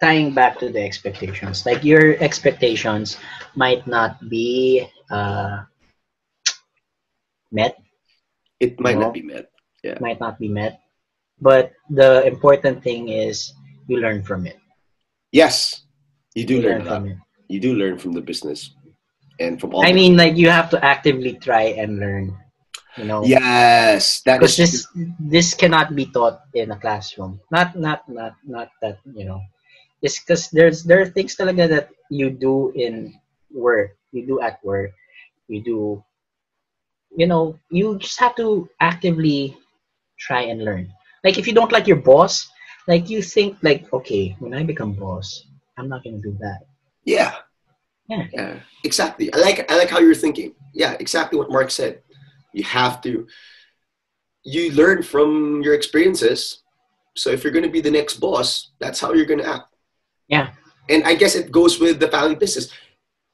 tying 0.00 0.32
back 0.34 0.58
to 0.60 0.70
the 0.70 0.80
expectations, 0.82 1.66
like 1.66 1.82
your 1.84 2.16
expectations 2.22 3.18
might 3.54 3.86
not 3.86 4.16
be 4.28 4.86
uh, 5.10 5.64
met, 7.52 7.76
It 8.60 8.78
might 8.80 8.98
No. 8.98 9.10
not 9.10 9.14
be 9.14 9.22
met. 9.22 9.50
Yeah. 9.86 9.98
Might 10.02 10.18
not 10.18 10.38
be 10.42 10.48
met, 10.50 10.82
but 11.40 11.70
the 11.88 12.26
important 12.26 12.82
thing 12.82 13.08
is 13.08 13.54
you 13.86 14.02
learn 14.02 14.26
from 14.26 14.46
it. 14.46 14.58
Yes, 15.30 15.86
you 16.34 16.42
do 16.42 16.58
You 16.58 16.62
learn 16.66 16.78
learn 16.82 16.86
from 16.86 17.04
it. 17.14 17.18
You 17.46 17.60
do 17.62 17.74
learn 17.78 17.96
from 18.02 18.12
the 18.18 18.20
business, 18.20 18.74
and 19.38 19.60
from 19.60 19.70
all. 19.78 19.86
I 19.86 19.94
mean, 19.94 20.16
like 20.18 20.34
you 20.34 20.50
have 20.50 20.68
to 20.74 20.82
actively 20.84 21.38
try 21.38 21.78
and 21.78 22.02
learn. 22.02 22.34
You 22.98 23.06
know, 23.06 23.22
yes, 23.22 24.26
that 24.26 24.42
because 24.42 24.58
is 24.58 24.72
this 24.74 24.86
this 25.22 25.48
cannot 25.54 25.94
be 25.94 26.10
taught 26.10 26.42
in 26.58 26.74
a 26.74 26.78
classroom. 26.82 27.38
Not 27.54 27.78
not 27.78 28.02
not 28.10 28.34
not 28.42 28.74
that 28.82 28.98
you 29.14 29.22
know. 29.22 29.38
It's 30.02 30.20
because 30.20 30.50
there's 30.50 30.84
there 30.84 31.00
are 31.00 31.06
things 31.06 31.36
talaga 31.36 31.68
that 31.68 31.88
you 32.10 32.30
do 32.30 32.70
in 32.74 33.18
work. 33.50 33.96
You 34.12 34.26
do 34.26 34.40
at 34.40 34.62
work. 34.64 34.92
You 35.48 35.62
do. 35.62 36.04
You 37.16 37.26
know, 37.26 37.58
you 37.70 37.98
just 37.98 38.20
have 38.20 38.36
to 38.36 38.68
actively 38.80 39.56
try 40.18 40.42
and 40.42 40.64
learn. 40.64 40.92
Like 41.24 41.38
if 41.38 41.46
you 41.46 41.54
don't 41.54 41.72
like 41.72 41.86
your 41.86 41.98
boss, 41.98 42.46
like 42.86 43.10
you 43.10 43.22
think 43.22 43.58
like, 43.62 43.90
okay, 43.92 44.36
when 44.38 44.54
I 44.54 44.62
become 44.62 44.92
boss, 44.92 45.44
I'm 45.76 45.88
not 45.88 46.04
gonna 46.04 46.18
do 46.22 46.36
that. 46.40 46.66
Yeah. 47.04 47.34
Yeah. 48.08 48.26
Yeah. 48.32 48.54
Exactly. 48.84 49.32
I 49.32 49.38
like 49.38 49.70
I 49.70 49.76
like 49.76 49.90
how 49.90 49.98
you're 49.98 50.14
thinking. 50.14 50.54
Yeah, 50.74 50.96
exactly 51.00 51.38
what 51.38 51.50
Mark 51.50 51.70
said. 51.70 52.02
You 52.52 52.64
have 52.64 53.00
to 53.02 53.26
you 54.44 54.72
learn 54.72 55.02
from 55.02 55.62
your 55.62 55.74
experiences. 55.74 56.62
So 57.16 57.30
if 57.30 57.42
you're 57.42 57.52
gonna 57.52 57.68
be 57.68 57.80
the 57.80 57.90
next 57.90 58.20
boss, 58.20 58.70
that's 58.78 59.00
how 59.00 59.12
you're 59.12 59.26
gonna 59.26 59.44
act. 59.44 59.74
Yeah. 60.28 60.50
And 60.88 61.04
I 61.04 61.14
guess 61.14 61.34
it 61.34 61.50
goes 61.52 61.78
with 61.80 62.00
the 62.00 62.08
family 62.08 62.34
business. 62.36 62.70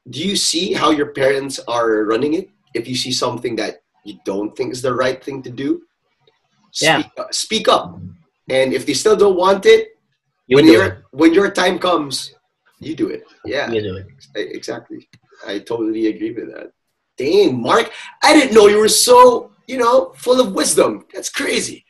Do 0.08 0.20
you 0.20 0.36
see 0.36 0.72
how 0.72 0.90
your 0.90 1.12
parents 1.12 1.58
are 1.68 2.04
running 2.04 2.34
it? 2.34 2.50
If 2.74 2.88
you 2.88 2.94
see 2.96 3.12
something 3.12 3.56
that 3.56 3.82
you 4.04 4.18
don't 4.24 4.54
think 4.56 4.72
is 4.72 4.82
the 4.82 4.94
right 4.94 5.22
thing 5.22 5.42
to 5.42 5.50
do, 5.50 5.82
Yeah. 6.80 7.00
speak, 7.00 7.12
up, 7.18 7.34
speak 7.34 7.68
up. 7.68 7.98
And 8.50 8.72
if 8.74 8.84
they 8.86 8.94
still 8.94 9.16
don't 9.16 9.36
want 9.36 9.64
it, 9.66 9.88
You 10.46 10.56
when 10.56 10.66
your 10.66 10.84
it. 10.84 10.98
when 11.12 11.32
your 11.32 11.50
time 11.50 11.78
comes, 11.78 12.34
you 12.80 12.94
do 12.94 13.08
it. 13.08 13.24
Yeah. 13.44 13.70
You 13.70 13.80
do 13.82 13.96
it. 13.96 14.06
Exactly. 14.34 15.08
I 15.46 15.60
totally 15.60 16.06
agree 16.08 16.32
with 16.32 16.52
that. 16.54 16.72
Dang, 17.16 17.62
Mark, 17.62 17.90
I 18.22 18.34
didn't 18.34 18.54
know 18.54 18.66
you 18.66 18.78
were 18.78 18.88
so, 18.88 19.52
you 19.68 19.78
know, 19.78 20.12
full 20.16 20.40
of 20.40 20.52
wisdom. 20.52 21.06
That's 21.14 21.30
crazy. 21.30 21.84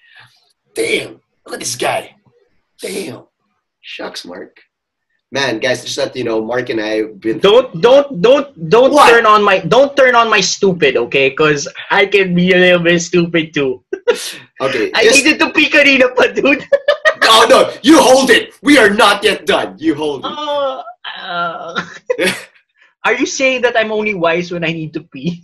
Damn, 0.75 1.21
look 1.47 1.55
at 1.55 1.61
this 1.61 1.77
guy. 1.77 2.15
Damn. 2.81 3.25
Shucks, 3.81 4.25
Mark. 4.25 4.61
Man, 5.35 5.59
guys, 5.59 5.83
just 5.83 5.99
let 5.99 6.15
you 6.15 6.23
know, 6.23 6.39
Mark 6.41 6.71
and 6.71 6.81
I 6.81 7.03
have 7.03 7.19
been. 7.19 7.41
Don't 7.43 7.67
don't 7.83 8.23
don't 8.23 8.55
don't 8.71 8.95
What? 8.95 9.11
turn 9.11 9.27
on 9.27 9.43
my 9.43 9.59
don't 9.59 9.91
turn 9.99 10.15
on 10.15 10.31
my 10.31 10.39
stupid, 10.39 10.95
okay? 10.97 11.31
Because 11.35 11.67
I 11.91 12.07
can 12.07 12.39
be 12.39 12.55
a 12.55 12.57
little 12.57 12.79
bit 12.79 13.03
stupid 13.03 13.53
too. 13.53 13.83
Okay, 14.63 14.95
I 14.95 15.03
just, 15.03 15.19
needed 15.19 15.43
to 15.43 15.51
pee 15.51 15.67
kanina 15.67 16.15
pa, 16.15 16.31
dude. 16.31 16.63
no, 17.19 17.35
no, 17.51 17.59
you 17.83 17.99
hold 17.99 18.31
it. 18.31 18.55
We 18.63 18.79
are 18.79 18.89
not 18.89 19.27
yet 19.27 19.45
done. 19.45 19.75
You 19.77 19.99
hold 19.99 20.23
it. 20.23 20.31
Oh, 20.31 20.85
uh, 21.19 21.83
are 23.05 23.15
you 23.19 23.27
saying 23.27 23.67
that 23.67 23.75
I'm 23.77 23.91
only 23.91 24.15
wise 24.15 24.55
when 24.55 24.63
I 24.63 24.71
need 24.71 24.95
to 24.95 25.03
pee? 25.03 25.43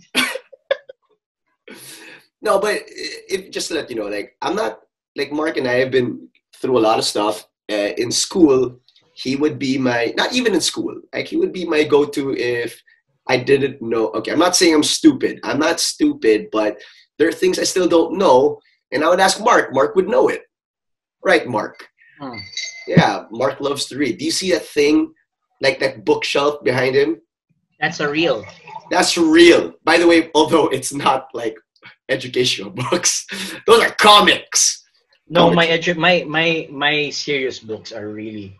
No, 2.39 2.63
but 2.63 2.79
if 2.87 3.51
just 3.51 3.67
to 3.67 3.75
let 3.75 3.91
you 3.91 3.99
know, 3.99 4.07
like 4.07 4.39
I'm 4.39 4.55
not 4.55 4.79
like 5.19 5.35
Mark 5.35 5.59
and 5.59 5.67
I 5.67 5.83
have 5.83 5.91
been 5.91 6.31
through 6.55 6.79
a 6.79 6.85
lot 6.87 6.97
of 6.97 7.03
stuff. 7.03 7.43
Uh, 7.67 7.91
in 7.99 8.11
school, 8.11 8.79
he 9.21 9.35
would 9.35 9.59
be 9.59 9.77
my 9.77 10.13
not 10.17 10.33
even 10.33 10.53
in 10.53 10.61
school. 10.61 10.95
Like 11.13 11.27
he 11.27 11.37
would 11.37 11.53
be 11.53 11.65
my 11.65 11.83
go-to 11.83 12.35
if 12.35 12.81
I 13.27 13.37
didn't 13.37 13.81
know. 13.81 14.07
Okay, 14.17 14.31
I'm 14.31 14.39
not 14.39 14.55
saying 14.55 14.73
I'm 14.73 14.83
stupid. 14.83 15.39
I'm 15.43 15.59
not 15.59 15.79
stupid, 15.79 16.47
but 16.51 16.81
there 17.17 17.27
are 17.27 17.31
things 17.39 17.59
I 17.59 17.63
still 17.63 17.87
don't 17.87 18.17
know, 18.17 18.59
and 18.91 19.03
I 19.03 19.09
would 19.09 19.19
ask 19.19 19.39
Mark. 19.39 19.73
Mark 19.73 19.95
would 19.95 20.09
know 20.09 20.27
it, 20.27 20.41
right, 21.23 21.45
Mark? 21.47 21.87
Hmm. 22.19 22.37
Yeah, 22.87 23.25
Mark 23.31 23.61
loves 23.61 23.85
to 23.87 23.97
read. 23.97 24.17
Do 24.17 24.25
you 24.25 24.31
see 24.31 24.51
that 24.51 24.65
thing, 24.65 25.13
like 25.61 25.79
that 25.79 26.03
bookshelf 26.03 26.63
behind 26.63 26.95
him? 26.95 27.21
That's 27.79 27.99
a 27.99 28.09
real. 28.09 28.43
That's 28.89 29.17
real. 29.17 29.73
By 29.83 29.97
the 29.97 30.07
way, 30.07 30.29
although 30.35 30.67
it's 30.67 30.93
not 30.93 31.27
like 31.33 31.55
educational 32.09 32.69
books, 32.91 33.25
those 33.67 33.81
are 33.83 33.91
comics. 33.95 34.83
No, 35.29 35.49
Comics. 35.49 35.55
my 35.55 35.67
edu- 35.67 35.97
my 35.97 36.25
my 36.27 36.67
my 36.69 37.09
serious 37.11 37.59
books 37.59 37.91
are 37.93 38.09
really 38.09 38.57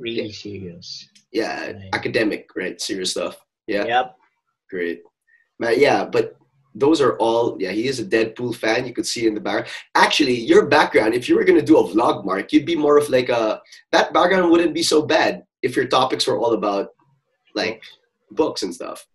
really 0.00 0.32
serious. 0.32 1.08
Yeah, 1.32 1.66
Right. 1.72 1.90
academic, 1.92 2.48
right? 2.56 2.80
Serious 2.80 3.10
stuff. 3.12 3.36
Yeah, 3.66 3.84
Yep. 3.84 4.16
great. 4.70 5.02
Man, 5.58 5.74
yeah, 5.78 6.04
but 6.04 6.36
those 6.74 7.00
are 7.00 7.16
all. 7.18 7.56
Yeah, 7.58 7.70
he 7.72 7.88
is 7.88 7.98
a 8.00 8.04
Deadpool 8.04 8.54
fan. 8.56 8.86
You 8.86 8.92
could 8.92 9.06
see 9.06 9.26
in 9.26 9.34
the 9.34 9.40
background. 9.40 9.68
Actually, 9.94 10.34
your 10.38 10.66
background, 10.66 11.14
if 11.14 11.28
you 11.28 11.34
were 11.36 11.44
gonna 11.44 11.62
do 11.62 11.78
a 11.78 11.84
vlog, 11.88 12.24
Mark, 12.24 12.52
you'd 12.52 12.66
be 12.66 12.76
more 12.76 12.98
of 12.98 13.08
like 13.08 13.28
a. 13.30 13.60
That 13.92 14.12
background 14.12 14.50
wouldn't 14.50 14.74
be 14.74 14.82
so 14.82 15.02
bad 15.02 15.44
if 15.62 15.74
your 15.74 15.86
topics 15.86 16.26
were 16.26 16.38
all 16.38 16.52
about 16.52 16.88
like 17.54 17.82
books 18.30 18.62
and 18.62 18.74
stuff. 18.74 19.06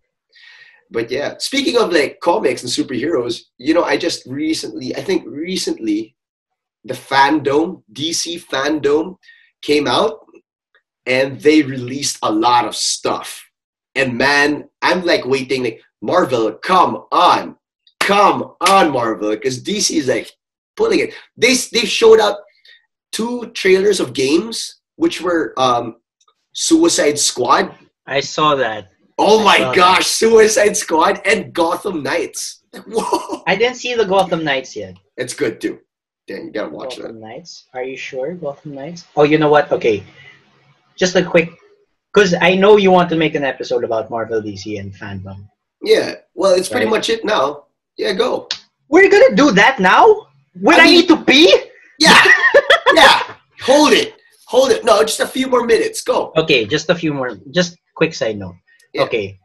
But 0.89 1.09
yeah, 1.11 1.35
speaking 1.37 1.77
of 1.77 1.93
like 1.93 2.19
comics 2.19 2.63
and 2.63 2.71
superheroes, 2.71 3.43
you 3.57 3.73
know, 3.73 3.83
I 3.83 3.95
just 3.95 4.25
recently, 4.25 4.95
I 4.95 5.01
think 5.01 5.23
recently, 5.27 6.15
the 6.83 6.95
fandom, 6.95 7.83
DC 7.93 8.43
fandom, 8.47 9.17
came 9.61 9.87
out 9.87 10.25
and 11.05 11.39
they 11.41 11.61
released 11.61 12.19
a 12.23 12.31
lot 12.31 12.65
of 12.65 12.75
stuff. 12.75 13.43
And 13.95 14.17
man, 14.17 14.69
I'm 14.81 15.03
like 15.03 15.25
waiting, 15.25 15.63
like 15.63 15.81
Marvel, 16.01 16.53
come 16.53 17.05
on, 17.11 17.57
come 17.99 18.53
on, 18.61 18.91
Marvel, 18.91 19.31
because 19.31 19.63
DC 19.63 19.97
is 19.97 20.07
like 20.07 20.31
pulling 20.75 20.99
it. 20.99 21.13
They 21.35 21.55
they 21.71 21.85
showed 21.85 22.19
up 22.19 22.43
two 23.11 23.51
trailers 23.53 23.99
of 23.99 24.13
games, 24.13 24.79
which 24.95 25.21
were 25.21 25.53
um, 25.57 25.97
Suicide 26.53 27.19
Squad. 27.19 27.75
I 28.07 28.21
saw 28.21 28.55
that. 28.55 28.91
Oh 29.17 29.43
my 29.43 29.57
saw 29.57 29.65
that. 29.65 29.75
gosh, 29.75 30.07
Suicide 30.07 30.77
Squad 30.77 31.21
and 31.25 31.53
Gotham 31.53 32.01
Knights. 32.03 32.63
Whoa, 32.87 33.43
I 33.45 33.55
didn't 33.55 33.77
see 33.77 33.93
the 33.95 34.05
Gotham 34.05 34.43
Knights 34.43 34.75
yet. 34.75 34.95
it's 35.17 35.33
good 35.33 35.59
too. 35.59 35.79
Damn, 36.27 36.45
you 36.45 36.51
gotta 36.51 36.69
watch 36.69 36.95
that. 36.95 37.03
Gotham 37.03 37.19
Knights. 37.19 37.67
Are 37.73 37.83
you 37.83 37.97
sure 37.97 38.33
Gotham 38.33 38.73
Knights? 38.75 39.05
Oh, 39.15 39.23
you 39.23 39.37
know 39.37 39.49
what? 39.49 39.71
Okay, 39.71 40.03
just 41.01 41.15
a 41.17 41.23
quick, 41.33 41.49
because 42.13 42.31
I 42.39 42.51
know 42.61 42.77
you 42.77 42.91
want 42.93 43.09
to 43.09 43.17
make 43.23 43.33
an 43.35 43.43
episode 43.53 43.83
about 43.83 44.09
Marvel, 44.13 44.39
DC, 44.41 44.79
and 44.79 44.93
fandom. 44.93 45.49
Yeah, 45.81 46.15
well, 46.39 46.53
it's 46.53 46.69
pretty 46.69 46.85
Right. 46.85 46.95
much 47.01 47.09
it 47.09 47.25
now. 47.25 47.65
Yeah, 47.97 48.13
go. 48.13 48.47
We're 48.93 49.09
gonna 49.09 49.35
do 49.35 49.47
that 49.61 49.79
now. 49.81 50.05
When 50.65 50.77
I 50.79 50.83
I, 50.83 50.85
mean- 50.85 50.93
need 51.01 51.07
to 51.09 51.17
pee? 51.25 51.49
Yeah, 51.97 52.21
yeah. 52.93 53.17
Hold 53.69 53.93
it, 53.93 54.13
hold 54.53 54.69
it. 54.75 54.85
No, 54.85 55.01
just 55.03 55.19
a 55.21 55.27
few 55.35 55.47
more 55.53 55.65
minutes. 55.65 56.01
Go. 56.11 56.17
Okay, 56.41 56.65
just 56.75 56.89
a 56.93 56.95
few 57.01 57.11
more. 57.13 57.29
Just 57.59 57.77
quick 57.99 58.13
side 58.13 58.37
note. 58.37 58.55
Yeah. 58.93 59.03
Okay, 59.09 59.39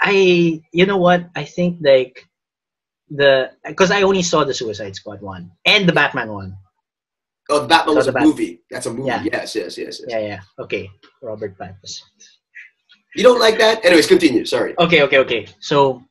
I. 0.00 0.14
You 0.72 0.86
know 0.88 0.96
what? 1.06 1.20
I 1.36 1.44
think 1.44 1.78
like 1.84 2.16
the 3.10 3.50
because 3.72 3.90
I 3.90 4.02
only 4.08 4.22
saw 4.22 4.44
the 4.44 4.54
Suicide 4.54 4.94
Squad 4.96 5.20
one 5.20 5.50
and 5.66 5.88
the 5.88 5.92
Batman 6.00 6.32
one. 6.32 6.50
Oh, 7.50 7.60
the 7.60 7.68
Batman 7.68 7.92
So 7.92 7.96
was 7.96 8.06
the 8.06 8.10
a 8.12 8.14
Bat- 8.14 8.22
movie. 8.24 8.60
That's 8.70 8.86
a 8.86 8.92
movie. 8.92 9.08
Yeah. 9.08 9.22
Yes, 9.22 9.54
yes, 9.54 9.76
yes, 9.76 10.00
yes. 10.00 10.08
Yeah, 10.08 10.18
yeah. 10.20 10.40
Okay, 10.58 10.90
Robert 11.22 11.56
Pattinson. 11.58 12.02
You 13.14 13.22
don't 13.22 13.38
like 13.38 13.58
that? 13.58 13.84
Anyways, 13.84 14.06
continue. 14.06 14.44
Sorry. 14.44 14.74
Okay, 14.78 15.02
okay, 15.02 15.18
okay. 15.18 15.46
So 15.60 16.02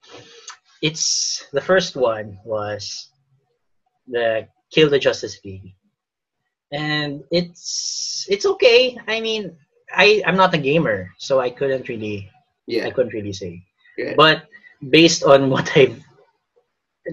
it's 0.82 1.46
the 1.52 1.62
first 1.62 1.96
one 1.96 2.38
was 2.46 3.10
the 4.08 4.48
Kill 4.72 4.90
the 4.90 5.00
Justice 5.00 5.40
League, 5.44 5.74
and 6.72 7.24
it's 7.32 8.26
it's 8.30 8.46
okay. 8.46 8.98
I 9.08 9.20
mean, 9.20 9.56
I 9.94 10.22
I'm 10.26 10.38
not 10.38 10.54
a 10.54 10.58
gamer, 10.58 11.10
so 11.18 11.40
I 11.40 11.50
couldn't 11.50 11.90
really 11.90 12.30
yeah 12.68 12.86
I 12.88 12.92
couldn't 12.92 13.14
really 13.14 13.34
say. 13.34 13.62
Yeah. 13.98 14.14
But 14.16 14.46
based 14.90 15.24
on 15.24 15.50
what 15.54 15.70
I've 15.76 15.98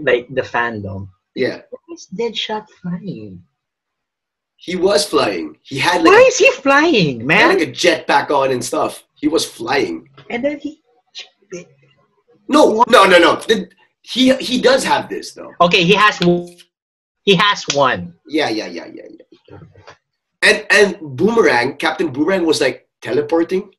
like 0.06 0.28
the 0.30 0.42
fandom, 0.42 1.08
Yeah. 1.34 1.62
why 1.70 1.80
is 1.94 2.06
Deadshot 2.14 2.66
flying? 2.80 3.42
He 4.62 4.76
was 4.76 5.06
flying. 5.06 5.56
He 5.62 5.78
had 5.78 6.04
Why 6.04 6.12
like, 6.12 6.28
is 6.28 6.36
he 6.38 6.50
flying, 6.52 6.94
a, 6.94 6.98
he 6.98 7.16
had 7.18 7.26
man? 7.26 7.48
like 7.48 7.66
a 7.68 7.72
jetpack 7.72 8.30
on 8.30 8.52
and 8.52 8.62
stuff. 8.62 9.04
He 9.14 9.26
was 9.26 9.44
flying. 9.44 10.08
And 10.28 10.44
then 10.44 10.58
he. 10.58 10.82
No, 12.48 12.84
no, 12.88 13.04
no, 13.04 13.18
no. 13.18 13.36
The- 13.36 13.68
he 14.02 14.34
he 14.36 14.60
does 14.60 14.82
have 14.84 15.08
this 15.08 15.32
though. 15.34 15.52
Okay, 15.60 15.84
he 15.84 15.94
has 15.94 16.18
one- 16.20 16.56
he 17.22 17.34
has 17.36 17.64
one. 17.74 18.14
Yeah, 18.26 18.48
yeah, 18.48 18.66
yeah, 18.66 18.86
yeah, 18.92 19.08
yeah. 19.18 19.58
And 20.42 20.66
and 20.70 20.88
Boomerang, 21.16 21.76
Captain 21.76 22.08
Boomerang 22.12 22.44
was 22.44 22.60
like 22.60 22.88
teleporting. 23.02 23.70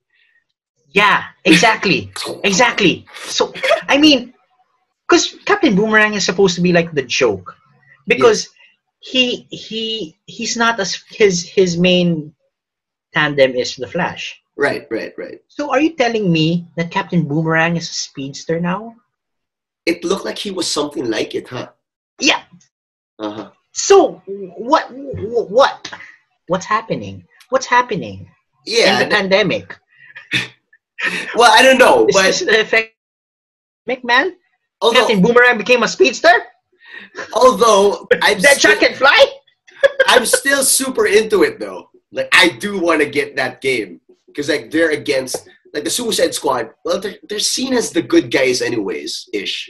Yeah, 0.93 1.23
exactly. 1.45 2.11
Exactly. 2.43 3.05
So, 3.15 3.53
I 3.87 3.97
mean, 3.97 4.33
because 5.07 5.35
Captain 5.45 5.75
Boomerang 5.75 6.13
is 6.13 6.25
supposed 6.25 6.55
to 6.55 6.61
be 6.61 6.71
like 6.71 6.91
the 6.93 7.03
joke, 7.03 7.55
because 8.07 8.49
he 9.01 9.47
he 9.49 10.15
he's 10.25 10.55
not 10.55 10.79
as 10.79 10.95
his 11.09 11.43
his 11.43 11.77
main 11.77 12.33
tandem 13.13 13.55
is 13.57 13.75
the 13.75 13.87
Flash. 13.87 14.39
Right, 14.55 14.85
right, 14.91 15.11
right. 15.17 15.41
So, 15.47 15.71
are 15.71 15.81
you 15.81 15.95
telling 15.97 16.31
me 16.31 16.67
that 16.77 16.91
Captain 16.91 17.25
Boomerang 17.27 17.77
is 17.77 17.89
a 17.89 17.93
speedster 17.93 18.59
now? 18.61 18.95
It 19.85 20.03
looked 20.05 20.23
like 20.23 20.37
he 20.37 20.51
was 20.51 20.67
something 20.69 21.09
like 21.09 21.33
it, 21.33 21.49
huh? 21.49 21.69
Yeah. 22.19 22.43
Uh 23.17 23.31
huh. 23.31 23.49
So, 23.73 24.21
what 24.57 24.85
what 24.93 25.91
what's 26.47 26.65
happening? 26.65 27.25
What's 27.49 27.65
happening 27.65 28.29
Yeah. 28.65 28.93
in 28.93 29.09
the 29.09 29.15
pandemic? 29.15 29.75
well, 31.35 31.51
I 31.51 31.63
don't 31.63 31.79
know, 31.79 32.05
Is 32.07 32.15
but 32.15 32.45
the 32.45 32.61
effect? 32.61 32.93
McMahon? 33.89 34.37
although 34.81 34.99
Captain 34.99 35.21
Boomerang 35.21 35.57
became 35.57 35.81
a 35.81 35.87
speedster? 35.87 36.31
Although 37.33 38.07
I'm 38.21 38.39
That 38.41 38.57
still, 38.57 38.71
shot 38.71 38.79
can 38.81 38.95
fly? 38.95 39.25
I'm 40.07 40.25
still 40.25 40.63
super 40.63 41.07
into 41.07 41.43
it 41.43 41.59
though. 41.59 41.89
Like 42.11 42.29
I 42.33 42.49
do 42.59 42.79
want 42.79 43.01
to 43.01 43.09
get 43.09 43.35
that 43.37 43.61
game 43.61 44.01
because 44.27 44.49
like 44.49 44.71
they're 44.71 44.91
against 44.91 45.49
like 45.73 45.83
the 45.83 45.89
Suicide 45.89 46.33
Squad. 46.33 46.69
Well, 46.85 46.99
they're, 46.99 47.15
they're 47.29 47.39
seen 47.39 47.73
as 47.73 47.91
the 47.91 48.01
good 48.01 48.29
guys 48.31 48.61
anyways, 48.61 49.29
ish. 49.33 49.69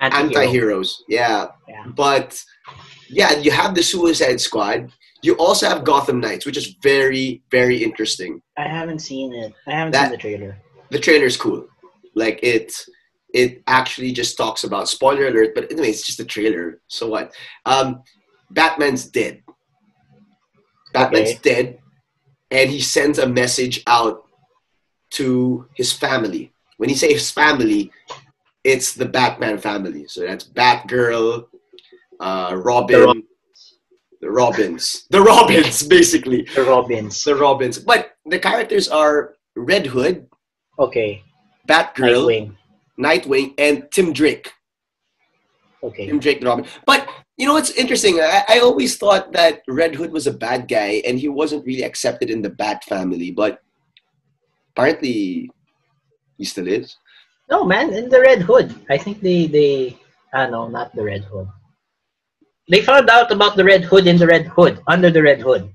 Anti-hero. 0.00 0.26
Anti-heroes, 0.42 1.02
yeah. 1.08 1.46
Yeah. 1.68 1.84
But 1.96 2.40
yeah, 3.08 3.32
you 3.38 3.50
have 3.50 3.74
the 3.74 3.82
Suicide 3.82 4.40
Squad. 4.40 4.92
You 5.22 5.34
also 5.36 5.66
have 5.68 5.84
Gotham 5.84 6.20
Knights, 6.20 6.44
which 6.46 6.56
is 6.58 6.76
very, 6.82 7.42
very 7.50 7.82
interesting. 7.82 8.42
I 8.58 8.68
haven't 8.68 8.98
seen 8.98 9.32
it. 9.32 9.52
I 9.66 9.72
haven't 9.72 9.92
That- 9.92 10.02
seen 10.04 10.10
the 10.12 10.18
trailer. 10.18 10.58
The 10.90 10.98
trailer's 10.98 11.36
cool. 11.36 11.66
Like 12.14 12.38
it, 12.42 12.72
it 13.34 13.62
actually 13.66 14.12
just 14.12 14.38
talks 14.38 14.62
about 14.64 14.88
spoiler 14.88 15.26
alert. 15.26 15.54
But 15.54 15.70
anyway, 15.70 15.90
it's 15.90 16.06
just 16.06 16.20
a 16.20 16.24
trailer. 16.24 16.80
So 16.86 17.08
what? 17.08 17.34
Um, 17.66 18.02
Batman's 18.50 19.06
dead. 19.06 19.42
Batman's 20.92 21.30
Okay. 21.30 21.40
dead, 21.42 21.78
and 22.52 22.70
he 22.70 22.80
sends 22.80 23.18
a 23.18 23.26
message 23.26 23.82
out 23.86 24.24
to 25.18 25.66
his 25.74 25.92
family. 25.92 26.52
When 26.76 26.88
he 26.88 26.94
says 26.94 27.30
family, 27.30 27.90
it's 28.62 28.94
the 28.94 29.04
Batman 29.06 29.58
family. 29.58 30.06
So 30.06 30.20
that's 30.22 30.44
Batgirl, 30.44 31.46
uh, 32.20 32.52
Robin, 32.56 33.00
The 33.00 33.06
Rob- 33.06 33.16
the 34.20 34.30
Robins, 34.30 35.06
the 35.10 35.20
Robins, 35.20 35.82
basically 35.98 36.46
The 36.54 36.62
Robins. 36.64 37.22
the 37.24 37.34
Robins. 37.34 37.78
But 37.78 38.12
the 38.24 38.38
characters 38.38 38.88
are 38.88 39.34
Red 39.56 39.86
Hood, 39.86 40.26
Okay. 40.78 41.22
Batgirl, 41.68 42.24
Nightwing. 42.26 42.56
Nightwing, 42.98 43.54
and 43.58 43.88
Tim 43.90 44.12
Drake. 44.12 44.52
Okay. 45.82 46.06
Tim 46.06 46.18
Drake, 46.18 46.40
the 46.40 46.46
Robin. 46.46 46.66
But 46.86 47.08
you 47.36 47.46
know 47.46 47.54
what's 47.54 47.70
interesting? 47.72 48.20
I, 48.20 48.44
I 48.48 48.58
always 48.60 48.96
thought 48.96 49.32
that 49.32 49.62
Red 49.68 49.94
Hood 49.94 50.12
was 50.12 50.26
a 50.26 50.32
bad 50.32 50.68
guy 50.68 51.02
and 51.06 51.18
he 51.18 51.28
wasn't 51.28 51.66
really 51.66 51.82
accepted 51.82 52.30
in 52.30 52.40
the 52.40 52.50
Bat 52.50 52.84
family, 52.84 53.30
but 53.30 53.60
apparently 54.70 55.50
he 56.38 56.44
still 56.44 56.68
is. 56.68 56.96
No, 57.50 57.64
man, 57.64 57.92
in 57.92 58.08
the 58.08 58.20
Red 58.20 58.40
Hood. 58.42 58.74
I 58.88 58.96
think 58.96 59.20
they 59.20 59.46
they 59.46 59.98
ah 60.32 60.46
no, 60.46 60.68
not 60.68 60.94
the 60.94 61.04
Red 61.04 61.24
Hood. 61.24 61.48
They 62.70 62.80
found 62.80 63.10
out 63.10 63.30
about 63.30 63.56
the 63.56 63.64
Red 63.64 63.84
Hood 63.84 64.06
in 64.06 64.16
the 64.16 64.26
Red 64.26 64.46
Hood, 64.46 64.80
under 64.88 65.10
the 65.10 65.22
Red 65.22 65.40
Hood, 65.42 65.68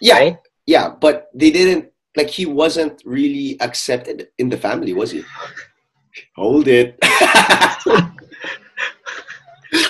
Yeah, 0.00 0.18
right? 0.18 0.38
yeah, 0.64 0.90
but 0.94 1.26
they 1.34 1.50
didn't 1.50 1.90
like 2.16 2.30
he 2.30 2.46
wasn't 2.46 3.02
really 3.04 3.58
accepted 3.60 4.28
in 4.38 4.48
the 4.48 4.56
family, 4.56 4.92
was 4.94 5.10
he? 5.10 5.24
Hold 6.36 6.68
it. 6.68 6.96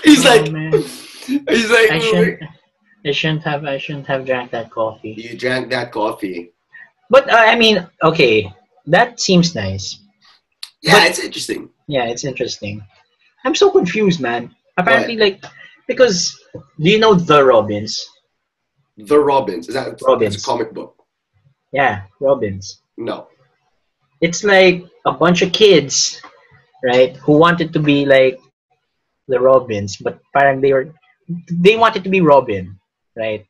he's 0.05 0.25
Oh, 0.27 0.29
like, 0.31 0.51
man. 0.53 0.73
he's 0.73 1.71
like, 1.71 1.91
I 1.91 1.99
shouldn't 1.99 2.43
I 3.07 3.13
shouldn't 3.13 3.43
have 3.45 3.65
I 3.65 3.79
shouldn't 3.79 4.07
have 4.07 4.25
drank 4.25 4.51
that 4.53 4.71
coffee. 4.71 5.15
you 5.17 5.37
drank 5.37 5.71
that 5.71 5.93
coffee. 5.93 6.53
But 7.11 7.29
uh, 7.31 7.37
I 7.37 7.57
mean, 7.57 7.87
okay, 8.03 8.53
that 8.87 9.21
seems 9.21 9.55
nice. 9.55 10.01
Yeah, 10.83 10.93
But- 11.01 11.09
it's 11.11 11.19
interesting. 11.19 11.71
Yeah, 11.87 12.05
it's 12.07 12.25
interesting. 12.25 12.83
I'm 13.45 13.55
so 13.55 13.71
confused, 13.71 14.21
man. 14.21 14.55
Apparently, 14.79 15.17
like, 15.19 15.45
because 15.87 16.35
do 16.81 16.89
you 16.91 16.99
know 16.99 17.15
the 17.15 17.45
Robins? 17.45 18.09
The 18.97 19.19
Robins. 19.19 19.69
Is 19.69 19.75
that 19.75 20.01
Robins. 20.01 20.35
It's 20.37 20.45
a 20.45 20.47
comic 20.47 20.73
book? 20.73 20.97
Yeah, 21.73 22.03
Robins. 22.21 22.81
No. 22.97 23.29
It's 24.25 24.41
like 24.41 24.89
a 25.05 25.13
bunch 25.13 25.45
of 25.45 25.53
kids, 25.53 26.17
right, 26.81 27.13
who 27.21 27.37
wanted 27.37 27.77
to 27.77 27.81
be 27.81 28.09
like 28.09 28.41
the 29.29 29.37
Robins, 29.37 30.01
but 30.01 30.17
parang 30.33 30.65
they 30.65 30.73
were 30.73 30.89
they 31.61 31.77
wanted 31.77 32.05
to 32.05 32.11
be 32.13 32.25
Robin, 32.25 32.81
right? 33.17 33.45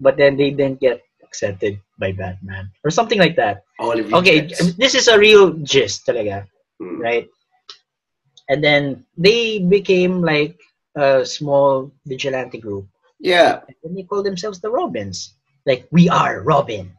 But 0.00 0.16
then 0.16 0.36
they 0.40 0.50
didn't 0.56 0.80
get 0.80 1.04
accepted 1.20 1.80
by 2.00 2.12
Batman 2.16 2.72
or 2.84 2.90
something 2.90 3.20
like 3.20 3.36
that. 3.36 3.60
Okay, 3.80 4.48
this 4.80 4.96
is 4.96 5.08
a 5.08 5.20
real 5.20 5.52
gist 5.60 6.08
talaga, 6.08 6.48
Mm. 6.80 7.00
right? 7.00 7.28
And 8.48 8.64
then 8.64 9.04
they 9.16 9.60
became 9.60 10.20
like 10.20 10.56
a 10.96 11.24
small 11.24 11.92
vigilante 12.08 12.56
group. 12.60 12.88
Yeah. 13.20 13.64
And 13.84 13.96
they 13.96 14.04
call 14.04 14.22
themselves 14.24 14.60
the 14.60 14.72
Robins. 14.72 15.36
Like 15.68 15.88
we 15.92 16.08
are 16.08 16.40
Robin. 16.40 16.95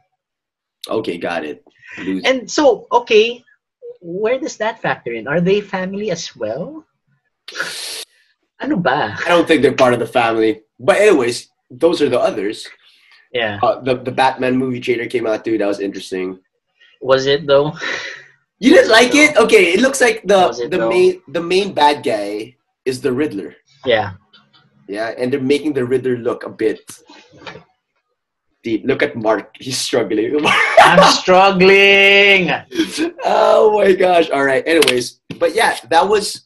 Okay, 0.90 1.18
got 1.18 1.44
it. 1.46 1.64
Lose- 2.00 2.24
And 2.26 2.50
so, 2.50 2.88
okay, 2.92 3.44
where 4.02 4.40
does 4.40 4.58
that 4.58 4.82
factor 4.82 5.12
in? 5.14 5.28
Are 5.28 5.42
they 5.42 5.62
family 5.62 6.12
as 6.12 6.36
well? 6.36 6.86
Ano 8.60 8.78
ba? 8.78 9.16
I 9.26 9.30
don't 9.30 9.48
think 9.48 9.62
they're 9.62 9.78
part 9.78 9.94
of 9.94 10.00
the 10.00 10.08
family. 10.10 10.62
But 10.80 10.98
anyways, 10.98 11.50
those 11.70 12.02
are 12.02 12.10
the 12.10 12.20
others. 12.20 12.68
Yeah. 13.34 13.60
Uh, 13.62 13.82
the 13.82 13.96
the 14.02 14.12
Batman 14.12 14.58
movie 14.58 14.80
trailer 14.80 15.06
came 15.06 15.28
out 15.28 15.44
too. 15.46 15.58
That 15.58 15.68
was 15.68 15.80
interesting. 15.80 16.40
Was 17.02 17.26
it 17.28 17.46
though? 17.46 17.74
You 18.58 18.74
didn't 18.74 18.90
like 18.90 19.14
it? 19.14 19.38
Okay, 19.38 19.74
it 19.78 19.82
looks 19.82 20.02
like 20.02 20.26
the 20.26 20.50
the 20.72 20.78
though? 20.78 20.90
main 20.90 21.22
the 21.30 21.42
main 21.44 21.74
bad 21.74 22.02
guy 22.02 22.56
is 22.86 23.02
the 23.02 23.12
Riddler. 23.14 23.54
Yeah. 23.86 24.18
Yeah, 24.90 25.14
and 25.20 25.30
they're 25.30 25.44
making 25.44 25.74
the 25.78 25.86
Riddler 25.86 26.18
look 26.18 26.48
a 26.48 26.50
bit 26.50 26.80
deep. 28.64 28.84
Look 28.86 29.02
at 29.04 29.16
Mark; 29.16 29.56
he's 29.60 29.78
struggling. 29.78 30.40
I'm 30.80 31.04
struggling. 31.14 32.50
oh 33.26 33.78
my 33.78 33.94
gosh! 33.94 34.30
All 34.30 34.44
right. 34.46 34.64
Anyways, 34.68 35.22
but 35.40 35.54
yeah, 35.56 35.78
that 35.90 36.08
was 36.08 36.46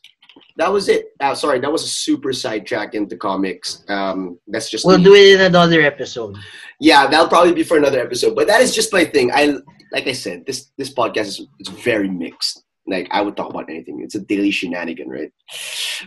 that 0.57 0.71
was 0.71 0.89
it. 0.89 1.07
Uh, 1.19 1.33
sorry, 1.33 1.59
that 1.59 1.71
was 1.71 1.83
a 1.83 1.87
super 1.87 2.33
sidetrack 2.33 2.93
into 2.93 3.15
comics. 3.17 3.83
Um, 3.89 4.37
that's 4.47 4.69
just 4.69 4.85
We'll 4.85 4.97
me. 4.97 5.03
do 5.03 5.13
it 5.15 5.35
in 5.39 5.41
another 5.41 5.81
episode. 5.81 6.35
yeah 6.79 7.07
that'll 7.07 7.27
probably 7.29 7.53
be 7.53 7.63
for 7.63 7.77
another 7.77 7.99
episode 8.01 8.35
but 8.35 8.47
that 8.47 8.59
is 8.59 8.73
just 8.73 8.91
my 8.91 9.05
thing 9.05 9.29
i 9.33 9.53
like 9.93 10.07
i 10.07 10.11
said 10.11 10.43
this 10.47 10.71
this 10.79 10.91
podcast 10.91 11.27
is 11.33 11.45
it's 11.59 11.69
very 11.85 12.09
mixed 12.09 12.63
like 12.87 13.07
i 13.11 13.21
would 13.21 13.37
talk 13.37 13.49
about 13.51 13.69
anything 13.69 14.01
it's 14.01 14.15
a 14.15 14.19
daily 14.31 14.49
shenanigan 14.49 15.07
right 15.07 15.31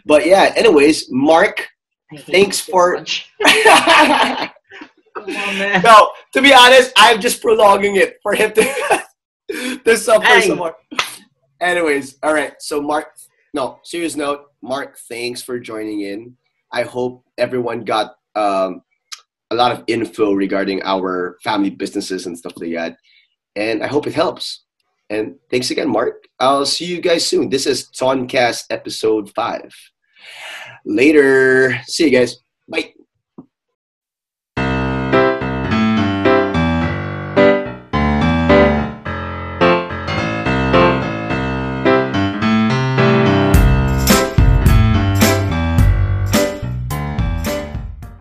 but 0.05 0.27
yeah 0.27 0.53
anyways 0.57 1.07
mark 1.13 1.69
Thanks 2.27 2.59
for- 2.61 3.05
no 5.17 5.23
Come 5.25 5.37
on, 5.37 5.59
man. 5.59 5.83
to 6.33 6.43
be 6.43 6.53
honest 6.53 6.93
i'm 6.97 7.21
just 7.21 7.41
prolonging 7.41 7.97
it 7.97 8.19
for 8.23 8.35
him 8.35 8.53
to 8.53 9.03
to 9.85 9.97
suffer 9.97 10.25
Hey. 10.27 10.49
some 10.49 10.59
more 10.59 10.75
anyways 11.61 12.17
all 12.23 12.33
right 12.35 12.55
so 12.61 12.81
mark 12.81 13.09
no 13.53 13.79
serious 13.85 14.17
note 14.17 14.47
mark 14.63 14.99
thanks 15.09 15.43
for 15.43 15.59
joining 15.61 16.01
in 16.01 16.37
i 16.73 16.83
hope 16.83 17.25
everyone 17.39 17.85
got 17.85 18.17
um 18.35 18.83
a 19.51 19.55
lot 19.55 19.71
of 19.73 19.85
info 19.87 20.33
regarding 20.33 20.83
our 20.85 21.37
family 21.45 21.71
businesses 21.71 22.27
and 22.27 22.37
stuff 22.37 22.55
like 22.57 22.73
that. 22.73 22.97
And 23.55 23.85
I 23.85 23.87
hope 23.87 24.07
it 24.09 24.15
helps. 24.15 24.65
And 25.11 25.37
thanks 25.51 25.71
again, 25.71 25.89
Mark. 25.89 26.25
I'll 26.41 26.67
see 26.67 26.87
you 26.87 27.01
guys 27.01 27.27
soon. 27.29 27.51
This 27.51 27.67
is 27.67 27.89
Toncast 27.91 28.65
episode 28.71 29.31
five. 29.35 29.71
Later. 30.85 31.79
See 31.87 32.05
you 32.05 32.11
guys. 32.11 32.39
Bye. 32.69 32.94